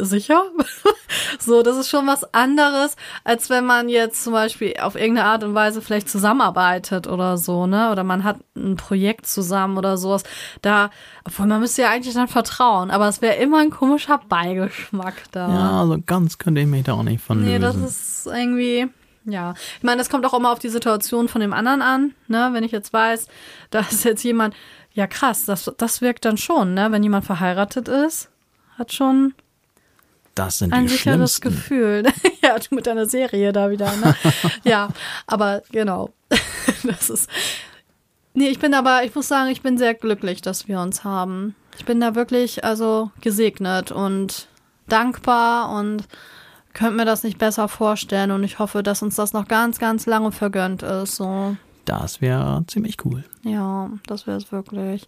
sicher? 0.00 0.44
so, 1.38 1.62
das 1.62 1.76
ist 1.76 1.88
schon 1.90 2.06
was 2.06 2.32
anderes, 2.34 2.96
als 3.24 3.50
wenn 3.50 3.64
man 3.64 3.88
jetzt 3.88 4.22
zum 4.24 4.32
Beispiel 4.32 4.74
auf 4.80 4.94
irgendeine 4.94 5.28
Art 5.28 5.44
und 5.44 5.54
Weise 5.54 5.82
vielleicht 5.82 6.08
zusammenarbeitet 6.08 7.06
oder 7.06 7.36
so, 7.38 7.66
ne? 7.66 7.90
Oder 7.90 8.04
man 8.04 8.24
hat 8.24 8.38
ein 8.56 8.76
Projekt 8.76 9.26
zusammen 9.26 9.76
oder 9.78 9.96
sowas. 9.96 10.22
Da, 10.62 10.90
obwohl 11.24 11.46
man 11.46 11.60
müsste 11.60 11.82
ja 11.82 11.90
eigentlich 11.90 12.14
dann 12.14 12.28
vertrauen, 12.28 12.90
aber 12.90 13.08
es 13.08 13.22
wäre 13.22 13.36
immer 13.36 13.58
ein 13.58 13.70
komischer 13.70 14.20
Beigeschmack 14.28 15.14
da. 15.32 15.48
ja, 15.48 15.80
also 15.80 15.98
ganz 16.04 16.38
könnte 16.38 16.60
ich 16.60 16.66
mich 16.66 16.84
da 16.84 16.94
auch 16.94 17.02
nicht 17.02 17.22
von 17.22 17.42
Nee, 17.42 17.58
das 17.58 17.74
lösen. 17.74 17.86
ist 17.88 18.26
irgendwie, 18.26 18.88
ja. 19.24 19.54
Ich 19.78 19.82
meine, 19.82 19.98
das 19.98 20.10
kommt 20.10 20.26
auch 20.26 20.34
immer 20.34 20.52
auf 20.52 20.58
die 20.58 20.68
Situation 20.68 21.28
von 21.28 21.40
dem 21.40 21.52
anderen 21.52 21.82
an, 21.82 22.14
ne? 22.28 22.50
Wenn 22.52 22.64
ich 22.64 22.72
jetzt 22.72 22.92
weiß, 22.92 23.28
da 23.70 23.80
ist 23.80 24.04
jetzt 24.04 24.22
jemand, 24.24 24.54
ja 24.92 25.06
krass, 25.06 25.44
das, 25.44 25.72
das 25.76 26.00
wirkt 26.00 26.24
dann 26.24 26.36
schon, 26.36 26.74
ne? 26.74 26.92
Wenn 26.92 27.02
jemand 27.02 27.24
verheiratet 27.24 27.88
ist, 27.88 28.30
hat 28.78 28.92
schon 28.92 29.34
das 30.34 30.58
sind 30.58 30.72
ein 30.72 30.86
die 30.86 30.92
sicheres. 30.92 31.40
Gefühl. 31.40 32.04
ja, 32.42 32.58
du 32.58 32.74
mit 32.74 32.86
deiner 32.86 33.06
Serie 33.06 33.52
da 33.52 33.70
wieder, 33.70 33.94
ne? 33.96 34.16
ja, 34.64 34.88
aber 35.26 35.62
genau. 35.70 36.10
das 36.84 37.10
ist. 37.10 37.30
Nee, 38.34 38.48
ich 38.48 38.58
bin 38.58 38.74
aber, 38.74 39.04
ich 39.04 39.14
muss 39.14 39.28
sagen, 39.28 39.50
ich 39.50 39.62
bin 39.62 39.78
sehr 39.78 39.94
glücklich, 39.94 40.42
dass 40.42 40.66
wir 40.66 40.80
uns 40.80 41.04
haben. 41.04 41.54
Ich 41.78 41.84
bin 41.84 42.00
da 42.00 42.14
wirklich, 42.14 42.64
also 42.64 43.10
gesegnet 43.20 43.92
und 43.92 44.48
dankbar 44.88 45.70
und 45.70 46.04
könnte 46.72 46.96
mir 46.96 47.04
das 47.04 47.22
nicht 47.22 47.38
besser 47.38 47.68
vorstellen 47.68 48.32
und 48.32 48.42
ich 48.42 48.58
hoffe, 48.58 48.82
dass 48.82 49.02
uns 49.02 49.14
das 49.14 49.32
noch 49.32 49.46
ganz, 49.46 49.78
ganz 49.78 50.06
lange 50.06 50.32
vergönnt 50.32 50.82
ist. 50.82 51.14
So, 51.16 51.56
Das 51.84 52.20
wäre 52.20 52.64
ziemlich 52.66 52.96
cool. 53.04 53.24
ja, 53.44 53.88
das 54.06 54.26
wäre 54.26 54.36
es 54.36 54.50
wirklich. 54.50 55.06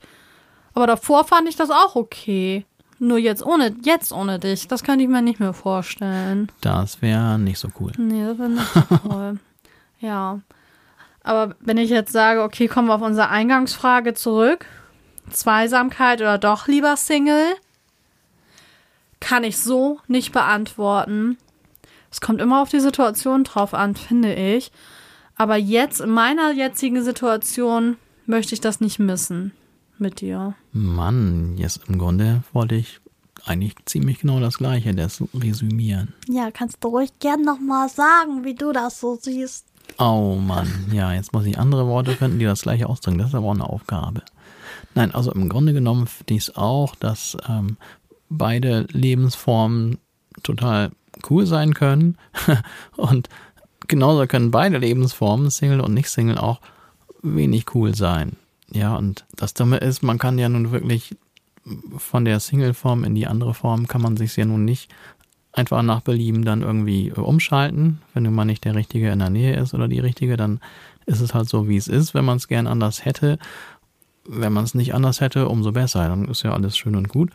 Aber 0.74 0.86
davor 0.86 1.24
fand 1.24 1.48
ich 1.48 1.56
das 1.56 1.70
auch 1.70 1.96
okay. 1.96 2.64
Nur 2.98 3.18
jetzt 3.18 3.44
ohne, 3.44 3.74
jetzt 3.82 4.12
ohne 4.12 4.38
dich, 4.38 4.68
das 4.68 4.82
könnte 4.82 5.04
ich 5.04 5.10
mir 5.10 5.20
nicht 5.20 5.40
mehr 5.40 5.52
vorstellen. 5.52 6.50
Das 6.62 7.02
wäre 7.02 7.38
nicht 7.38 7.58
so 7.58 7.68
cool. 7.78 7.92
Nee, 7.98 8.24
das 8.24 8.38
wäre 8.38 8.48
nicht 8.48 8.72
so 8.72 8.96
toll. 9.08 9.38
Ja. 10.00 10.40
Aber 11.22 11.56
wenn 11.60 11.76
ich 11.76 11.90
jetzt 11.90 12.12
sage, 12.12 12.42
okay, 12.42 12.68
kommen 12.68 12.88
wir 12.88 12.94
auf 12.94 13.02
unsere 13.02 13.28
Eingangsfrage 13.28 14.14
zurück. 14.14 14.66
Zweisamkeit 15.30 16.20
oder 16.20 16.38
doch 16.38 16.68
lieber 16.68 16.96
Single? 16.96 17.56
Kann 19.20 19.44
ich 19.44 19.58
so 19.58 19.98
nicht 20.06 20.32
beantworten. 20.32 21.36
Es 22.10 22.20
kommt 22.20 22.40
immer 22.40 22.62
auf 22.62 22.70
die 22.70 22.80
Situation 22.80 23.44
drauf 23.44 23.74
an, 23.74 23.94
finde 23.96 24.34
ich. 24.34 24.70
Aber 25.36 25.56
jetzt, 25.56 26.00
in 26.00 26.10
meiner 26.10 26.52
jetzigen 26.52 27.02
Situation, 27.02 27.96
möchte 28.24 28.54
ich 28.54 28.60
das 28.60 28.80
nicht 28.80 28.98
missen 28.98 29.52
mit 29.98 30.20
dir. 30.20 30.54
Mann, 30.72 31.56
jetzt 31.56 31.82
im 31.88 31.98
Grunde 31.98 32.42
wollte 32.52 32.74
ich 32.74 33.00
eigentlich 33.44 33.74
ziemlich 33.84 34.20
genau 34.20 34.40
das 34.40 34.58
Gleiche, 34.58 34.94
das 34.94 35.22
resümieren. 35.34 36.14
Ja, 36.28 36.50
kannst 36.50 36.82
du 36.82 36.88
ruhig 36.88 37.10
gern 37.20 37.42
nochmal 37.42 37.88
sagen, 37.88 38.44
wie 38.44 38.54
du 38.54 38.72
das 38.72 39.00
so 39.00 39.16
siehst. 39.20 39.66
Oh 39.98 40.36
Mann, 40.40 40.68
ja, 40.92 41.12
jetzt 41.12 41.32
muss 41.32 41.46
ich 41.46 41.58
andere 41.58 41.86
Worte 41.86 42.12
finden, 42.12 42.38
die 42.38 42.44
das 42.44 42.62
gleiche 42.62 42.88
ausdrücken. 42.88 43.18
Das 43.18 43.28
ist 43.28 43.34
aber 43.34 43.46
auch 43.46 43.54
eine 43.54 43.68
Aufgabe. 43.68 44.22
Nein, 44.94 45.14
also 45.14 45.32
im 45.32 45.48
Grunde 45.48 45.72
genommen 45.72 46.06
finde 46.06 46.34
ich 46.34 46.48
es 46.48 46.56
auch, 46.56 46.94
dass 46.96 47.36
ähm, 47.48 47.76
beide 48.28 48.86
Lebensformen 48.90 49.98
total 50.42 50.90
cool 51.30 51.46
sein 51.46 51.74
können. 51.74 52.18
und 52.96 53.28
genauso 53.86 54.26
können 54.26 54.50
beide 54.50 54.78
Lebensformen, 54.78 55.50
Single 55.50 55.80
und 55.80 55.94
nicht 55.94 56.10
Single, 56.10 56.38
auch 56.38 56.60
wenig 57.22 57.74
cool 57.74 57.94
sein. 57.94 58.36
Ja, 58.72 58.96
und 58.96 59.24
das 59.36 59.54
Dumme 59.54 59.78
ist, 59.78 60.02
man 60.02 60.18
kann 60.18 60.38
ja 60.38 60.48
nun 60.48 60.72
wirklich 60.72 61.16
von 61.96 62.24
der 62.24 62.40
Single-Form 62.40 63.04
in 63.04 63.14
die 63.14 63.26
andere 63.26 63.54
Form 63.54 63.88
kann 63.88 64.02
man 64.02 64.16
sich 64.16 64.36
ja 64.36 64.44
nun 64.44 64.64
nicht 64.64 64.92
einfach 65.52 65.82
nach 65.82 66.00
Belieben 66.02 66.44
dann 66.44 66.62
irgendwie 66.62 67.08
äh, 67.08 67.20
umschalten. 67.20 68.00
Wenn 68.14 68.24
nun 68.24 68.34
mal 68.34 68.44
nicht 68.44 68.64
der 68.64 68.74
Richtige 68.74 69.10
in 69.10 69.18
der 69.18 69.30
Nähe 69.30 69.56
ist 69.56 69.74
oder 69.74 69.88
die 69.88 70.00
Richtige, 70.00 70.36
dann 70.36 70.60
ist 71.06 71.20
es 71.20 71.34
halt 71.34 71.48
so, 71.48 71.68
wie 71.68 71.76
es 71.76 71.88
ist. 71.88 72.14
Wenn 72.14 72.24
man 72.24 72.36
es 72.36 72.48
gern 72.48 72.66
anders 72.66 73.04
hätte, 73.04 73.38
wenn 74.28 74.52
man 74.52 74.64
es 74.64 74.74
nicht 74.74 74.94
anders 74.94 75.20
hätte, 75.20 75.48
umso 75.48 75.72
besser. 75.72 76.08
Dann 76.08 76.28
ist 76.28 76.42
ja 76.42 76.52
alles 76.52 76.76
schön 76.76 76.96
und 76.96 77.08
gut. 77.08 77.30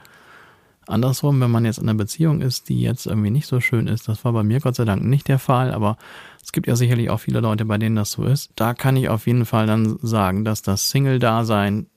Andersrum, 0.91 1.39
wenn 1.41 1.51
man 1.51 1.65
jetzt 1.65 1.77
in 1.79 1.89
einer 1.89 1.97
Beziehung 1.97 2.41
ist, 2.41 2.69
die 2.69 2.81
jetzt 2.81 3.05
irgendwie 3.05 3.29
nicht 3.29 3.47
so 3.47 3.59
schön 3.59 3.87
ist, 3.87 4.07
das 4.07 4.23
war 4.23 4.33
bei 4.33 4.43
mir 4.43 4.59
Gott 4.59 4.75
sei 4.75 4.85
Dank 4.85 5.03
nicht 5.03 5.27
der 5.27 5.39
Fall, 5.39 5.73
aber 5.73 5.97
es 6.43 6.51
gibt 6.51 6.67
ja 6.67 6.75
sicherlich 6.75 7.09
auch 7.09 7.19
viele 7.19 7.39
Leute, 7.39 7.65
bei 7.65 7.77
denen 7.77 7.95
das 7.95 8.11
so 8.11 8.23
ist. 8.23 8.51
Da 8.55 8.73
kann 8.73 8.95
ich 8.95 9.09
auf 9.09 9.27
jeden 9.27 9.45
Fall 9.45 9.67
dann 9.67 9.97
sagen, 10.01 10.45
dass 10.45 10.61
das 10.61 10.89
Single-Dasein 10.89 11.87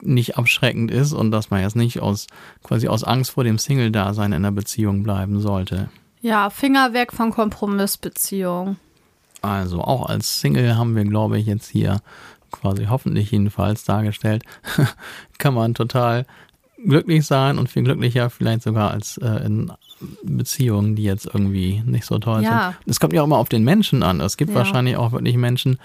nicht 0.00 0.36
abschreckend 0.36 0.90
ist 0.90 1.12
und 1.12 1.30
dass 1.30 1.50
man 1.50 1.62
jetzt 1.62 1.76
nicht 1.76 2.00
aus 2.00 2.26
quasi 2.62 2.88
aus 2.88 3.04
Angst 3.04 3.32
vor 3.32 3.44
dem 3.44 3.58
Single-Dasein 3.58 4.32
in 4.32 4.36
einer 4.36 4.52
Beziehung 4.52 5.02
bleiben 5.02 5.40
sollte. 5.40 5.88
Ja, 6.20 6.50
Finger 6.50 6.92
weg 6.92 7.12
von 7.12 7.30
Kompromissbeziehung. 7.30 8.76
Also 9.40 9.80
auch 9.80 10.06
als 10.06 10.40
Single 10.40 10.76
haben 10.76 10.94
wir, 10.94 11.04
glaube 11.04 11.38
ich, 11.38 11.46
jetzt 11.46 11.68
hier 11.68 12.00
quasi 12.52 12.84
hoffentlich 12.84 13.30
jedenfalls 13.32 13.84
dargestellt, 13.84 14.44
kann 15.38 15.54
man 15.54 15.74
total 15.74 16.26
glücklich 16.86 17.26
sein 17.26 17.58
und 17.58 17.68
viel 17.68 17.82
glücklicher 17.84 18.30
vielleicht 18.30 18.62
sogar 18.62 18.90
als 18.90 19.18
äh, 19.18 19.44
in 19.46 19.72
Beziehungen, 20.22 20.96
die 20.96 21.04
jetzt 21.04 21.26
irgendwie 21.26 21.82
nicht 21.86 22.04
so 22.04 22.18
toll 22.18 22.42
Ja. 22.42 22.74
sind. 22.84 22.90
Es 22.90 23.00
kommt 23.00 23.12
ja 23.12 23.22
auch 23.22 23.26
immer 23.26 23.38
auf 23.38 23.48
den 23.48 23.64
Menschen 23.64 24.02
an. 24.02 24.20
Es 24.20 24.36
gibt 24.36 24.50
Ja. 24.50 24.56
wahrscheinlich 24.56 24.96
auch 24.96 25.12
wirklich 25.12 25.36
Menschen, 25.36 25.78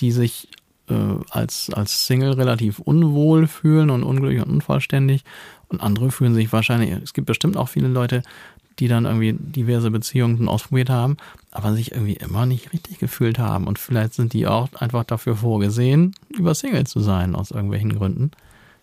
die 0.00 0.10
sich 0.12 0.48
äh, 0.88 0.94
als, 1.30 1.70
als 1.74 2.06
Single 2.06 2.32
relativ 2.32 2.78
unwohl 2.78 3.46
fühlen 3.46 3.90
und 3.90 4.02
unglücklich 4.04 4.42
und 4.42 4.50
unvollständig. 4.50 5.22
Und 5.68 5.82
andere 5.82 6.10
fühlen 6.10 6.34
sich 6.34 6.50
wahrscheinlich, 6.50 6.90
es 7.02 7.12
gibt 7.12 7.26
bestimmt 7.26 7.58
auch 7.58 7.68
viele 7.68 7.88
Leute, 7.88 8.22
die 8.78 8.88
dann 8.88 9.04
irgendwie 9.04 9.34
diverse 9.38 9.90
Beziehungen 9.90 10.48
ausprobiert 10.48 10.88
haben, 10.88 11.16
aber 11.50 11.74
sich 11.74 11.92
irgendwie 11.92 12.14
immer 12.14 12.46
nicht 12.46 12.72
richtig 12.72 12.98
gefühlt 12.98 13.38
haben. 13.38 13.66
Und 13.66 13.78
vielleicht 13.78 14.14
sind 14.14 14.32
die 14.32 14.46
auch 14.46 14.68
einfach 14.78 15.04
dafür 15.04 15.36
vorgesehen, 15.36 16.14
über 16.30 16.54
Single 16.54 16.86
zu 16.86 17.00
sein, 17.00 17.34
aus 17.34 17.50
irgendwelchen 17.50 17.94
Gründen. 17.94 18.30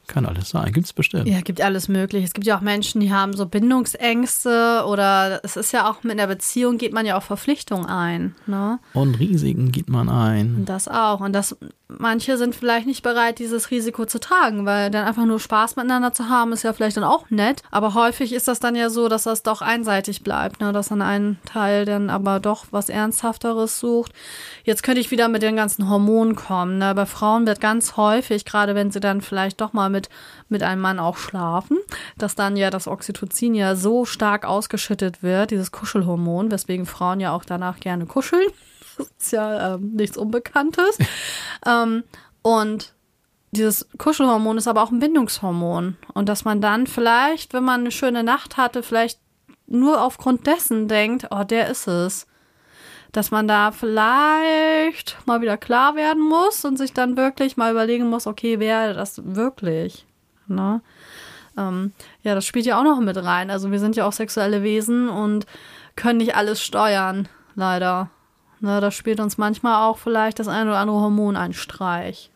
Kann 0.08 0.26
alles 0.26 0.50
sein, 0.50 0.72
gibt's 0.72 0.94
bestimmt. 0.94 1.28
Ja, 1.28 1.42
gibt 1.42 1.62
alles 1.62 1.88
möglich. 1.88 2.24
Es 2.24 2.34
gibt 2.34 2.46
ja 2.46 2.58
auch 2.58 2.62
Menschen, 2.62 3.02
die 3.02 3.12
haben 3.12 3.34
so 3.34 3.46
Bindungsängste 3.46 4.84
oder 4.88 5.40
es 5.44 5.58
ist 5.58 5.72
ja 5.72 5.90
auch 5.90 6.04
mit 6.04 6.14
einer 6.14 6.28
Beziehung 6.28 6.78
geht 6.78 6.94
man 6.94 7.06
ja 7.06 7.18
auch 7.18 7.24
Verpflichtungen 7.24 7.86
ein. 7.86 8.36
Ne? 8.46 8.80
Und 8.94 9.20
Risiken 9.20 9.72
geht 9.72 9.90
man 9.90 10.10
ein. 10.10 10.56
Und 10.58 10.66
das 10.66 10.88
auch. 10.88 11.22
Und 11.22 11.34
das, 11.34 11.58
manche 11.88 12.38
sind 12.38 12.56
vielleicht 12.56 12.88
nicht 12.88 13.04
bereit, 13.04 13.40
dieses 13.40 13.72
Risiko 13.72 14.06
zu 14.06 14.20
tragen, 14.20 14.66
weil 14.66 14.92
dann 14.92 15.06
einfach 15.06 15.26
nur 15.26 15.40
Spaß 15.40 15.76
miteinander 15.76 16.14
zu 16.14 16.30
haben, 16.30 16.54
ist 16.54 16.64
ja 16.64 16.74
vielleicht 16.74 16.98
dann 16.98 17.04
auch 17.04 17.30
nett. 17.30 17.64
Aber 17.72 17.94
häufig 17.94 18.34
ist 18.34 18.48
das 18.48 18.60
dann 18.60 18.76
ja 18.76 18.90
so, 18.90 19.08
dass 19.08 19.24
das 19.24 19.44
doch 19.44 19.62
einseitig 19.62 20.24
bleibt, 20.24 20.62
ne? 20.62 20.72
dass 20.72 20.90
dann 20.90 21.02
ein 21.02 21.40
Teil 21.46 21.86
dann 21.86 22.10
aber 22.10 22.40
doch 22.40 22.66
was 22.72 22.90
Ernsthafteres 22.90 23.80
sucht. 23.80 24.14
Jetzt 24.64 24.84
könnte 24.84 25.02
ich 25.02 25.12
wieder 25.12 25.28
mit 25.28 25.42
den 25.42 25.56
ganzen 25.56 25.90
Hormonen 25.90 26.36
kommen. 26.36 26.78
Ne? 26.78 26.94
Bei 26.96 27.06
Frauen 27.06 27.48
wird 27.48 27.62
ganz 27.62 27.98
häufig, 27.98 28.46
gerade 28.46 28.76
wenn 28.76 28.92
sie 28.92 29.00
dann 29.00 29.22
vielleicht 29.22 29.62
doch 29.62 29.74
mal 29.74 29.90
mit, 29.96 30.10
mit 30.50 30.62
einem 30.62 30.82
Mann 30.82 31.00
auch 31.00 31.18
schlafen, 31.18 31.78
dass 32.18 32.36
dann 32.36 32.58
ja 32.58 32.70
das 32.70 32.88
Oxytocin 32.88 33.56
ja 33.56 33.76
so 33.76 34.06
stark 34.06 34.46
ausgeschüttet 34.46 35.24
wird, 35.24 35.52
dieses 35.52 35.72
Kuschelhormon, 35.72 36.52
weswegen 36.52 36.86
Frauen 36.86 37.20
ja 37.20 37.32
auch 37.32 37.46
danach 37.46 37.80
gerne 37.80 38.06
kuscheln. 38.06 38.48
Das 38.98 39.10
ist 39.20 39.32
ja 39.34 39.76
ähm, 39.76 39.92
nichts 39.94 40.16
Unbekanntes. 40.16 40.98
ähm, 41.66 42.06
und 42.44 42.94
dieses 43.52 43.90
Kuschelhormon 43.98 44.58
ist 44.58 44.70
aber 44.70 44.84
auch 44.84 44.92
ein 44.92 45.00
Bindungshormon. 45.00 45.98
Und 46.14 46.30
dass 46.30 46.46
man 46.46 46.62
dann 46.62 46.88
vielleicht, 46.88 47.54
wenn 47.54 47.66
man 47.66 47.82
eine 47.82 47.92
schöne 47.92 48.24
Nacht 48.24 48.56
hatte, 48.56 48.84
vielleicht 48.84 49.20
nur 49.68 50.02
aufgrund 50.02 50.48
dessen 50.48 50.88
denkt, 50.88 51.28
oh, 51.32 51.44
der 51.44 51.68
ist 51.70 51.88
es. 51.88 52.26
Dass 53.16 53.32
man 53.32 53.48
da 53.48 53.72
vielleicht 53.72 55.18
mal 55.26 55.40
wieder 55.40 55.56
klar 55.56 55.96
werden 55.96 56.22
muss 56.22 56.66
und 56.66 56.78
sich 56.78 56.92
dann 56.92 57.16
wirklich 57.16 57.56
mal 57.56 57.72
überlegen 57.72 58.10
muss, 58.10 58.28
okay, 58.28 58.60
wer 58.60 58.94
das 58.94 59.22
wirklich? 59.24 60.06
Ne? 60.48 60.82
Ähm, 61.58 61.94
ja, 62.24 62.36
das 62.36 62.46
spielt 62.46 62.66
ja 62.66 62.78
auch 62.78 62.84
noch 62.84 63.00
mit 63.00 63.16
rein. 63.16 63.50
Also 63.52 63.72
wir 63.72 63.80
sind 63.80 63.96
ja 63.96 64.06
auch 64.06 64.12
sexuelle 64.12 64.64
Wesen 64.64 65.08
und 65.08 65.46
können 65.96 66.18
nicht 66.18 66.36
alles 66.36 66.62
steuern, 66.62 67.30
leider. 67.56 68.10
Ne, 68.60 68.82
da 68.82 68.92
spielt 68.92 69.22
uns 69.22 69.38
manchmal 69.38 69.82
auch 69.88 69.98
vielleicht 69.98 70.40
das 70.40 70.50
ein 70.50 70.68
oder 70.68 70.80
andere 70.80 70.98
Hormon 70.98 71.38
einen 71.38 71.54
Streich. 71.54 72.32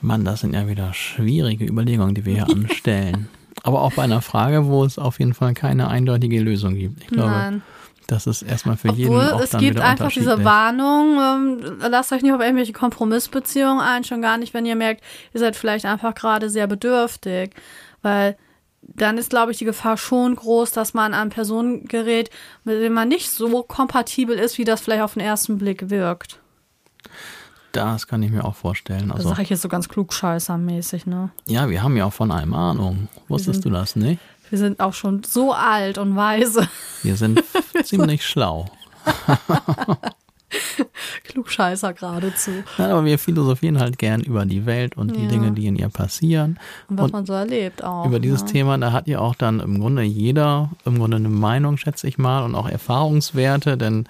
Mann, 0.00 0.24
das 0.24 0.40
sind 0.40 0.54
ja 0.54 0.68
wieder 0.68 0.94
schwierige 0.94 1.66
Überlegungen, 1.66 2.14
die 2.14 2.24
wir 2.24 2.32
hier 2.32 2.48
anstellen. 2.48 3.28
Aber 3.62 3.82
auch 3.82 3.92
bei 3.92 4.04
einer 4.04 4.22
Frage, 4.22 4.66
wo 4.68 4.84
es 4.84 4.98
auf 4.98 5.18
jeden 5.18 5.34
Fall 5.34 5.52
keine 5.52 5.88
eindeutige 5.88 6.40
Lösung 6.40 6.76
gibt. 6.76 7.02
Ich 7.02 7.08
glaube, 7.08 7.30
Nein. 7.30 7.62
Das 8.08 8.26
ist 8.26 8.40
erstmal 8.40 8.78
für 8.78 8.88
jeden 8.88 9.14
Obwohl, 9.14 9.32
auch 9.32 9.40
es 9.40 9.50
dann 9.50 9.60
gibt 9.60 9.78
einfach 9.78 10.10
diese. 10.10 10.42
Warnung, 10.42 11.18
ähm, 11.20 11.78
lasst 11.90 12.10
euch 12.10 12.22
nicht 12.22 12.32
auf 12.32 12.40
irgendwelche 12.40 12.72
Kompromissbeziehungen 12.72 13.80
ein, 13.80 14.02
schon 14.02 14.22
gar 14.22 14.38
nicht, 14.38 14.54
wenn 14.54 14.64
ihr 14.64 14.76
merkt, 14.76 15.04
ihr 15.34 15.40
seid 15.40 15.56
vielleicht 15.56 15.84
einfach 15.84 16.14
gerade 16.14 16.48
sehr 16.48 16.66
bedürftig. 16.66 17.54
Weil 18.00 18.38
dann 18.80 19.18
ist, 19.18 19.28
glaube 19.28 19.52
ich, 19.52 19.58
die 19.58 19.66
Gefahr 19.66 19.98
schon 19.98 20.34
groß, 20.36 20.72
dass 20.72 20.94
man 20.94 21.12
an 21.12 21.28
Personen 21.28 21.84
gerät, 21.84 22.30
mit 22.64 22.80
denen 22.80 22.94
man 22.94 23.08
nicht 23.08 23.30
so 23.30 23.62
kompatibel 23.62 24.38
ist, 24.38 24.56
wie 24.56 24.64
das 24.64 24.80
vielleicht 24.80 25.02
auf 25.02 25.12
den 25.12 25.22
ersten 25.22 25.58
Blick 25.58 25.90
wirkt. 25.90 26.40
Das 27.72 28.06
kann 28.06 28.22
ich 28.22 28.30
mir 28.30 28.46
auch 28.46 28.56
vorstellen. 28.56 29.08
Das 29.08 29.18
Also, 29.18 29.28
sage 29.28 29.42
ich 29.42 29.50
jetzt 29.50 29.60
so 29.60 29.68
ganz 29.68 29.90
klugscheißermäßig, 29.90 31.04
ne? 31.04 31.28
ja, 31.46 31.68
wir 31.68 31.82
haben 31.82 31.96
ja 31.98 32.06
auch 32.06 32.12
von 32.14 32.30
allem 32.30 32.54
Ahnung. 32.54 33.08
Wusstest 33.28 33.66
du 33.66 33.70
das 33.70 33.96
nicht? 33.96 34.18
Wir 34.50 34.58
sind 34.58 34.80
auch 34.80 34.94
schon 34.94 35.22
so 35.24 35.52
alt 35.52 35.98
und 35.98 36.16
weise. 36.16 36.68
Wir 37.02 37.16
sind 37.16 37.42
ziemlich 37.84 38.24
schlau. 38.26 38.66
Klugscheißer 41.24 41.92
geradezu. 41.92 42.50
Nein, 42.78 42.90
aber 42.90 43.04
wir 43.04 43.18
philosophieren 43.18 43.78
halt 43.78 43.98
gern 43.98 44.22
über 44.22 44.46
die 44.46 44.64
Welt 44.64 44.96
und 44.96 45.14
die 45.14 45.22
Ja. 45.24 45.28
Dinge, 45.28 45.52
die 45.52 45.66
in 45.66 45.76
ihr 45.76 45.88
passieren. 45.90 46.58
Und 46.88 46.98
was 46.98 47.04
Und 47.06 47.12
man 47.12 47.26
so 47.26 47.34
erlebt 47.34 47.84
auch. 47.84 48.06
über 48.06 48.18
dieses 48.18 48.42
ne? 48.44 48.50
Thema, 48.52 48.78
da 48.78 48.92
hat 48.92 49.06
ja 49.08 49.18
auch 49.18 49.34
dann 49.34 49.60
im 49.60 49.78
Grunde 49.78 50.02
jeder 50.02 50.70
im 50.86 50.98
Grunde 50.98 51.18
eine 51.18 51.28
Meinung, 51.28 51.76
schätze 51.76 52.06
ich 52.08 52.16
mal, 52.16 52.42
und 52.44 52.54
auch 52.54 52.68
Erfahrungswerte, 52.68 53.76
denn 53.76 54.06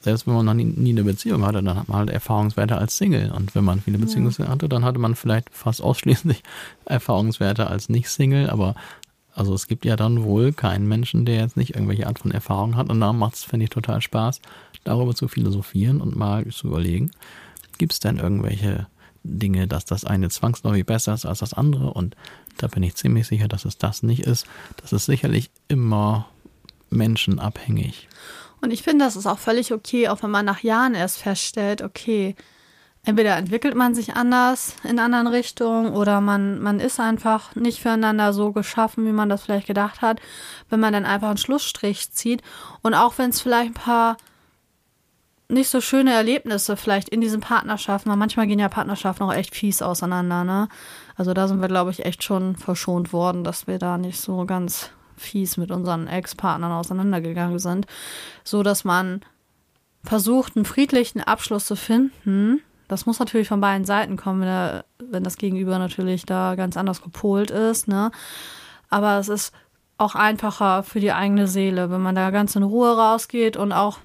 selbst 0.00 0.26
wenn 0.26 0.34
man 0.34 0.44
noch 0.46 0.54
nie, 0.54 0.64
nie 0.64 0.90
eine 0.90 1.04
Beziehung 1.04 1.44
hatte, 1.46 1.62
dann 1.62 1.76
hat 1.78 1.88
man 1.88 1.98
halt 1.98 2.10
Erfahrungswerte 2.10 2.76
als 2.76 2.96
Single. 2.96 3.30
Und 3.32 3.54
wenn 3.54 3.64
man 3.64 3.80
viele 3.80 3.98
Beziehungen 3.98 4.32
hatte, 4.48 4.68
dann 4.68 4.84
hatte 4.84 4.98
man 4.98 5.14
vielleicht 5.14 5.48
fast 5.50 5.82
ausschließlich 5.82 6.42
Erfahrungswerte 6.86 7.66
als 7.68 7.88
Nicht-Single. 7.88 8.50
Aber 8.50 8.74
also 9.34 9.52
es 9.54 9.66
gibt 9.66 9.84
ja 9.84 9.96
dann 9.96 10.22
wohl 10.24 10.52
keinen 10.52 10.86
Menschen, 10.86 11.24
der 11.24 11.40
jetzt 11.40 11.56
nicht 11.56 11.74
irgendwelche 11.74 12.06
Art 12.06 12.20
von 12.20 12.30
Erfahrung 12.30 12.76
hat. 12.76 12.88
Und 12.88 13.00
da 13.00 13.12
macht 13.12 13.34
es, 13.34 13.44
finde 13.44 13.64
ich, 13.64 13.70
total 13.70 14.00
Spaß, 14.00 14.40
darüber 14.84 15.14
zu 15.14 15.28
philosophieren 15.28 16.00
und 16.00 16.16
mal 16.16 16.46
zu 16.48 16.68
überlegen, 16.68 17.10
gibt 17.78 17.92
es 17.92 17.98
denn 17.98 18.18
irgendwelche 18.18 18.86
Dinge, 19.24 19.66
dass 19.66 19.84
das 19.84 20.04
eine 20.04 20.28
zwangsläufig 20.28 20.86
besser 20.86 21.14
ist 21.14 21.26
als 21.26 21.40
das 21.40 21.52
andere? 21.52 21.92
Und 21.92 22.14
da 22.58 22.68
bin 22.68 22.82
ich 22.84 22.94
ziemlich 22.94 23.26
sicher, 23.26 23.48
dass 23.48 23.64
es 23.64 23.76
das 23.76 24.02
nicht 24.02 24.22
ist. 24.22 24.46
Das 24.76 24.92
ist 24.92 25.06
sicherlich 25.06 25.50
immer 25.66 26.28
menschenabhängig. 26.90 28.08
Und 28.60 28.70
ich 28.70 28.82
finde, 28.82 29.04
das 29.04 29.16
ist 29.16 29.26
auch 29.26 29.38
völlig 29.38 29.72
okay, 29.72 30.08
auch 30.08 30.22
wenn 30.22 30.30
man 30.30 30.46
nach 30.46 30.62
Jahren 30.62 30.94
erst 30.94 31.18
feststellt, 31.18 31.82
okay, 31.82 32.36
entweder 33.04 33.36
entwickelt 33.36 33.74
man 33.74 33.94
sich 33.94 34.14
anders 34.14 34.76
in 34.82 34.98
anderen 34.98 35.26
Richtungen 35.26 35.94
oder 35.94 36.20
man, 36.20 36.60
man 36.60 36.80
ist 36.80 37.00
einfach 37.00 37.54
nicht 37.54 37.80
füreinander 37.80 38.32
so 38.32 38.52
geschaffen, 38.52 39.06
wie 39.06 39.12
man 39.12 39.28
das 39.28 39.42
vielleicht 39.42 39.66
gedacht 39.66 40.02
hat, 40.02 40.20
wenn 40.70 40.80
man 40.80 40.92
dann 40.92 41.04
einfach 41.04 41.28
einen 41.28 41.38
Schlussstrich 41.38 42.12
zieht. 42.12 42.42
Und 42.82 42.94
auch 42.94 43.18
wenn 43.18 43.30
es 43.30 43.40
vielleicht 43.40 43.70
ein 43.70 43.74
paar 43.74 44.16
nicht 45.48 45.68
so 45.68 45.80
schöne 45.80 46.12
Erlebnisse 46.12 46.76
vielleicht 46.76 47.10
in 47.10 47.20
diesen 47.20 47.40
Partnerschaften, 47.40 48.10
weil 48.10 48.16
manchmal 48.16 48.46
gehen 48.46 48.58
ja 48.58 48.68
Partnerschaften 48.68 49.24
auch 49.24 49.34
echt 49.34 49.54
fies 49.54 49.82
auseinander, 49.82 50.42
ne? 50.42 50.68
Also 51.16 51.34
da 51.34 51.46
sind 51.46 51.60
wir, 51.60 51.68
glaube 51.68 51.90
ich, 51.90 52.04
echt 52.04 52.24
schon 52.24 52.56
verschont 52.56 53.12
worden, 53.12 53.44
dass 53.44 53.66
wir 53.66 53.78
da 53.78 53.98
nicht 53.98 54.20
so 54.20 54.46
ganz 54.46 54.90
fies 55.16 55.56
mit 55.56 55.70
unseren 55.70 56.08
Ex-Partnern 56.08 56.72
auseinandergegangen 56.72 57.58
sind, 57.58 57.86
so 58.42 58.62
dass 58.62 58.84
man 58.84 59.20
versucht, 60.02 60.56
einen 60.56 60.64
friedlichen 60.64 61.20
Abschluss 61.20 61.66
zu 61.66 61.76
finden. 61.76 62.62
Das 62.88 63.06
muss 63.06 63.18
natürlich 63.18 63.48
von 63.48 63.60
beiden 63.60 63.84
Seiten 63.84 64.16
kommen, 64.16 64.40
wenn, 64.40 64.48
der, 64.48 64.84
wenn 64.98 65.24
das 65.24 65.36
Gegenüber 65.36 65.78
natürlich 65.78 66.26
da 66.26 66.54
ganz 66.54 66.76
anders 66.76 67.02
gepolt 67.02 67.50
ist, 67.50 67.88
ne? 67.88 68.10
Aber 68.90 69.18
es 69.18 69.28
ist 69.28 69.52
auch 69.96 70.14
einfacher 70.14 70.82
für 70.82 71.00
die 71.00 71.12
eigene 71.12 71.46
Seele, 71.46 71.90
wenn 71.90 72.02
man 72.02 72.14
da 72.14 72.30
ganz 72.30 72.56
in 72.56 72.62
Ruhe 72.62 72.96
rausgeht 72.96 73.56
und 73.56 73.72
auch 73.72 73.98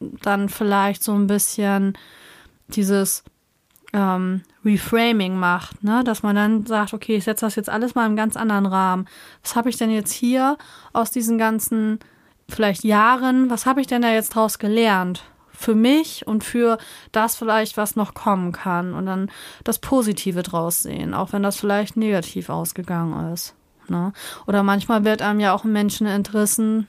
dann 0.00 0.48
vielleicht 0.48 1.02
so 1.02 1.12
ein 1.12 1.26
bisschen 1.26 1.96
dieses 2.68 3.24
ähm, 3.92 4.42
Reframing 4.64 5.36
macht, 5.36 5.84
ne? 5.84 6.02
dass 6.04 6.22
man 6.22 6.34
dann 6.34 6.66
sagt, 6.66 6.94
okay, 6.94 7.16
ich 7.16 7.24
setze 7.24 7.46
das 7.46 7.54
jetzt 7.54 7.70
alles 7.70 7.94
mal 7.94 8.04
einem 8.04 8.16
ganz 8.16 8.36
anderen 8.36 8.66
Rahmen. 8.66 9.06
Was 9.42 9.54
habe 9.54 9.70
ich 9.70 9.76
denn 9.76 9.90
jetzt 9.90 10.12
hier 10.12 10.58
aus 10.92 11.10
diesen 11.10 11.38
ganzen 11.38 12.00
vielleicht 12.48 12.84
Jahren, 12.84 13.50
was 13.50 13.66
habe 13.66 13.80
ich 13.80 13.86
denn 13.86 14.02
da 14.02 14.10
jetzt 14.10 14.30
draus 14.34 14.58
gelernt? 14.58 15.22
Für 15.64 15.74
mich 15.74 16.26
und 16.26 16.44
für 16.44 16.76
das 17.10 17.36
vielleicht, 17.36 17.78
was 17.78 17.96
noch 17.96 18.12
kommen 18.12 18.52
kann. 18.52 18.92
Und 18.92 19.06
dann 19.06 19.30
das 19.64 19.78
Positive 19.78 20.42
draus 20.42 20.82
sehen, 20.82 21.14
auch 21.14 21.32
wenn 21.32 21.42
das 21.42 21.56
vielleicht 21.56 21.96
negativ 21.96 22.50
ausgegangen 22.50 23.32
ist. 23.32 23.54
Ne? 23.88 24.12
Oder 24.46 24.62
manchmal 24.62 25.04
wird 25.04 25.22
einem 25.22 25.40
ja 25.40 25.54
auch 25.54 25.64
ein 25.64 25.72
Menschen 25.72 26.06
entrissen, 26.06 26.86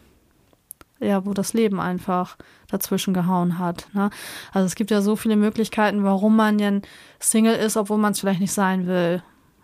ja, 0.99 1.25
wo 1.25 1.33
das 1.33 1.53
Leben 1.53 1.79
einfach 1.79 2.35
dazwischen 2.67 3.13
gehauen 3.13 3.59
hat. 3.59 3.87
Ne? 3.93 4.09
Also 4.51 4.65
es 4.65 4.75
gibt 4.75 4.91
ja 4.91 5.01
so 5.01 5.15
viele 5.15 5.37
Möglichkeiten, 5.37 6.03
warum 6.03 6.35
man 6.35 6.57
denn 6.57 6.81
Single 7.19 7.55
ist, 7.55 7.77
obwohl 7.77 7.97
man 7.97 8.11
es 8.11 8.19
vielleicht 8.19 8.41
nicht 8.41 8.53
sein 8.53 8.87
will. 8.87 9.23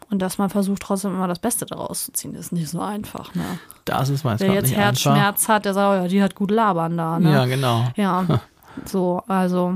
Und 0.09 0.21
dass 0.21 0.37
man 0.37 0.49
versucht 0.49 0.81
trotzdem 0.81 1.13
immer 1.15 1.27
das 1.27 1.39
Beste 1.39 1.65
daraus 1.65 2.05
zu 2.05 2.11
ziehen, 2.11 2.35
ist 2.35 2.51
nicht 2.51 2.69
so 2.69 2.81
einfach. 2.81 3.33
Ne? 3.33 3.45
Das 3.85 4.09
ist 4.09 4.25
weiß 4.25 4.41
Wer 4.41 4.53
jetzt 4.53 4.69
nicht 4.69 4.77
einfach. 4.77 4.85
Herzschmerz 4.85 5.47
hat, 5.47 5.65
der 5.65 5.73
sagt, 5.73 5.89
oh 5.89 6.01
ja, 6.03 6.07
die 6.07 6.21
hat 6.21 6.35
gut 6.35 6.51
labern 6.51 6.97
da. 6.97 7.19
Ne? 7.19 7.31
Ja, 7.31 7.45
genau. 7.45 7.87
Ja, 7.95 8.25
so, 8.85 9.23
also. 9.27 9.75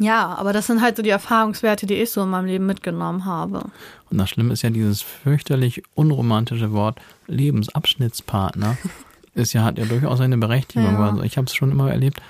Ja, 0.00 0.26
aber 0.36 0.52
das 0.52 0.68
sind 0.68 0.80
halt 0.80 0.96
so 0.96 1.02
die 1.02 1.10
Erfahrungswerte, 1.10 1.86
die 1.86 1.94
ich 1.94 2.10
so 2.10 2.22
in 2.22 2.30
meinem 2.30 2.46
Leben 2.46 2.66
mitgenommen 2.66 3.24
habe. 3.24 3.64
Und 4.10 4.18
das 4.18 4.30
Schlimme 4.30 4.52
ist 4.52 4.62
ja 4.62 4.70
dieses 4.70 5.02
fürchterlich 5.02 5.82
unromantische 5.96 6.72
Wort 6.72 7.00
Lebensabschnittspartner. 7.26 8.76
ist 9.34 9.52
ja, 9.52 9.64
hat 9.64 9.78
ja 9.78 9.84
durchaus 9.86 10.20
eine 10.20 10.38
Berechtigung. 10.38 10.94
Ja. 10.94 11.10
Also 11.10 11.22
ich 11.22 11.36
habe 11.36 11.46
es 11.46 11.54
schon 11.54 11.70
immer 11.72 11.90
erlebt, 11.90 12.20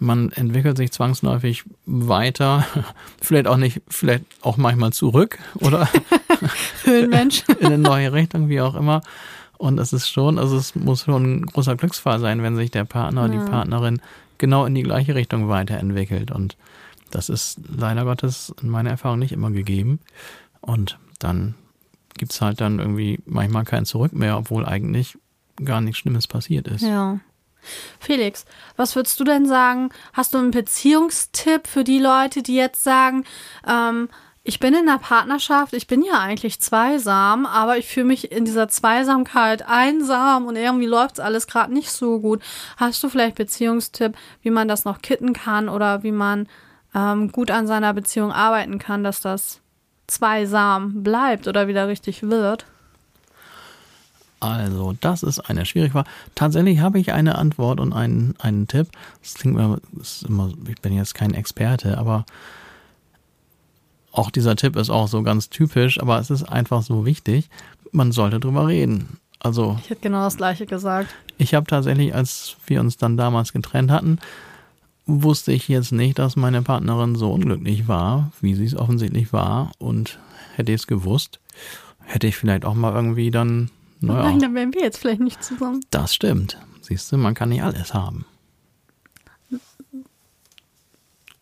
man 0.00 0.32
entwickelt 0.32 0.76
sich 0.76 0.90
zwangsläufig 0.92 1.64
weiter, 1.86 2.66
vielleicht 3.22 3.46
auch 3.46 3.56
nicht, 3.56 3.80
vielleicht 3.88 4.24
auch 4.42 4.56
manchmal 4.56 4.92
zurück 4.92 5.38
oder 5.54 5.88
Höhlenmensch. 6.84 7.44
in 7.60 7.66
eine 7.66 7.78
neue 7.78 8.12
Richtung, 8.12 8.48
wie 8.48 8.60
auch 8.60 8.74
immer. 8.74 9.02
Und 9.56 9.78
es 9.78 9.92
ist 9.92 10.08
schon, 10.08 10.38
also 10.38 10.56
es 10.56 10.74
muss 10.74 11.04
schon 11.04 11.36
ein 11.36 11.46
großer 11.46 11.76
Glücksfall 11.76 12.18
sein, 12.18 12.42
wenn 12.42 12.56
sich 12.56 12.70
der 12.72 12.84
Partner, 12.84 13.22
Ja. 13.22 13.28
die 13.28 13.50
Partnerin 13.50 14.00
genau 14.38 14.64
in 14.66 14.74
die 14.74 14.82
gleiche 14.82 15.14
Richtung 15.14 15.48
weiterentwickelt. 15.48 16.30
Und 16.30 16.56
das 17.10 17.28
ist 17.28 17.60
leider 17.68 18.04
Gottes 18.04 18.54
in 18.62 18.68
meiner 18.68 18.90
Erfahrung 18.90 19.18
nicht 19.18 19.32
immer 19.32 19.50
gegeben. 19.50 20.00
Und 20.60 20.98
dann 21.18 21.54
gibt's 22.16 22.40
halt 22.40 22.60
dann 22.60 22.78
irgendwie 22.78 23.20
manchmal 23.26 23.64
kein 23.64 23.84
Zurück 23.84 24.12
mehr, 24.12 24.38
obwohl 24.38 24.66
eigentlich 24.66 25.16
gar 25.64 25.80
nichts 25.80 25.98
Schlimmes 25.98 26.26
passiert 26.26 26.68
ist. 26.68 26.82
Ja. 26.82 27.20
Felix, 27.98 28.44
was 28.76 28.94
würdest 28.94 29.18
du 29.20 29.24
denn 29.24 29.46
sagen? 29.46 29.90
Hast 30.12 30.34
du 30.34 30.38
einen 30.38 30.50
Beziehungstipp 30.50 31.66
für 31.66 31.84
die 31.84 31.98
Leute, 31.98 32.42
die 32.42 32.56
jetzt 32.56 32.84
sagen, 32.84 33.24
ähm, 33.66 34.08
ich 34.46 34.60
bin 34.60 34.74
in 34.74 34.86
einer 34.86 34.98
Partnerschaft, 34.98 35.72
ich 35.72 35.86
bin 35.86 36.02
ja 36.02 36.20
eigentlich 36.20 36.60
zweisam, 36.60 37.46
aber 37.46 37.78
ich 37.78 37.86
fühle 37.86 38.06
mich 38.06 38.30
in 38.30 38.44
dieser 38.44 38.68
Zweisamkeit 38.68 39.66
einsam 39.66 40.44
und 40.44 40.56
irgendwie 40.56 40.86
läuft 40.86 41.18
alles 41.18 41.46
gerade 41.46 41.72
nicht 41.72 41.90
so 41.90 42.20
gut. 42.20 42.42
Hast 42.76 43.02
du 43.02 43.08
vielleicht 43.08 43.36
Beziehungstipp, 43.36 44.14
wie 44.42 44.50
man 44.50 44.68
das 44.68 44.84
noch 44.84 45.00
kitten 45.00 45.32
kann 45.32 45.70
oder 45.70 46.02
wie 46.02 46.12
man 46.12 46.46
ähm, 46.94 47.32
gut 47.32 47.50
an 47.50 47.66
seiner 47.66 47.94
Beziehung 47.94 48.32
arbeiten 48.32 48.78
kann, 48.78 49.02
dass 49.02 49.22
das 49.22 49.60
zweisam 50.06 51.02
bleibt 51.02 51.48
oder 51.48 51.66
wieder 51.66 51.88
richtig 51.88 52.22
wird? 52.22 52.66
Also, 54.40 54.94
das 55.00 55.22
ist 55.22 55.40
eine 55.40 55.64
schwierige 55.64 55.92
Frage. 55.92 56.10
Tatsächlich 56.34 56.80
habe 56.80 56.98
ich 56.98 57.14
eine 57.14 57.36
Antwort 57.38 57.80
und 57.80 57.94
einen, 57.94 58.34
einen 58.40 58.68
Tipp. 58.68 58.88
Das 59.22 59.34
klingt 59.34 59.56
mir, 59.56 59.80
das 59.92 60.16
ist 60.16 60.24
immer, 60.24 60.52
ich 60.68 60.82
bin 60.82 60.92
jetzt 60.92 61.14
kein 61.14 61.32
Experte, 61.32 61.96
aber 61.96 62.26
auch 64.14 64.30
dieser 64.30 64.54
Tipp 64.56 64.76
ist 64.76 64.90
auch 64.90 65.08
so 65.08 65.22
ganz 65.22 65.50
typisch, 65.50 66.00
aber 66.00 66.18
es 66.18 66.30
ist 66.30 66.44
einfach 66.44 66.82
so 66.82 67.04
wichtig. 67.04 67.48
Man 67.92 68.12
sollte 68.12 68.40
drüber 68.40 68.66
reden. 68.68 69.18
Also, 69.40 69.76
Ich 69.82 69.90
hätte 69.90 70.02
genau 70.02 70.22
das 70.24 70.36
gleiche 70.36 70.66
gesagt. 70.66 71.14
ich 71.36 71.52
habe 71.54 71.66
tatsächlich, 71.66 72.14
als 72.14 72.56
wir 72.66 72.80
uns 72.80 72.96
dann 72.96 73.16
damals 73.16 73.52
getrennt 73.52 73.90
hatten, 73.90 74.18
wusste 75.06 75.52
ich 75.52 75.68
jetzt 75.68 75.92
nicht, 75.92 76.18
dass 76.18 76.36
meine 76.36 76.62
Partnerin 76.62 77.14
so 77.14 77.30
unglücklich 77.32 77.88
war, 77.88 78.32
wie 78.40 78.54
sie 78.54 78.64
es 78.64 78.74
offensichtlich 78.76 79.32
war. 79.32 79.72
Und 79.78 80.18
hätte 80.54 80.72
ich 80.72 80.80
es 80.82 80.86
gewusst, 80.86 81.40
hätte 82.04 82.26
ich 82.26 82.36
vielleicht 82.36 82.64
auch 82.64 82.74
mal 82.74 82.94
irgendwie 82.94 83.30
dann, 83.30 83.70
naja. 84.00 84.22
Nein, 84.22 84.38
dann 84.38 84.54
wären 84.54 84.72
wir 84.72 84.80
jetzt 84.82 84.98
vielleicht 84.98 85.20
nicht 85.20 85.42
zusammen. 85.44 85.80
Das 85.90 86.14
stimmt. 86.14 86.58
Siehst 86.80 87.10
du, 87.12 87.18
man 87.18 87.34
kann 87.34 87.48
nicht 87.50 87.62
alles 87.62 87.92
haben. 87.92 88.24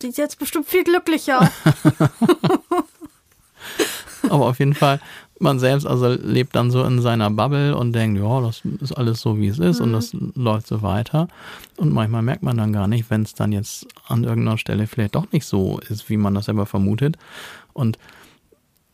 Die 0.03 0.09
ist 0.09 0.19
jetzt 0.19 0.39
bestimmt 0.39 0.67
viel 0.67 0.85
glücklicher. 0.85 1.51
Aber 4.31 4.47
auf 4.47 4.59
jeden 4.59 4.75
Fall, 4.75 5.01
man 5.39 5.59
selbst 5.59 5.87
also 5.87 6.09
lebt 6.09 6.55
dann 6.55 6.71
so 6.71 6.85
in 6.85 7.01
seiner 7.01 7.31
Bubble 7.31 7.77
und 7.77 7.93
denkt, 7.93 8.21
ja, 8.21 8.41
das 8.41 8.63
ist 8.81 8.93
alles 8.93 9.21
so, 9.21 9.39
wie 9.39 9.49
es 9.49 9.59
ist 9.59 9.81
und 9.81 9.93
das 9.93 10.15
läuft 10.35 10.69
so 10.69 10.83
weiter. 10.83 11.29
Und 11.77 11.93
manchmal 11.93 12.23
merkt 12.23 12.43
man 12.43 12.57
dann 12.57 12.73
gar 12.73 12.87
nicht, 12.87 13.11
wenn 13.11 13.23
es 13.23 13.35
dann 13.35 13.53
jetzt 13.53 13.87
an 14.07 14.25
irgendeiner 14.25 14.59
Stelle 14.59 14.87
vielleicht 14.87 15.15
doch 15.15 15.31
nicht 15.33 15.47
so 15.47 15.81
ist, 15.89 16.09
wie 16.09 16.17
man 16.17 16.35
das 16.35 16.47
selber 16.47 16.67
vermutet. 16.67 17.17
Und 17.73 17.99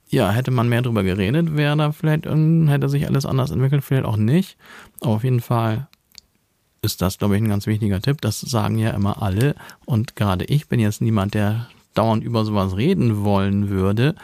ja, 0.09 0.31
hätte 0.31 0.51
man 0.51 0.71
mehr 0.71 0.81
drüber 0.81 1.03
geredet, 1.03 1.55
wäre 1.55 1.77
da 1.77 1.93
vielleicht, 1.93 2.25
hätte 2.25 2.89
sich 2.89 3.07
alles 3.07 3.27
anders 3.27 3.51
entwickelt, 3.51 3.85
vielleicht 3.85 4.07
auch 4.07 4.17
nicht. 4.17 4.57
Aber 5.01 5.13
auf 5.13 5.25
jeden 5.25 5.41
Fall 5.41 5.89
ist 6.93 7.03
das, 7.03 7.18
glaube 7.18 7.36
ich, 7.36 7.43
ein 7.43 7.49
ganz 7.49 7.66
wichtiger 7.66 8.01
Tipp. 8.01 8.20
Das 8.20 8.41
sagen 8.41 8.78
ja 8.78 8.91
immer 8.91 9.22
alle. 9.22 9.55
Und 9.84 10.16
gerade 10.16 10.45
ich 10.47 10.68
bin 10.68 10.80
jetzt 10.80 11.01
niemand, 11.01 11.34
der 11.34 11.68
dauernd 11.95 12.24
über 12.24 12.45
sowas 12.45 12.76
reden 12.76 13.24
wollen 13.24 13.68
würde. 13.68 14.14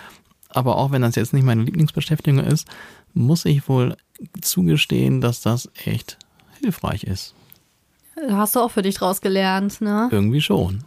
Aber 0.49 0.77
auch 0.77 0.93
wenn 0.93 1.03
das 1.03 1.17
jetzt 1.17 1.33
nicht 1.33 1.45
meine 1.45 1.63
Lieblingsbeschäftigung 1.63 2.41
ist, 2.41 2.67
muss 3.13 3.45
ich 3.45 3.69
wohl 3.69 3.97
zugestehen, 4.41 5.21
dass 5.21 5.43
das 5.43 5.69
echt 5.85 6.17
hilfreich 6.63 7.05
ist. 7.05 7.35
Hast 8.31 8.57
du 8.57 8.61
auch 8.61 8.71
für 8.71 8.83
dich 8.83 8.95
draus 8.95 9.21
gelernt, 9.21 9.81
ne? 9.81 10.09
Irgendwie 10.11 10.41
schon. 10.41 10.85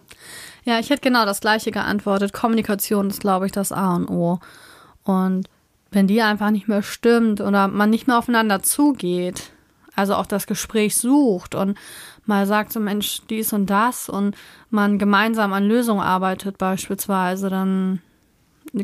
Ja, 0.64 0.80
ich 0.80 0.90
hätte 0.90 1.02
genau 1.02 1.26
das 1.26 1.42
gleiche 1.42 1.72
geantwortet. 1.72 2.34
Kommunikation 2.34 3.10
ist, 3.10 3.22
glaube 3.22 3.46
ich, 3.46 3.52
das 3.52 3.72
A 3.72 3.96
und 3.96 4.10
O. 4.10 4.40
Und 5.04 5.48
wenn 5.92 6.08
die 6.08 6.22
einfach 6.22 6.52
nicht 6.52 6.68
mehr 6.68 6.84
stimmt 6.84 7.42
oder 7.42 7.68
man 7.68 7.90
nicht 7.90 8.08
mehr 8.08 8.18
aufeinander 8.18 8.64
zugeht, 8.64 9.52
also 9.98 10.16
auch 10.16 10.26
das 10.26 10.48
Gespräch 10.48 10.96
sucht 10.96 11.56
und 11.56 11.78
mal 12.26 12.46
sagt 12.46 12.72
so, 12.72 12.80
Mensch, 12.80 13.22
dies 13.30 13.52
und 13.54 13.68
das 13.70 14.10
und 14.10 14.36
man 14.70 15.00
gemeinsam 15.00 15.54
an 15.54 15.68
Lösungen 15.68 16.02
arbeitet 16.02 16.58
beispielsweise, 16.58 17.50
dann 17.50 18.02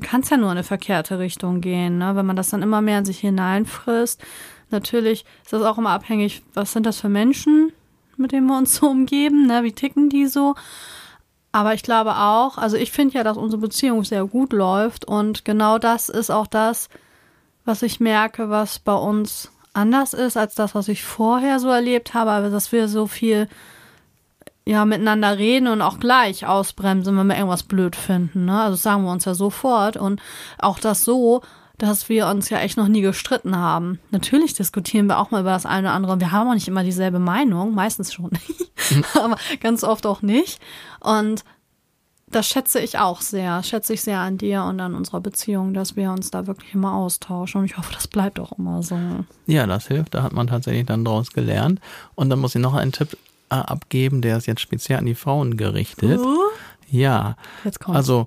kann 0.02 0.22
es 0.22 0.30
ja 0.30 0.38
nur 0.38 0.48
in 0.48 0.58
eine 0.58 0.64
verkehrte 0.64 1.20
Richtung 1.20 1.62
gehen, 1.62 1.98
ne? 1.98 2.16
wenn 2.16 2.26
man 2.26 2.36
das 2.36 2.50
dann 2.50 2.62
immer 2.62 2.82
mehr 2.82 3.00
in 3.00 3.06
sich 3.06 3.20
hineinfrisst. 3.20 4.24
Natürlich 4.72 5.26
ist 5.44 5.54
das 5.54 5.62
auch 5.62 5.78
immer 5.78 5.92
abhängig, 5.92 6.42
was 6.54 6.74
sind 6.74 6.86
das 6.86 7.00
für 7.00 7.10
Menschen, 7.10 7.72
mit 8.18 8.32
denen 8.32 8.48
wir 8.48 8.58
uns 8.58 8.76
so 8.76 8.90
umgeben, 8.90 9.46
ne? 9.46 9.64
wie 9.64 9.74
ticken 9.74 10.10
die 10.10 10.26
so. 10.26 10.56
Aber 11.52 11.76
ich 11.76 11.84
glaube 11.84 12.16
auch, 12.16 12.58
also 12.58 12.78
ich 12.78 12.92
finde 12.92 13.16
ja, 13.16 13.24
dass 13.24 13.38
unsere 13.38 13.62
Beziehung 13.62 14.04
sehr 14.04 14.26
gut 14.26 14.54
läuft 14.54 15.06
und 15.06 15.46
genau 15.46 15.78
das 15.78 16.10
ist 16.10 16.32
auch 16.32 16.48
das, 16.48 16.90
was 17.66 17.84
ich 17.84 18.00
merke, 18.00 18.50
was 18.50 18.80
bei 18.80 18.96
uns 18.96 19.53
anders 19.74 20.14
ist 20.14 20.38
als 20.38 20.56
das, 20.56 20.76
was 20.76 20.88
ich 20.88 21.04
vorher 21.04 21.60
so 21.60 21.70
erlebt 21.70 22.14
habe, 22.14 22.32
aber 22.32 22.50
dass 22.50 22.72
wir 22.72 22.88
so 22.88 23.08
viel 23.08 23.48
ja 24.66 24.86
miteinander 24.86 25.38
reden 25.38 25.68
und 25.68 25.82
auch 25.82 26.00
gleich 26.00 26.46
ausbremsen, 26.46 27.18
wenn 27.18 27.28
wir 27.28 27.36
irgendwas 27.36 27.64
blöd 27.64 27.96
finden. 27.96 28.46
Ne? 28.46 28.62
Also 28.62 28.78
sagen 28.78 29.04
wir 29.04 29.12
uns 29.12 29.26
ja 29.26 29.34
sofort 29.34 29.98
und 29.98 30.22
auch 30.58 30.80
das 30.80 31.04
so, 31.04 31.42
dass 31.78 32.08
wir 32.08 32.28
uns 32.28 32.50
ja 32.50 32.60
echt 32.60 32.78
noch 32.78 32.88
nie 32.88 33.02
gestritten 33.02 33.58
haben. 33.58 34.00
Natürlich 34.12 34.54
diskutieren 34.54 35.08
wir 35.08 35.20
auch 35.20 35.32
mal 35.32 35.42
über 35.42 35.50
das 35.50 35.66
eine 35.66 35.88
oder 35.88 35.96
andere. 35.96 36.20
Wir 36.20 36.32
haben 36.32 36.48
auch 36.48 36.54
nicht 36.54 36.68
immer 36.68 36.84
dieselbe 36.84 37.20
Meinung, 37.20 37.74
meistens 37.74 38.14
schon 38.14 38.32
aber 39.16 39.38
ganz 39.60 39.84
oft 39.84 40.06
auch 40.06 40.22
nicht. 40.22 40.62
Und 41.00 41.44
das 42.36 42.48
schätze 42.48 42.80
ich 42.80 42.98
auch 43.00 43.22
sehr, 43.22 43.64
schätze 43.64 43.94
ich 43.94 44.02
sehr 44.02 44.20
an 44.20 44.38
dir 44.38 44.64
und 44.64 44.80
an 44.80 44.96
unserer 44.96 45.22
Beziehung, 45.22 45.74
dass 45.74 45.96
wir 45.96 46.12
uns 46.12 46.32
da 46.32 46.48
wirklich 46.48 46.74
immer 46.74 46.94
austauschen. 46.94 47.62
Und 47.62 47.66
ich 47.66 47.78
hoffe, 47.78 47.94
das 47.94 48.08
bleibt 48.08 48.40
auch 48.40 48.52
immer 48.58 48.84
so. 48.84 48.98
Ja, 49.46 49.66
das 49.68 49.88
hilft. 49.88 50.14
Da 50.14 50.24
hat 50.24 50.34
man 50.34 50.48
tatsächlich 50.48 50.86
dann 50.86 51.06
draus 51.06 51.32
gelernt. 51.32 51.80
Und 52.16 52.30
dann 52.30 52.40
muss 52.40 52.56
ich 52.56 52.62
noch 52.62 52.74
einen 52.74 52.92
Tipp 52.92 53.18
äh, 53.50 53.56
abgeben, 53.56 54.22
der 54.22 54.38
ist 54.38 54.48
jetzt 54.48 54.62
speziell 54.62 55.00
an 55.00 55.06
die 55.06 55.16
Frauen 55.16 55.58
gerichtet. 55.58 56.20
Ja, 56.90 57.38
Jetzt 57.64 57.80
kommt. 57.80 57.96
also 57.96 58.26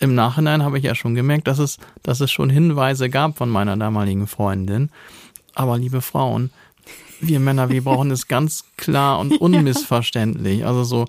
im 0.00 0.14
Nachhinein 0.14 0.62
habe 0.62 0.78
ich 0.78 0.84
ja 0.84 0.94
schon 0.94 1.14
gemerkt, 1.14 1.48
dass 1.48 1.58
es, 1.58 1.78
dass 2.02 2.20
es 2.20 2.30
schon 2.30 2.50
Hinweise 2.50 3.10
gab 3.10 3.36
von 3.36 3.48
meiner 3.48 3.76
damaligen 3.76 4.26
Freundin. 4.26 4.90
Aber 5.54 5.76
liebe 5.76 6.02
Frauen, 6.02 6.50
wir 7.20 7.40
Männer, 7.40 7.68
wir 7.68 7.82
brauchen 7.82 8.10
es 8.10 8.28
ganz 8.28 8.64
klar 8.76 9.18
und 9.18 9.40
unmissverständlich. 9.40 10.64
Also 10.64 10.84
so 10.84 11.06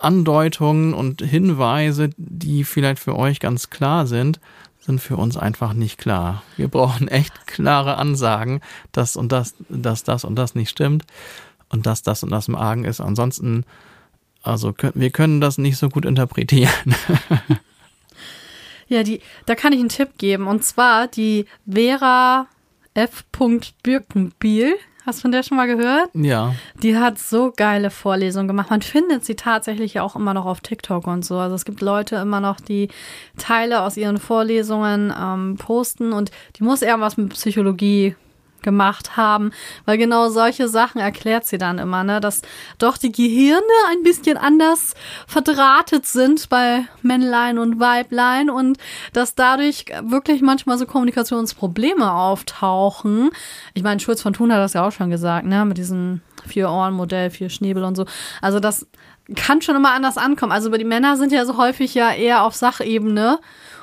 Andeutungen 0.00 0.94
und 0.94 1.22
Hinweise, 1.22 2.10
die 2.16 2.64
vielleicht 2.64 3.00
für 3.00 3.16
euch 3.16 3.40
ganz 3.40 3.70
klar 3.70 4.06
sind, 4.06 4.40
sind 4.80 5.00
für 5.00 5.16
uns 5.16 5.36
einfach 5.36 5.72
nicht 5.72 5.98
klar. 5.98 6.42
Wir 6.56 6.68
brauchen 6.68 7.08
echt 7.08 7.46
klare 7.46 7.96
Ansagen, 7.96 8.60
dass 8.92 9.16
und 9.16 9.30
das, 9.30 9.54
dass 9.68 10.04
das 10.04 10.24
und 10.24 10.36
das 10.36 10.54
nicht 10.54 10.70
stimmt 10.70 11.04
und 11.68 11.86
dass 11.86 12.02
das 12.02 12.22
und 12.22 12.30
das 12.30 12.48
im 12.48 12.56
Argen 12.56 12.84
ist. 12.84 13.00
Ansonsten, 13.00 13.64
also 14.42 14.74
wir 14.94 15.10
können 15.10 15.40
das 15.40 15.58
nicht 15.58 15.76
so 15.76 15.88
gut 15.88 16.04
interpretieren. 16.04 16.70
Ja, 18.90 19.04
die, 19.04 19.20
da 19.46 19.54
kann 19.54 19.72
ich 19.72 19.78
einen 19.78 19.88
Tipp 19.88 20.18
geben. 20.18 20.48
Und 20.48 20.64
zwar 20.64 21.06
die 21.06 21.46
Vera 21.64 22.48
F. 22.92 23.24
Birkenbiel. 23.84 24.74
Hast 25.06 25.18
du 25.18 25.22
von 25.22 25.32
der 25.32 25.42
schon 25.42 25.56
mal 25.56 25.66
gehört? 25.66 26.10
ja, 26.14 26.54
Die 26.82 26.96
hat 26.96 27.18
so 27.18 27.52
geile 27.56 27.90
Vorlesungen 27.90 28.48
gemacht. 28.48 28.70
Man 28.70 28.82
findet 28.82 29.24
sie 29.24 29.34
tatsächlich 29.34 29.94
ja 29.94 30.02
auch 30.02 30.14
immer 30.16 30.34
noch 30.34 30.46
auf 30.46 30.60
TikTok 30.60 31.06
und 31.06 31.24
so. 31.24 31.38
Also 31.38 31.54
es 31.54 31.64
gibt 31.64 31.80
Leute 31.80 32.16
immer 32.16 32.40
noch, 32.40 32.60
die 32.60 32.88
Teile 33.38 33.80
aus 33.82 33.96
ihren 33.96 34.18
Vorlesungen 34.18 35.12
ähm, 35.18 35.56
posten 35.58 36.12
und 36.12 36.30
die 36.56 36.64
muss 36.64 36.82
irgendwas 36.82 37.16
mit 37.16 37.30
Psychologie 37.30 38.14
gemacht 38.62 39.16
haben, 39.16 39.52
weil 39.84 39.98
genau 39.98 40.28
solche 40.28 40.68
Sachen 40.68 41.00
erklärt 41.00 41.46
sie 41.46 41.58
dann 41.58 41.78
immer, 41.78 42.04
ne, 42.04 42.20
dass 42.20 42.42
doch 42.78 42.98
die 42.98 43.12
Gehirne 43.12 43.60
ein 43.90 44.02
bisschen 44.02 44.36
anders 44.36 44.94
verdrahtet 45.26 46.06
sind 46.06 46.48
bei 46.48 46.84
Männlein 47.02 47.58
und 47.58 47.80
Weiblein 47.80 48.50
und 48.50 48.78
dass 49.12 49.34
dadurch 49.34 49.86
wirklich 50.02 50.42
manchmal 50.42 50.78
so 50.78 50.86
Kommunikationsprobleme 50.86 52.12
auftauchen. 52.12 53.30
Ich 53.74 53.82
meine, 53.82 54.00
Schulz 54.00 54.22
von 54.22 54.32
Thun 54.32 54.52
hat 54.52 54.58
das 54.58 54.74
ja 54.74 54.86
auch 54.86 54.92
schon 54.92 55.10
gesagt, 55.10 55.46
ne, 55.46 55.64
mit 55.64 55.78
diesem 55.78 56.20
Vier-Ohren-Modell, 56.46 57.30
vier 57.30 57.50
Schnäbel 57.50 57.84
und 57.84 57.96
so. 57.96 58.06
Also 58.40 58.60
das 58.60 58.86
kann 59.36 59.62
schon 59.62 59.76
immer 59.76 59.92
anders 59.92 60.16
ankommen. 60.16 60.52
Also 60.52 60.70
die 60.70 60.84
Männer 60.84 61.16
sind 61.16 61.32
ja 61.32 61.44
so 61.44 61.56
häufig 61.56 61.94
ja 61.94 62.12
eher 62.12 62.42
auf 62.44 62.54
Sachebene 62.54 63.38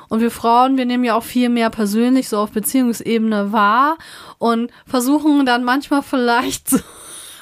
und 0.09 0.21
wir 0.21 0.31
Frauen, 0.31 0.77
wir 0.77 0.85
nehmen 0.85 1.03
ja 1.03 1.15
auch 1.15 1.23
viel 1.23 1.49
mehr 1.49 1.69
persönlich 1.69 2.29
so 2.29 2.37
auf 2.37 2.51
Beziehungsebene 2.51 3.51
wahr 3.51 3.97
und 4.37 4.71
versuchen 4.85 5.45
dann 5.45 5.63
manchmal 5.63 6.03
vielleicht 6.03 6.69
so 6.69 6.79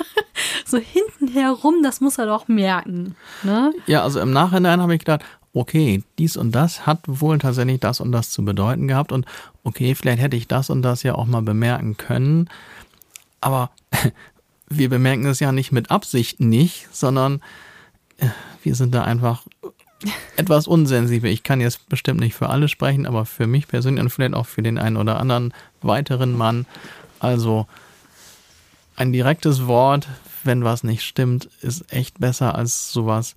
so 0.65 0.77
hinten 0.77 1.27
herum, 1.27 1.81
das 1.83 2.01
muss 2.01 2.17
er 2.17 2.25
doch 2.25 2.47
merken. 2.47 3.15
Ne? 3.43 3.73
Ja, 3.87 4.03
also 4.03 4.19
im 4.19 4.31
Nachhinein 4.31 4.81
habe 4.81 4.93
ich 4.93 4.99
gedacht, 4.99 5.23
okay, 5.53 6.03
dies 6.17 6.37
und 6.37 6.51
das 6.51 6.85
hat 6.85 6.99
wohl 7.07 7.37
tatsächlich 7.37 7.79
das 7.79 8.01
und 8.01 8.11
das 8.11 8.29
zu 8.29 8.43
bedeuten 8.43 8.87
gehabt 8.87 9.11
und 9.11 9.25
okay, 9.63 9.95
vielleicht 9.95 10.21
hätte 10.21 10.35
ich 10.35 10.47
das 10.47 10.69
und 10.69 10.81
das 10.81 11.03
ja 11.03 11.15
auch 11.15 11.25
mal 11.25 11.41
bemerken 11.41 11.97
können, 11.97 12.49
aber 13.41 13.71
wir 14.69 14.89
bemerken 14.89 15.25
es 15.27 15.39
ja 15.39 15.51
nicht 15.51 15.71
mit 15.71 15.91
Absicht 15.91 16.39
nicht, 16.39 16.87
sondern 16.91 17.41
äh, 18.17 18.27
wir 18.63 18.75
sind 18.75 18.93
da 18.93 19.03
einfach 19.03 19.43
etwas 20.35 20.67
unsensibel. 20.67 21.29
Ich 21.31 21.43
kann 21.43 21.61
jetzt 21.61 21.87
bestimmt 21.89 22.19
nicht 22.19 22.35
für 22.35 22.49
alle 22.49 22.67
sprechen, 22.67 23.05
aber 23.05 23.25
für 23.25 23.47
mich 23.47 23.67
persönlich 23.67 24.03
und 24.03 24.09
vielleicht 24.09 24.33
auch 24.33 24.45
für 24.45 24.61
den 24.61 24.77
einen 24.77 24.97
oder 24.97 25.19
anderen 25.19 25.53
weiteren 25.81 26.37
Mann. 26.37 26.65
Also 27.19 27.67
ein 28.95 29.11
direktes 29.11 29.67
Wort, 29.67 30.07
wenn 30.43 30.63
was 30.63 30.83
nicht 30.83 31.03
stimmt, 31.03 31.49
ist 31.61 31.91
echt 31.91 32.19
besser 32.19 32.55
als 32.55 32.91
sowas, 32.91 33.35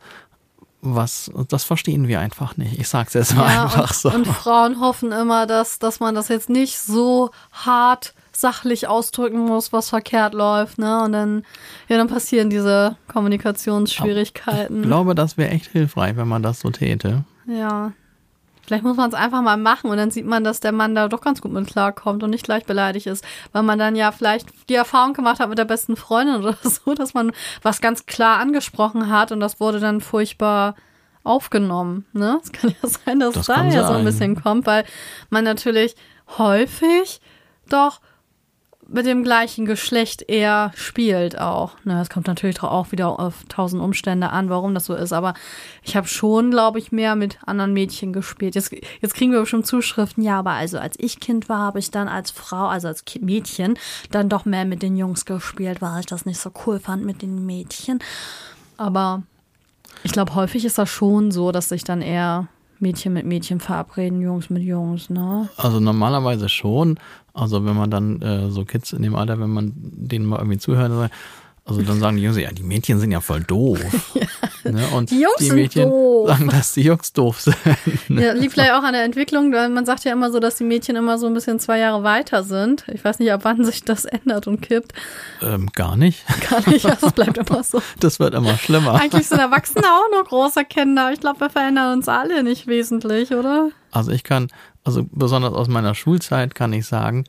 was, 0.80 1.30
das 1.48 1.64
verstehen 1.64 2.06
wir 2.06 2.20
einfach 2.20 2.56
nicht. 2.56 2.78
Ich 2.78 2.88
sag's 2.88 3.14
jetzt 3.14 3.34
mal 3.34 3.52
Ja, 3.52 3.64
einfach 3.64 3.90
und, 3.90 3.96
so. 3.96 4.10
und 4.10 4.26
Frauen 4.26 4.80
hoffen 4.80 5.10
immer, 5.10 5.46
dass, 5.46 5.78
dass 5.78 5.98
man 6.00 6.14
das 6.14 6.28
jetzt 6.28 6.48
nicht 6.48 6.78
so 6.78 7.30
hart 7.50 8.14
sachlich 8.40 8.86
ausdrücken 8.86 9.40
muss, 9.40 9.72
was 9.72 9.88
verkehrt 9.88 10.32
läuft, 10.34 10.78
ne? 10.78 11.02
Und 11.02 11.12
dann, 11.12 11.44
ja, 11.88 11.96
dann 11.96 12.08
passieren 12.08 12.50
diese 12.50 12.96
Kommunikationsschwierigkeiten. 13.08 14.82
Ich 14.82 14.86
glaube, 14.86 15.14
das 15.14 15.36
wäre 15.36 15.50
echt 15.50 15.66
hilfreich, 15.66 16.16
wenn 16.16 16.28
man 16.28 16.42
das 16.42 16.60
so 16.60 16.70
täte. 16.70 17.24
Ja. 17.46 17.92
Vielleicht 18.64 18.84
muss 18.84 18.98
man 18.98 19.08
es 19.08 19.14
einfach 19.14 19.40
mal 19.40 19.56
machen 19.56 19.90
und 19.90 19.96
dann 19.96 20.10
sieht 20.10 20.26
man, 20.26 20.44
dass 20.44 20.60
der 20.60 20.72
Mann 20.72 20.94
da 20.94 21.08
doch 21.08 21.22
ganz 21.22 21.40
gut 21.40 21.52
mit 21.52 21.66
klarkommt 21.66 22.22
und 22.22 22.28
nicht 22.28 22.44
gleich 22.44 22.66
beleidigt 22.66 23.06
ist, 23.06 23.24
weil 23.52 23.62
man 23.62 23.78
dann 23.78 23.96
ja 23.96 24.12
vielleicht 24.12 24.50
die 24.68 24.74
Erfahrung 24.74 25.14
gemacht 25.14 25.40
hat 25.40 25.48
mit 25.48 25.56
der 25.56 25.64
besten 25.64 25.96
Freundin 25.96 26.36
oder 26.36 26.54
so, 26.62 26.94
dass 26.94 27.14
man 27.14 27.32
was 27.62 27.80
ganz 27.80 28.04
klar 28.04 28.38
angesprochen 28.38 29.08
hat 29.08 29.32
und 29.32 29.40
das 29.40 29.58
wurde 29.58 29.80
dann 29.80 30.02
furchtbar 30.02 30.74
aufgenommen. 31.24 32.04
Ne? 32.12 32.38
Es 32.42 32.52
kann 32.52 32.74
ja 32.82 32.88
sein, 33.06 33.20
dass 33.20 33.34
Das 33.34 33.46
da 33.46 33.64
ja 33.64 33.86
so 33.86 33.94
ein 33.94 34.04
bisschen 34.04 34.40
kommt, 34.40 34.66
weil 34.66 34.84
man 35.30 35.44
natürlich 35.44 35.96
häufig 36.36 37.22
doch 37.70 38.00
mit 38.90 39.04
dem 39.04 39.22
gleichen 39.22 39.66
Geschlecht 39.66 40.22
eher 40.28 40.72
spielt 40.74 41.38
auch. 41.38 41.72
Na, 41.84 42.00
es 42.00 42.08
kommt 42.08 42.26
natürlich 42.26 42.62
auch 42.62 42.90
wieder 42.90 43.20
auf 43.20 43.44
tausend 43.50 43.82
Umstände 43.82 44.30
an, 44.30 44.48
warum 44.48 44.72
das 44.72 44.86
so 44.86 44.94
ist. 44.94 45.12
Aber 45.12 45.34
ich 45.82 45.94
habe 45.94 46.08
schon, 46.08 46.50
glaube 46.50 46.78
ich, 46.78 46.90
mehr 46.90 47.14
mit 47.14 47.38
anderen 47.44 47.74
Mädchen 47.74 48.14
gespielt. 48.14 48.54
Jetzt, 48.54 48.74
jetzt 49.00 49.14
kriegen 49.14 49.30
wir 49.30 49.40
bestimmt 49.40 49.66
Zuschriften. 49.66 50.24
Ja, 50.24 50.38
aber 50.38 50.52
also 50.52 50.78
als 50.78 50.96
ich 50.98 51.20
Kind 51.20 51.50
war, 51.50 51.58
habe 51.58 51.78
ich 51.78 51.90
dann 51.90 52.08
als 52.08 52.30
Frau, 52.30 52.66
also 52.68 52.88
als 52.88 53.04
Mädchen, 53.20 53.78
dann 54.10 54.30
doch 54.30 54.46
mehr 54.46 54.64
mit 54.64 54.82
den 54.82 54.96
Jungs 54.96 55.26
gespielt, 55.26 55.82
weil 55.82 56.00
ich 56.00 56.06
das 56.06 56.24
nicht 56.24 56.40
so 56.40 56.50
cool 56.66 56.80
fand 56.80 57.04
mit 57.04 57.20
den 57.20 57.44
Mädchen. 57.44 57.98
Aber 58.78 59.22
ich 60.02 60.12
glaube, 60.12 60.34
häufig 60.34 60.64
ist 60.64 60.78
das 60.78 60.88
schon 60.88 61.30
so, 61.30 61.52
dass 61.52 61.68
sich 61.68 61.84
dann 61.84 62.00
eher 62.00 62.48
Mädchen 62.80 63.12
mit 63.12 63.26
Mädchen 63.26 63.60
verabreden, 63.60 64.20
Jungs 64.20 64.50
mit 64.50 64.62
Jungs, 64.62 65.10
ne? 65.10 65.48
Also 65.56 65.80
normalerweise 65.80 66.48
schon. 66.48 66.98
Also 67.34 67.64
wenn 67.64 67.76
man 67.76 67.90
dann 67.90 68.20
äh, 68.22 68.50
so 68.50 68.64
Kids 68.64 68.92
in 68.92 69.02
dem 69.02 69.14
Alter, 69.14 69.38
wenn 69.40 69.50
man 69.50 69.72
denen 69.74 70.26
mal 70.26 70.38
irgendwie 70.38 70.58
zuhört, 70.58 71.10
also 71.68 71.82
dann 71.82 72.00
sagen 72.00 72.16
die 72.16 72.22
Jungs, 72.22 72.38
ja, 72.38 72.50
die 72.50 72.62
Mädchen 72.62 72.98
sind 72.98 73.12
ja 73.12 73.20
voll 73.20 73.42
doof. 73.42 73.78
Ne? 74.64 74.86
Und 74.94 75.10
Die 75.10 75.20
Jungs 75.20 75.38
sind 75.38 75.54
Mädchen 75.54 75.88
doof. 75.88 76.28
sagen, 76.28 76.48
dass 76.48 76.72
die 76.74 76.82
Jungs 76.82 77.12
doof 77.14 77.40
sind. 77.40 77.56
Ja, 78.08 78.32
liegt 78.32 78.52
vielleicht 78.52 78.72
auch 78.72 78.82
an 78.82 78.92
der 78.92 79.04
Entwicklung, 79.04 79.50
weil 79.52 79.70
man 79.70 79.86
sagt 79.86 80.04
ja 80.04 80.12
immer 80.12 80.30
so, 80.30 80.40
dass 80.40 80.56
die 80.56 80.64
Mädchen 80.64 80.96
immer 80.96 81.16
so 81.16 81.26
ein 81.26 81.32
bisschen 81.32 81.58
zwei 81.58 81.78
Jahre 81.78 82.02
weiter 82.02 82.42
sind. 82.42 82.84
Ich 82.92 83.02
weiß 83.02 83.18
nicht, 83.20 83.32
ab 83.32 83.42
wann 83.44 83.64
sich 83.64 83.84
das 83.84 84.04
ändert 84.04 84.46
und 84.46 84.60
kippt. 84.60 84.92
Ähm, 85.40 85.70
gar 85.74 85.96
nicht. 85.96 86.22
Gar 86.50 86.68
nicht, 86.68 86.84
also 86.84 87.06
es 87.06 87.12
bleibt 87.12 87.38
immer 87.38 87.62
so. 87.62 87.80
Das 88.00 88.18
wird 88.20 88.34
immer 88.34 88.58
schlimmer. 88.58 88.94
Eigentlich 89.00 89.28
sind 89.28 89.38
Erwachsene 89.38 89.86
auch 89.86 90.10
noch 90.18 90.28
große 90.28 90.64
Kinder. 90.64 91.12
Ich 91.14 91.20
glaube, 91.20 91.40
wir 91.40 91.50
verändern 91.50 91.96
uns 91.96 92.08
alle 92.08 92.42
nicht 92.42 92.66
wesentlich, 92.66 93.30
oder? 93.32 93.70
Also 93.92 94.10
ich 94.10 94.24
kann, 94.24 94.48
also 94.84 95.06
besonders 95.10 95.54
aus 95.54 95.68
meiner 95.68 95.94
Schulzeit 95.94 96.54
kann 96.54 96.72
ich 96.74 96.84
sagen, 96.84 97.24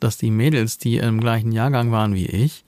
dass 0.00 0.16
die 0.16 0.30
Mädels, 0.30 0.78
die 0.78 0.96
im 0.96 1.20
gleichen 1.20 1.52
Jahrgang 1.52 1.92
waren 1.92 2.14
wie 2.14 2.26
ich, 2.26 2.64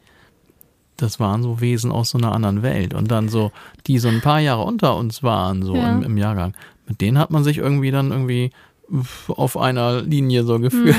das 1.02 1.20
waren 1.20 1.42
so 1.42 1.60
Wesen 1.60 1.90
aus 1.92 2.10
so 2.10 2.18
einer 2.18 2.32
anderen 2.32 2.62
Welt. 2.62 2.94
Und 2.94 3.10
dann 3.10 3.28
so, 3.28 3.52
die 3.86 3.98
so 3.98 4.08
ein 4.08 4.20
paar 4.20 4.40
Jahre 4.40 4.62
unter 4.62 4.96
uns 4.96 5.22
waren, 5.22 5.62
so 5.62 5.74
Ja. 5.76 5.88
im, 5.92 6.02
im 6.02 6.16
Jahrgang, 6.16 6.54
mit 6.86 7.00
denen 7.00 7.18
hat 7.18 7.30
man 7.30 7.44
sich 7.44 7.58
irgendwie 7.58 7.90
dann 7.90 8.10
irgendwie 8.10 8.50
auf 9.28 9.56
einer 9.56 10.02
Linie 10.02 10.44
so 10.44 10.58
gefühlt. 10.58 10.94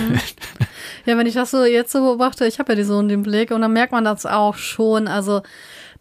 Ja, 1.05 1.17
wenn 1.17 1.27
ich 1.27 1.33
das 1.35 1.51
so 1.51 1.63
jetzt 1.65 1.91
so 1.91 1.99
beobachte, 1.99 2.45
ich 2.47 2.57
habe 2.59 2.71
ja 2.71 2.75
die 2.77 2.83
so 2.83 2.99
in 2.99 3.07
den 3.09 3.23
Blick 3.23 3.51
und 3.51 3.61
dann 3.61 3.73
merkt 3.73 3.91
man 3.91 4.05
das 4.05 4.25
auch 4.25 4.55
schon, 4.55 5.07
also 5.07 5.41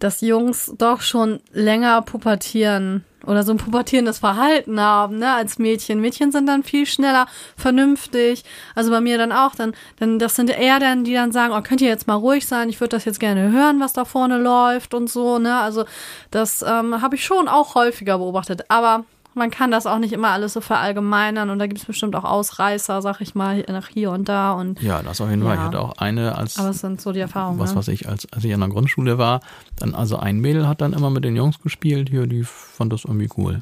dass 0.02 0.20
Jungs 0.20 0.72
doch 0.78 1.00
schon 1.00 1.40
länger 1.52 2.02
pubertieren 2.02 3.04
oder 3.24 3.44
so 3.44 3.52
ein 3.52 3.58
pubertierendes 3.58 4.18
Verhalten 4.18 4.80
haben, 4.80 5.18
ne, 5.18 5.32
als 5.32 5.58
Mädchen. 5.58 6.00
Mädchen 6.00 6.32
sind 6.32 6.46
dann 6.46 6.64
viel 6.64 6.86
schneller 6.86 7.26
vernünftig. 7.56 8.44
Also 8.74 8.90
bei 8.90 9.00
mir 9.00 9.16
dann 9.16 9.30
auch, 9.30 9.54
dann, 9.54 9.74
dann 10.00 10.18
das 10.18 10.34
sind 10.34 10.50
eher 10.50 10.80
dann, 10.80 11.04
die 11.04 11.14
dann 11.14 11.30
sagen, 11.30 11.54
oh, 11.56 11.62
könnt 11.62 11.80
ihr 11.80 11.88
jetzt 11.88 12.08
mal 12.08 12.14
ruhig 12.14 12.46
sein, 12.46 12.68
ich 12.68 12.80
würde 12.80 12.96
das 12.96 13.04
jetzt 13.04 13.20
gerne 13.20 13.52
hören, 13.52 13.78
was 13.78 13.92
da 13.92 14.04
vorne 14.04 14.38
läuft 14.38 14.92
und 14.92 15.08
so, 15.08 15.38
ne? 15.38 15.56
Also 15.60 15.84
das 16.32 16.62
ähm, 16.62 17.00
habe 17.00 17.14
ich 17.14 17.24
schon 17.24 17.46
auch 17.46 17.76
häufiger 17.76 18.18
beobachtet. 18.18 18.64
Aber 18.68 19.04
man 19.34 19.50
kann 19.50 19.70
das 19.70 19.86
auch 19.86 19.98
nicht 19.98 20.12
immer 20.12 20.28
alles 20.30 20.52
so 20.52 20.60
verallgemeinern 20.60 21.50
und 21.50 21.58
da 21.58 21.66
gibt 21.66 21.80
es 21.80 21.86
bestimmt 21.86 22.14
auch 22.16 22.24
Ausreißer, 22.24 23.00
sag 23.02 23.20
ich 23.20 23.34
mal, 23.34 23.64
nach 23.68 23.88
hier 23.88 24.10
und 24.10 24.28
da 24.28 24.52
und 24.52 24.80
Ja, 24.82 25.02
das 25.02 25.20
auf 25.20 25.30
jeden 25.30 25.42
Fall. 25.42 25.54
Ich 25.54 25.60
Ja. 25.60 25.66
hatte 25.66 25.80
auch 25.80 25.96
eine 25.98 26.36
als 26.36 26.58
aber 26.58 26.70
es 26.70 26.80
sind 26.80 27.00
so 27.00 27.12
die 27.12 27.20
Erfahrungen. 27.20 27.58
was 27.58 27.70
ne? 27.70 27.76
weiß 27.76 27.88
ich, 27.88 28.08
als, 28.08 28.30
als 28.32 28.44
ich 28.44 28.52
an 28.52 28.60
der 28.60 28.68
Grundschule 28.68 29.18
war, 29.18 29.40
dann 29.76 29.94
also 29.94 30.16
ein 30.16 30.38
Mädel 30.38 30.68
hat 30.68 30.80
dann 30.80 30.92
immer 30.92 31.10
mit 31.10 31.24
den 31.24 31.36
Jungs 31.36 31.60
gespielt, 31.60 32.10
hier, 32.10 32.26
die 32.26 32.44
fand 32.44 32.92
das 32.92 33.04
irgendwie 33.04 33.28
cool. 33.36 33.60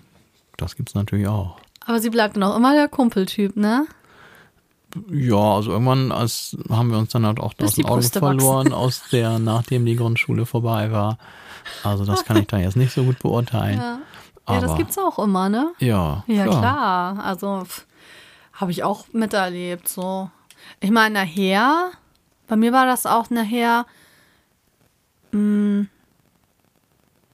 Das 0.56 0.76
gibt's 0.76 0.94
natürlich 0.94 1.28
auch. 1.28 1.56
Aber 1.86 2.00
sie 2.00 2.10
bleibt 2.10 2.36
dann 2.36 2.42
auch 2.42 2.56
immer 2.56 2.74
der 2.74 2.88
Kumpeltyp, 2.88 3.56
ne? 3.56 3.86
Ja, 5.10 5.36
also 5.54 5.70
irgendwann 5.70 6.10
als, 6.10 6.56
haben 6.68 6.90
wir 6.90 6.98
uns 6.98 7.10
dann 7.10 7.24
halt 7.24 7.38
auch 7.38 7.54
Bis 7.54 7.68
aus 7.68 7.74
den 7.76 7.86
Augen 7.86 8.02
verloren, 8.02 8.72
aus 8.72 9.02
der, 9.12 9.38
nachdem 9.38 9.86
die 9.86 9.94
Grundschule 9.96 10.46
vorbei 10.46 10.90
war. 10.90 11.18
Also 11.84 12.04
das 12.04 12.24
kann 12.24 12.36
ich 12.38 12.48
da 12.48 12.58
jetzt 12.58 12.76
nicht 12.76 12.92
so 12.92 13.04
gut 13.04 13.18
beurteilen. 13.20 13.78
Ja. 13.78 13.98
Ja, 14.54 14.60
das 14.60 14.70
Aber- 14.70 14.78
gibt's 14.78 14.98
auch 14.98 15.18
immer, 15.18 15.48
ne? 15.48 15.72
Ja, 15.78 16.24
Ja, 16.26 16.44
klar. 16.46 17.18
Also 17.24 17.64
habe 18.52 18.70
ich 18.70 18.82
auch 18.84 19.06
miterlebt. 19.12 19.88
So. 19.88 20.30
Ich 20.80 20.90
meine, 20.90 21.14
nachher, 21.20 21.90
bei 22.46 22.56
mir 22.56 22.72
war 22.72 22.86
das 22.86 23.06
auch 23.06 23.30
nachher, 23.30 23.86
mh, 25.32 25.86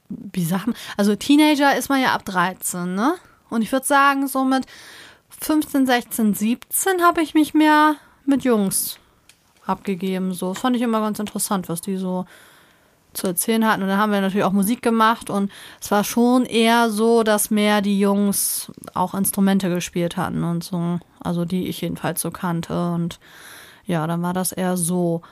wie 0.09 0.45
sagt 0.45 0.67
man, 0.69 0.77
also 0.97 1.17
Teenager 1.17 1.77
ist 1.77 1.89
man 1.89 2.01
ja 2.01 2.13
ab 2.15 2.25
13, 2.25 2.95
ne? 2.95 3.15
Und 3.51 3.63
ich 3.63 3.73
würde 3.73 3.87
sagen, 3.87 4.29
so 4.29 4.45
mit 4.45 4.67
15, 5.41 5.87
16, 5.87 6.35
17 6.35 7.03
habe 7.03 7.23
ich 7.23 7.35
mich 7.35 7.55
mehr 7.55 7.97
mit 8.25 8.45
Jungs 8.45 8.99
abgegeben. 9.67 10.33
So, 10.33 10.53
das 10.53 10.61
fand 10.61 10.77
ich 10.77 10.83
immer 10.83 11.01
ganz 11.01 11.19
interessant, 11.19 11.69
was 11.69 11.81
die 11.81 11.97
so 11.97 12.25
zu 13.17 13.27
erzählen 13.27 13.67
hatten. 13.67 13.83
Und 13.83 13.89
dann 13.89 13.99
haben 13.99 14.13
wir 14.13 14.21
natürlich 14.21 14.45
auch 14.45 14.53
Musik 14.53 14.83
gemacht 14.83 15.31
und 15.31 15.51
es 15.81 15.91
war 15.91 16.05
schon 16.05 16.45
eher 16.45 16.91
so, 16.91 17.23
dass 17.23 17.51
mehr 17.51 17.81
die 17.81 17.99
Jungs 17.99 18.71
auch 18.95 19.15
Instrumente 19.15 19.69
gespielt 19.69 20.17
hatten 20.17 20.45
und 20.45 20.63
so. 20.63 20.99
Also 21.21 21.45
die 21.45 21.67
ich 21.69 21.81
jedenfalls 21.81 22.21
so 22.21 22.31
kannte. 22.31 22.93
Und 22.93 23.19
ja, 23.85 24.07
dann 24.07 24.23
war 24.23 24.33
das 24.33 24.53
eher 24.53 24.77
so. 24.77 25.23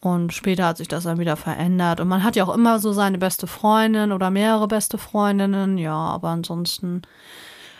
Und 0.00 0.32
später 0.32 0.66
hat 0.66 0.78
sich 0.78 0.88
das 0.88 1.04
dann 1.04 1.18
wieder 1.18 1.36
verändert. 1.36 2.00
Und 2.00 2.08
man 2.08 2.24
hat 2.24 2.34
ja 2.34 2.44
auch 2.44 2.54
immer 2.54 2.80
so 2.80 2.92
seine 2.92 3.18
beste 3.18 3.46
Freundin 3.46 4.10
oder 4.10 4.30
mehrere 4.30 4.66
beste 4.66 4.98
Freundinnen. 4.98 5.78
Ja, 5.78 5.94
aber 5.94 6.28
ansonsten. 6.28 7.02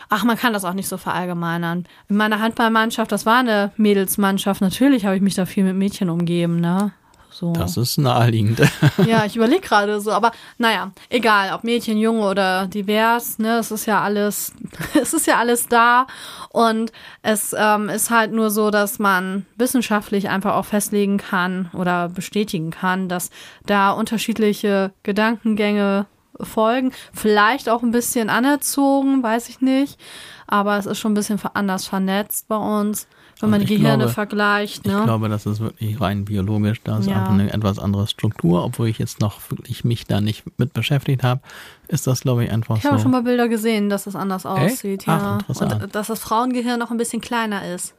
Ach, 0.09 0.25
man 0.25 0.37
kann 0.37 0.53
das 0.53 0.65
auch 0.65 0.75
nicht 0.75 0.89
so 0.89 0.99
verallgemeinern. 0.99 1.87
In 2.09 2.17
meiner 2.17 2.39
Handballmannschaft, 2.39 3.11
das 3.11 3.25
war 3.27 3.39
eine 3.39 3.73
Mädelsmannschaft. 3.77 4.61
Natürlich 4.61 5.07
habe 5.07 5.17
ich 5.17 5.23
mich 5.23 5.35
da 5.35 5.47
viel 5.47 5.65
mit 5.65 5.75
Mädchen 5.75 6.11
umgeben, 6.11 6.61
ne? 6.61 6.93
So. 7.33 7.53
Das 7.53 7.77
ist 7.77 7.99
naheliegend. 7.99 8.61
Ja, 9.07 9.25
ich 9.25 9.37
überlege 9.37 9.61
gerade 9.61 10.01
so, 10.01 10.13
aber 10.13 10.33
naja, 10.59 10.93
egal, 11.09 11.55
ob 11.55 11.65
Mädchen, 11.65 11.99
Junge 11.99 12.29
oder 12.29 12.67
divers, 12.67 13.39
ne, 13.39 13.59
es 13.59 13.71
ist 13.71 13.87
ja 13.87 14.03
alles, 14.03 14.53
es 15.01 15.13
ist 15.13 15.27
ja 15.27 15.39
alles 15.39 15.67
da 15.67 16.07
und 16.51 16.93
es 17.23 17.55
ähm, 17.59 17.89
ist 17.89 18.11
halt 18.11 18.33
nur 18.33 18.51
so, 18.51 18.71
dass 18.71 18.99
man 18.99 19.47
wissenschaftlich 19.57 20.29
einfach 20.29 20.55
auch 20.55 20.67
festlegen 20.67 21.19
kann 21.19 21.71
oder 21.73 22.09
bestätigen 22.09 22.71
kann, 22.71 23.09
dass 23.09 23.31
da 23.67 23.91
unterschiedliche 23.91 24.93
Gedankengänge 25.03 26.07
folgen, 26.41 26.93
vielleicht 27.13 27.69
auch 27.69 27.83
ein 27.83 27.93
bisschen 27.93 28.31
anerzogen, 28.31 29.23
weiß 29.23 29.49
ich 29.49 29.61
nicht, 29.61 29.99
aber 30.47 30.77
es 30.77 30.87
ist 30.87 30.99
schon 30.99 31.13
ein 31.13 31.17
bisschen 31.17 31.41
anders 31.55 31.87
vernetzt 31.87 32.49
bei 32.49 32.57
uns. 32.57 33.07
Wenn 33.43 33.51
man 33.51 33.61
die 33.61 33.65
ich 33.65 33.81
Gehirne 33.81 33.99
glaube- 34.05 34.13
vergleicht, 34.13 34.87
Ich 34.87 34.93
ne? 34.93 35.03
glaube, 35.05 35.29
das 35.29 35.45
ist 35.47 35.61
wirklich 35.61 36.01
rein 36.01 36.25
biologisch. 36.25 36.81
Da 36.85 36.99
ist 36.99 37.07
Ja. 37.09 37.17
einfach 37.21 37.33
eine 37.33 37.53
etwas 37.53 37.79
andere 37.79 38.07
Struktur, 38.07 38.65
obwohl 38.65 38.89
ich 38.89 38.99
jetzt 38.99 39.21
noch 39.21 39.41
wirklich 39.51 39.85
mich 39.85 40.07
da 40.07 40.21
nicht 40.21 40.45
mit 40.59 40.73
beschäftigt 40.73 41.23
habe, 41.23 41.41
ist 41.89 42.07
das, 42.07 42.21
glaube 42.23 42.45
ich, 42.45 42.51
einfach 42.51 42.79
Ich 42.79 42.85
habe 42.87 42.97
so. 42.97 43.03
schon 43.03 43.11
mal 43.11 43.23
Bilder 43.23 43.49
gesehen, 43.49 43.91
dass 43.91 44.07
es 44.07 44.17
anders 44.17 44.47
aussieht, 44.47 45.05
Ach, 45.07 45.21
ja. 45.23 45.35
interessant. 45.35 45.83
Und 45.83 45.95
dass 45.95 46.07
das 46.07 46.21
Frauengehirn 46.21 46.79
noch 46.79 46.91
ein 46.91 46.97
bisschen 46.97 47.21
kleiner 47.21 47.67
ist. 47.75 47.95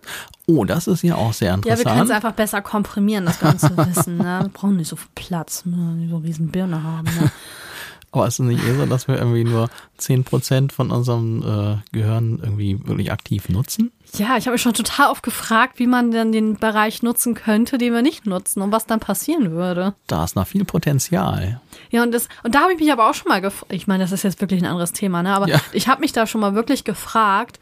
Oh, 0.47 0.65
das 0.65 0.87
ist 0.87 1.03
ja 1.03 1.15
auch 1.15 1.33
sehr 1.33 1.49
Ja, 1.51 1.55
wir 1.57 1.61
können 1.61 1.73
es 1.75 1.79
interessant. 1.81 2.11
einfach 2.11 2.31
besser 2.31 2.61
komprimieren, 2.61 3.25
das 3.25 3.39
ganze 3.39 3.69
Wissen. 3.77 4.17
Ne? 4.17 4.39
Wir 4.43 4.49
brauchen 4.49 4.77
nicht 4.77 4.87
so 4.87 4.95
viel 4.95 5.09
Platz, 5.13 5.65
ne? 5.65 6.07
so 6.09 6.17
riesen 6.17 6.47
Birne 6.49 6.81
haben. 6.83 7.05
Ne? 7.05 7.31
Aber 8.11 8.27
ist 8.27 8.35
es 8.39 8.45
nicht 8.45 8.63
eher 8.63 8.75
so, 8.75 8.85
dass 8.85 9.07
wir 9.07 9.17
irgendwie 9.17 9.43
nur 9.43 9.69
10% 9.99 10.71
von 10.71 10.91
unserem 10.91 11.41
äh, 11.41 11.77
Gehirn 11.97 12.39
irgendwie 12.43 12.79
wirklich 12.85 13.11
aktiv 13.11 13.49
nutzen? 13.49 13.91
Ja, 14.15 14.37
ich 14.37 14.45
habe 14.45 14.51
mich 14.53 14.61
schon 14.61 14.73
total 14.75 15.09
oft 15.09 15.23
gefragt, 15.23 15.79
wie 15.79 15.87
man 15.87 16.11
denn 16.11 16.31
den 16.31 16.55
Bereich 16.57 17.01
nutzen 17.01 17.33
könnte, 17.33 17.77
den 17.79 17.93
wir 17.93 18.03
nicht 18.03 18.27
nutzen 18.27 18.61
und 18.61 18.71
was 18.71 18.85
dann 18.85 18.99
passieren 18.99 19.51
würde. 19.51 19.95
Da 20.07 20.23
ist 20.23 20.35
noch 20.35 20.45
viel 20.47 20.65
Potenzial. 20.65 21.59
Ja, 21.89 22.03
und 22.03 22.11
das, 22.11 22.29
und 22.43 22.53
da 22.53 22.61
habe 22.61 22.73
ich 22.73 22.79
mich 22.79 22.91
aber 22.91 23.09
auch 23.09 23.15
schon 23.15 23.29
mal 23.29 23.41
gefragt, 23.41 23.73
ich 23.73 23.87
meine, 23.87 24.03
das 24.03 24.11
ist 24.11 24.23
jetzt 24.23 24.39
wirklich 24.39 24.61
ein 24.61 24.67
anderes 24.67 24.91
Thema, 24.91 25.23
ne? 25.23 25.33
Aber 25.33 25.47
Ja. 25.49 25.59
ich 25.71 25.87
habe 25.87 26.01
mich 26.01 26.11
da 26.13 26.27
schon 26.27 26.41
mal 26.41 26.53
wirklich 26.53 26.83
gefragt, 26.83 27.59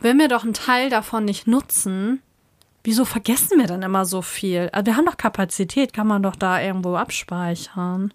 wenn 0.00 0.18
wir 0.18 0.28
doch 0.28 0.44
einen 0.44 0.52
Teil 0.52 0.90
davon 0.90 1.24
nicht 1.24 1.46
nutzen, 1.46 2.20
wieso 2.82 3.06
vergessen 3.06 3.58
wir 3.58 3.66
dann 3.66 3.80
immer 3.82 4.04
so 4.04 4.20
viel? 4.20 4.68
Also 4.72 4.86
wir 4.86 4.96
haben 4.98 5.06
doch 5.06 5.16
Kapazität, 5.16 5.94
kann 5.94 6.06
man 6.06 6.22
doch 6.22 6.36
da 6.36 6.60
irgendwo 6.60 6.96
abspeichern. 6.96 8.12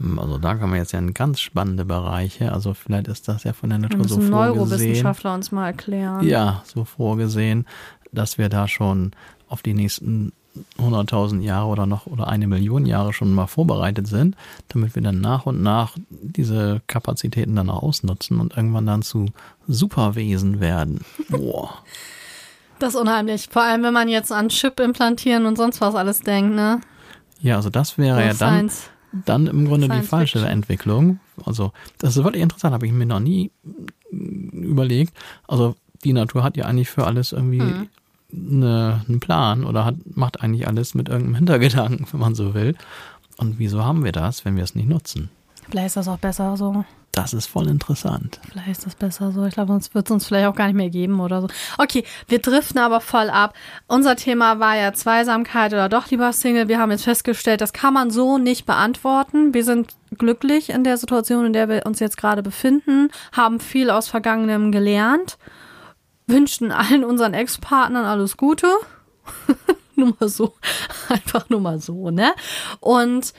Hm, 0.00 0.18
Also 0.18 0.38
da 0.38 0.54
kann 0.54 0.70
man 0.70 0.78
jetzt 0.78 0.92
ja 0.92 0.98
in 0.98 1.14
ganz 1.14 1.40
spannende 1.40 1.84
Bereiche, 1.84 2.52
also 2.52 2.74
vielleicht 2.74 3.08
ist 3.08 3.28
das 3.28 3.44
ja 3.44 3.52
von 3.52 3.70
der 3.70 3.78
Natur 3.78 4.08
so 4.08 4.20
vorgesehen. 4.20 4.30
Neurowissenschaftler 4.30 5.34
uns 5.34 5.52
mal 5.52 5.66
erklären. 5.66 6.26
Ja, 6.26 6.62
so 6.66 6.84
vorgesehen, 6.84 7.66
dass 8.12 8.38
wir 8.38 8.48
da 8.48 8.68
schon 8.68 9.12
auf 9.48 9.62
die 9.62 9.74
nächsten 9.74 10.32
100.000 10.78 11.40
Jahre 11.40 11.66
oder 11.66 11.84
noch 11.84 12.06
oder 12.06 12.28
eine 12.28 12.46
Million 12.46 12.86
Jahre 12.86 13.12
schon 13.12 13.32
mal 13.34 13.48
vorbereitet 13.48 14.06
sind, 14.06 14.36
damit 14.68 14.94
wir 14.94 15.02
dann 15.02 15.20
nach 15.20 15.46
und 15.46 15.62
nach 15.62 15.96
diese 16.10 16.80
Kapazitäten 16.86 17.56
dann 17.56 17.70
auch 17.70 17.82
ausnutzen 17.82 18.38
und 18.40 18.56
irgendwann 18.56 18.86
dann 18.86 19.02
zu 19.02 19.26
Superwesen 19.66 20.60
werden. 20.60 21.04
Boah. 21.28 21.74
Das 22.80 22.94
ist 22.94 23.00
unheimlich. 23.00 23.48
Vor 23.50 23.62
allem, 23.62 23.84
wenn 23.84 23.92
man 23.94 24.08
jetzt 24.08 24.32
an 24.32 24.48
Chip 24.48 24.80
implantieren 24.80 25.46
und 25.46 25.56
sonst 25.56 25.80
was 25.80 25.94
alles 25.94 26.20
denkt, 26.22 26.56
ne? 26.56 26.80
Ja, 27.40 27.54
also 27.56 27.70
das 27.70 27.96
wäre 27.98 28.20
ja 28.26 28.32
So 28.32 28.38
dann, 28.40 28.68
Science. 28.68 28.90
Dann 29.24 29.46
im 29.46 29.66
Grunde 29.66 29.86
die 29.86 29.92
Science 29.92 30.08
falsche 30.08 30.38
Fiction. 30.38 30.52
Entwicklung. 30.52 31.20
Also 31.44 31.72
das 31.98 32.16
ist 32.16 32.24
wirklich 32.24 32.42
interessant, 32.42 32.74
habe 32.74 32.86
ich 32.86 32.92
mir 32.92 33.06
noch 33.06 33.20
nie 33.20 33.50
überlegt. 34.10 35.14
Also 35.48 35.76
die 36.04 36.12
Natur 36.12 36.42
hat 36.42 36.56
ja 36.56 36.66
eigentlich 36.66 36.90
für 36.90 37.06
alles 37.06 37.32
irgendwie 37.32 37.60
Hm. 37.60 37.88
eine, 38.36 39.04
einen 39.08 39.20
Plan 39.20 39.64
oder 39.64 39.84
hat, 39.84 39.94
macht 40.16 40.40
eigentlich 40.40 40.66
alles 40.66 40.94
mit 40.94 41.08
irgendeinem 41.08 41.36
Hintergedanken, 41.36 42.06
wenn 42.12 42.20
man 42.20 42.34
so 42.34 42.54
will. 42.54 42.76
Und 43.36 43.58
wieso 43.58 43.84
haben 43.84 44.04
wir 44.04 44.12
das, 44.12 44.44
wenn 44.44 44.56
wir 44.56 44.64
es 44.64 44.74
nicht 44.74 44.88
nutzen? 44.88 45.30
Vielleicht 45.68 45.86
ist 45.88 45.96
das 45.96 46.08
auch 46.08 46.18
besser 46.18 46.56
so. 46.56 46.84
Das 47.14 47.32
ist 47.32 47.46
voll 47.46 47.68
interessant. 47.68 48.40
Vielleicht 48.50 48.70
ist 48.70 48.86
das 48.86 48.96
besser 48.96 49.30
so. 49.30 49.44
Ich 49.44 49.54
glaube, 49.54 49.68
sonst 49.68 49.94
wird 49.94 50.06
es 50.06 50.10
uns 50.10 50.26
vielleicht 50.26 50.48
auch 50.48 50.56
gar 50.56 50.66
nicht 50.66 50.74
mehr 50.74 50.90
geben 50.90 51.20
oder 51.20 51.42
so. 51.42 51.48
Okay, 51.78 52.02
wir 52.26 52.40
driften 52.40 52.80
aber 52.80 53.00
voll 53.00 53.30
ab. 53.30 53.54
Unser 53.86 54.16
Thema 54.16 54.58
war 54.58 54.76
ja 54.76 54.92
Zweisamkeit 54.92 55.72
oder 55.72 55.88
doch 55.88 56.10
lieber 56.10 56.32
Single. 56.32 56.66
Wir 56.66 56.80
haben 56.80 56.90
jetzt 56.90 57.04
festgestellt, 57.04 57.60
das 57.60 57.72
kann 57.72 57.94
man 57.94 58.10
so 58.10 58.38
nicht 58.38 58.66
beantworten. 58.66 59.54
Wir 59.54 59.62
sind 59.62 59.94
glücklich 60.18 60.70
in 60.70 60.82
der 60.82 60.96
Situation, 60.96 61.46
in 61.46 61.52
der 61.52 61.68
wir 61.68 61.86
uns 61.86 62.00
jetzt 62.00 62.16
gerade 62.16 62.42
befinden, 62.42 63.10
haben 63.30 63.60
viel 63.60 63.90
aus 63.90 64.08
Vergangenem 64.08 64.72
gelernt, 64.72 65.38
wünschen 66.26 66.72
allen 66.72 67.04
unseren 67.04 67.32
Ex-Partnern 67.32 68.06
alles 68.06 68.36
Gute. 68.36 68.66
nur 69.94 70.16
mal 70.18 70.28
so. 70.28 70.54
Einfach 71.08 71.48
nur 71.48 71.60
mal 71.60 71.78
so, 71.78 72.10
ne? 72.10 72.32
Und 72.80 73.32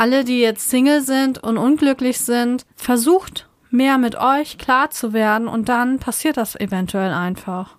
alle, 0.00 0.24
die 0.24 0.40
jetzt 0.40 0.70
Single 0.70 1.02
sind 1.02 1.36
und 1.42 1.58
unglücklich 1.58 2.20
sind, 2.20 2.64
versucht 2.74 3.50
mehr 3.68 3.98
mit 3.98 4.16
euch 4.16 4.56
klar 4.56 4.88
zu 4.88 5.12
werden 5.12 5.46
und 5.46 5.68
dann 5.68 5.98
passiert 5.98 6.38
das 6.38 6.56
eventuell 6.58 7.12
einfach. 7.12 7.76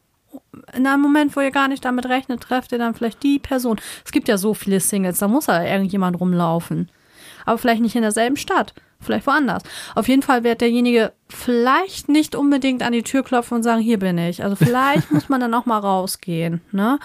In 0.73 0.85
einem 0.85 1.01
Moment, 1.01 1.35
wo 1.35 1.39
ihr 1.39 1.49
gar 1.49 1.67
nicht 1.67 1.83
damit 1.83 2.05
rechnet, 2.05 2.41
trefft 2.41 2.73
ihr 2.73 2.77
dann 2.77 2.93
vielleicht 2.93 3.23
die 3.23 3.39
Person. 3.39 3.81
Es 4.05 4.11
gibt 4.11 4.27
ja 4.27 4.37
so 4.37 4.53
viele 4.53 4.79
Singles, 4.79 5.17
da 5.17 5.27
muss 5.27 5.47
ja 5.47 5.63
irgendjemand 5.63 6.19
rumlaufen. 6.19 6.91
Aber 7.43 7.57
vielleicht 7.57 7.81
nicht 7.81 7.95
in 7.95 8.03
derselben 8.03 8.37
Stadt, 8.37 8.75
vielleicht 8.99 9.25
woanders. 9.25 9.63
Auf 9.95 10.07
jeden 10.07 10.21
Fall 10.21 10.43
wird 10.43 10.61
derjenige 10.61 11.13
vielleicht 11.27 12.07
nicht 12.07 12.35
unbedingt 12.35 12.83
an 12.83 12.93
die 12.93 13.01
Tür 13.01 13.23
klopfen 13.23 13.57
und 13.57 13.63
sagen, 13.63 13.81
hier 13.81 13.97
bin 13.97 14.19
ich. 14.19 14.43
Also 14.43 14.55
vielleicht 14.55 15.11
muss 15.11 15.27
man 15.27 15.41
dann 15.41 15.55
auch 15.55 15.65
mal 15.65 15.79
rausgehen, 15.79 16.61
ne? 16.71 16.99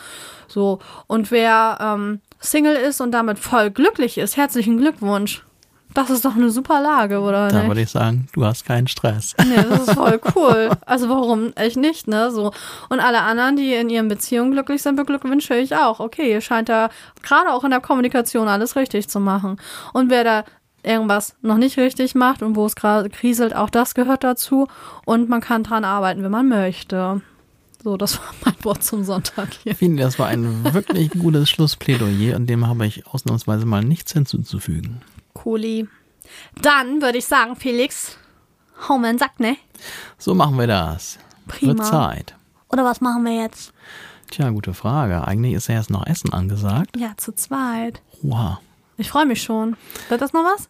So. 0.47 0.79
Und 1.07 1.31
wer 1.31 1.79
ähm, 1.81 2.21
Single 2.41 2.75
ist 2.77 3.01
und 3.01 3.13
damit 3.13 3.39
voll 3.39 3.71
glücklich 3.71 4.19
ist, 4.19 4.37
herzlichen 4.37 4.79
Glückwunsch. 4.79 5.43
Das 5.95 6.11
ist 6.11 6.27
doch 6.27 6.35
eine 6.37 6.51
super 6.51 6.83
Lage, 6.83 7.21
oder 7.21 7.49
Da 7.49 7.61
nicht? 7.61 7.69
würde 7.69 7.81
ich 7.81 7.89
sagen, 7.91 8.29
du 8.35 8.45
hast 8.45 8.67
keinen 8.67 8.87
Stress. 8.87 9.35
Nee, 9.49 9.57
das 9.67 9.89
ist 9.89 9.95
voll 9.95 10.21
cool. 10.35 10.69
Also 10.85 11.09
warum 11.09 11.55
echt 11.55 11.79
nicht, 11.79 12.07
ne? 12.07 12.31
So. 12.31 12.53
Und 12.91 13.01
alle 13.01 13.23
anderen, 13.23 13.57
die 13.57 13.73
in 13.73 13.89
ihren 13.89 14.09
Beziehungen 14.09 14.51
glücklich 14.51 14.83
sind, 14.83 14.97
beglückwünsche 14.97 15.55
ich 15.57 15.75
auch. 15.75 15.99
Okay, 16.01 16.31
ihr 16.31 16.43
scheint 16.43 16.69
da 16.69 16.91
gerade 17.23 17.51
auch 17.51 17.65
in 17.65 17.71
der 17.71 17.81
Kommunikation 17.81 18.47
alles 18.47 18.77
richtig 18.77 19.09
zu 19.09 19.21
machen. 19.21 19.59
Und 19.95 20.11
wer 20.11 20.23
da 20.25 20.45
irgendwas 20.83 21.35
noch 21.41 21.57
nicht 21.57 21.79
richtig 21.79 22.15
macht 22.15 22.43
und 22.43 22.57
wo 22.57 22.67
es 22.67 22.77
gerade 22.77 23.09
kriselt, 23.09 23.57
auch 23.57 23.71
das 23.71 23.95
gehört 23.95 24.23
dazu. 24.23 24.69
Und 25.07 25.31
man 25.31 25.41
kann 25.41 25.63
dran 25.63 25.85
arbeiten, 25.85 26.23
wenn 26.23 26.31
man 26.31 26.47
möchte. 26.49 27.23
So, 27.87 27.97
das 27.97 28.19
war 28.19 28.35
mein 28.45 28.65
Wort 28.65 28.83
zum 28.83 29.05
Sonntag 29.05 29.51
hier. 29.63 29.71
Ich 29.71 29.79
finde, 29.79 30.03
das 30.03 30.19
war 30.19 30.27
ein 30.27 30.75
wirklich 30.75 31.09
gutes 31.11 31.49
Schlussplädoyer 31.49 32.35
und 32.35 32.49
dem 32.49 32.67
habe 32.67 32.85
ich 32.85 33.07
ausnahmsweise 33.07 33.65
mal 33.65 33.85
nichts 33.85 34.13
hinzuzufügen. 34.13 35.03
Cooli. 35.35 35.87
Dann 36.61 37.01
würde 37.01 37.19
ich 37.19 37.27
sagen, 37.27 37.55
Felix, 37.55 38.19
hau 38.89 38.99
mir 38.99 39.07
einen 39.07 39.21
Sack, 39.21 39.39
ne? 39.39 39.57
So 40.19 40.35
machen 40.35 40.59
wir 40.59 40.67
das. 40.67 41.21
Prima. 41.47 41.75
Wird 41.75 41.87
Zeit. 41.87 42.35
Oder 42.73 42.83
was 42.83 43.01
machen 43.01 43.23
wir 43.25 43.41
jetzt? 43.41 43.73
Tja, 44.33 44.51
gute 44.51 44.75
Frage. 44.75 45.25
Eigentlich 45.25 45.55
ist 45.55 45.69
ja 45.69 45.77
jetzt 45.77 45.91
noch 45.91 46.09
Essen 46.09 46.33
angesagt. 46.33 46.97
Ja, 46.97 47.13
zu 47.17 47.37
zweit. 47.37 48.03
Oha. 48.25 48.61
Ich 48.97 49.11
freue 49.11 49.27
mich 49.27 49.45
schon. 49.45 49.77
Wird 50.09 50.23
das 50.23 50.33
noch 50.33 50.43
was? 50.43 50.69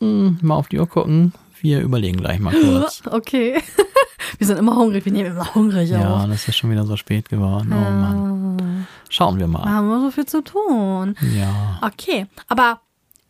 Hm, 0.00 0.38
mal 0.40 0.54
auf 0.54 0.68
die 0.68 0.78
Uhr 0.78 0.88
gucken. 0.88 1.34
Wir 1.60 1.82
überlegen 1.82 2.16
gleich 2.16 2.38
mal 2.38 2.54
kurz. 2.54 3.02
Okay. 3.10 3.62
Wir 4.38 4.46
sind 4.46 4.58
immer 4.58 4.76
hungrig. 4.76 5.04
Wir 5.04 5.12
nehmen 5.12 5.30
immer 5.30 5.54
hungrig 5.54 5.90
Ja, 5.90 6.14
auf. 6.22 6.26
das 6.28 6.48
ist 6.48 6.56
schon 6.56 6.70
wieder 6.70 6.84
so 6.84 6.96
spät 6.96 7.28
geworden. 7.28 7.72
Oh 7.72 7.90
Mann. 7.90 8.86
Schauen 9.08 9.36
wir 9.38 9.46
Wir 9.46 9.48
mal. 9.48 9.64
haben 9.64 9.86
immer 9.86 10.00
so 10.00 10.10
viel 10.10 10.26
zu 10.26 10.42
tun. 10.42 11.14
Ja, 11.34 11.78
Okay, 11.82 12.26
aber 12.48 12.80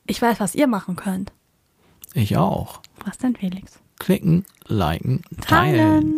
ich 0.06 0.20
weiß, 0.22 0.40
was 0.40 0.54
ihr 0.54 0.66
machen 0.66 0.96
könnt. 0.96 1.32
ich 2.14 2.36
auch. 2.36 2.80
Was 3.04 3.18
denn, 3.18 3.36
Felix? 3.36 3.78
Klicken, 3.98 4.44
liken, 4.66 5.22
teilen. 5.40 5.76
Teilen. 5.76 6.14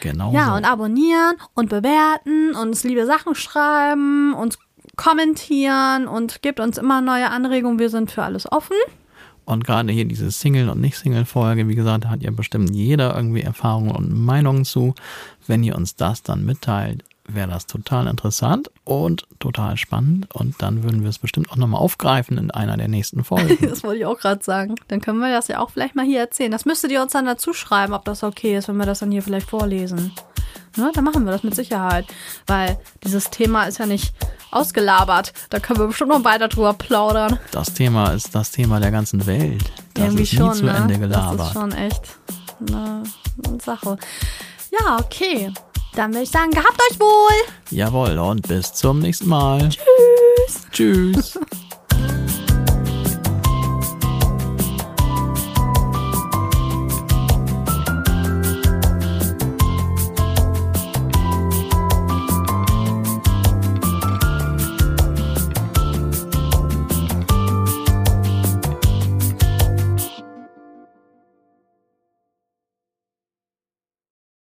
Genau 0.00 0.32
Ja, 0.32 0.46
so. 0.46 0.52
und 0.54 0.64
abonnieren 0.64 1.36
und 1.54 1.68
bewerten, 1.70 2.54
uns 2.54 2.82
liebe 2.84 3.06
Sachen 3.06 3.34
schreiben, 3.34 4.34
uns 4.34 4.58
kommentieren 4.96 6.06
und 6.08 6.42
gebt 6.42 6.60
uns 6.60 6.78
immer 6.78 7.00
neue 7.00 7.30
Anregungen. 7.30 7.78
Wir 7.78 7.90
sind 7.90 8.10
für 8.10 8.22
alles 8.22 8.50
offen. 8.50 8.76
Und 9.50 9.64
gerade 9.64 9.92
hier 9.92 10.04
diese 10.04 10.30
Single- 10.30 10.68
und 10.68 10.80
Nicht-Single-Folge, 10.80 11.66
wie 11.66 11.74
gesagt, 11.74 12.06
hat 12.06 12.22
ja 12.22 12.30
bestimmt 12.30 12.72
jeder 12.72 13.16
irgendwie 13.16 13.42
Erfahrungen 13.42 13.90
und 13.90 14.16
Meinungen 14.16 14.64
zu. 14.64 14.94
Wenn 15.48 15.64
ihr 15.64 15.74
uns 15.74 15.96
das 15.96 16.22
dann 16.22 16.46
mitteilt, 16.46 17.02
wäre 17.34 17.48
das 17.48 17.66
total 17.66 18.06
interessant 18.06 18.70
und 18.84 19.26
total 19.38 19.76
spannend. 19.76 20.32
Und 20.34 20.60
dann 20.62 20.82
würden 20.82 21.02
wir 21.02 21.10
es 21.10 21.18
bestimmt 21.18 21.50
auch 21.50 21.56
nochmal 21.56 21.80
aufgreifen 21.80 22.38
in 22.38 22.50
einer 22.50 22.76
der 22.76 22.88
nächsten 22.88 23.24
Folgen. 23.24 23.58
Das 23.70 23.82
wollte 23.84 23.98
ich 24.00 24.06
auch 24.06 24.18
gerade 24.18 24.42
sagen. 24.42 24.74
Dann 24.88 25.00
können 25.00 25.18
wir 25.18 25.30
das 25.32 25.48
ja 25.48 25.58
auch 25.60 25.70
vielleicht 25.70 25.94
mal 25.94 26.04
hier 26.04 26.20
erzählen. 26.20 26.50
Das 26.50 26.64
müsstet 26.64 26.90
ihr 26.90 27.02
uns 27.02 27.12
dann 27.12 27.24
dazu 27.26 27.52
schreiben, 27.52 27.92
ob 27.92 28.04
das 28.04 28.22
okay 28.24 28.56
ist, 28.56 28.68
wenn 28.68 28.76
wir 28.76 28.86
das 28.86 28.98
dann 29.00 29.10
hier 29.10 29.22
vielleicht 29.22 29.48
vorlesen. 29.48 30.12
Ne, 30.76 30.90
dann 30.94 31.04
machen 31.04 31.24
wir 31.24 31.32
das 31.32 31.42
mit 31.42 31.54
Sicherheit. 31.54 32.06
Weil 32.46 32.78
dieses 33.04 33.30
Thema 33.30 33.64
ist 33.64 33.78
ja 33.78 33.86
nicht 33.86 34.14
ausgelabert. 34.50 35.32
Da 35.50 35.58
können 35.60 35.78
wir 35.80 35.86
bestimmt 35.88 36.10
noch 36.10 36.24
weiter 36.24 36.48
drüber 36.48 36.74
plaudern. 36.74 37.38
Das 37.50 37.72
Thema 37.74 38.10
ist 38.12 38.34
das 38.34 38.50
Thema 38.50 38.80
der 38.80 38.90
ganzen 38.90 39.26
Welt. 39.26 39.64
Das 39.94 40.04
Irgendwie 40.04 40.22
ist 40.24 40.32
nie 40.32 40.38
schon, 40.38 40.54
zu 40.54 40.64
ne? 40.66 40.76
Ende 40.76 40.94
Das 40.94 41.00
gelabert. 41.00 41.46
ist 41.48 41.52
schon 41.52 41.72
echt 41.72 42.02
eine 42.68 43.02
Sache. 43.62 43.96
Ja, 44.72 44.98
okay. 44.98 45.52
Dann 45.94 46.12
würde 46.12 46.22
ich 46.22 46.30
sagen, 46.30 46.50
gehabt 46.50 46.80
euch 46.90 47.00
wohl. 47.00 47.52
Jawohl, 47.70 48.18
und 48.18 48.46
bis 48.46 48.72
zum 48.72 49.00
nächsten 49.00 49.28
Mal. 49.28 49.68
Tschüss. 49.68 50.66
Tschüss. 50.72 51.38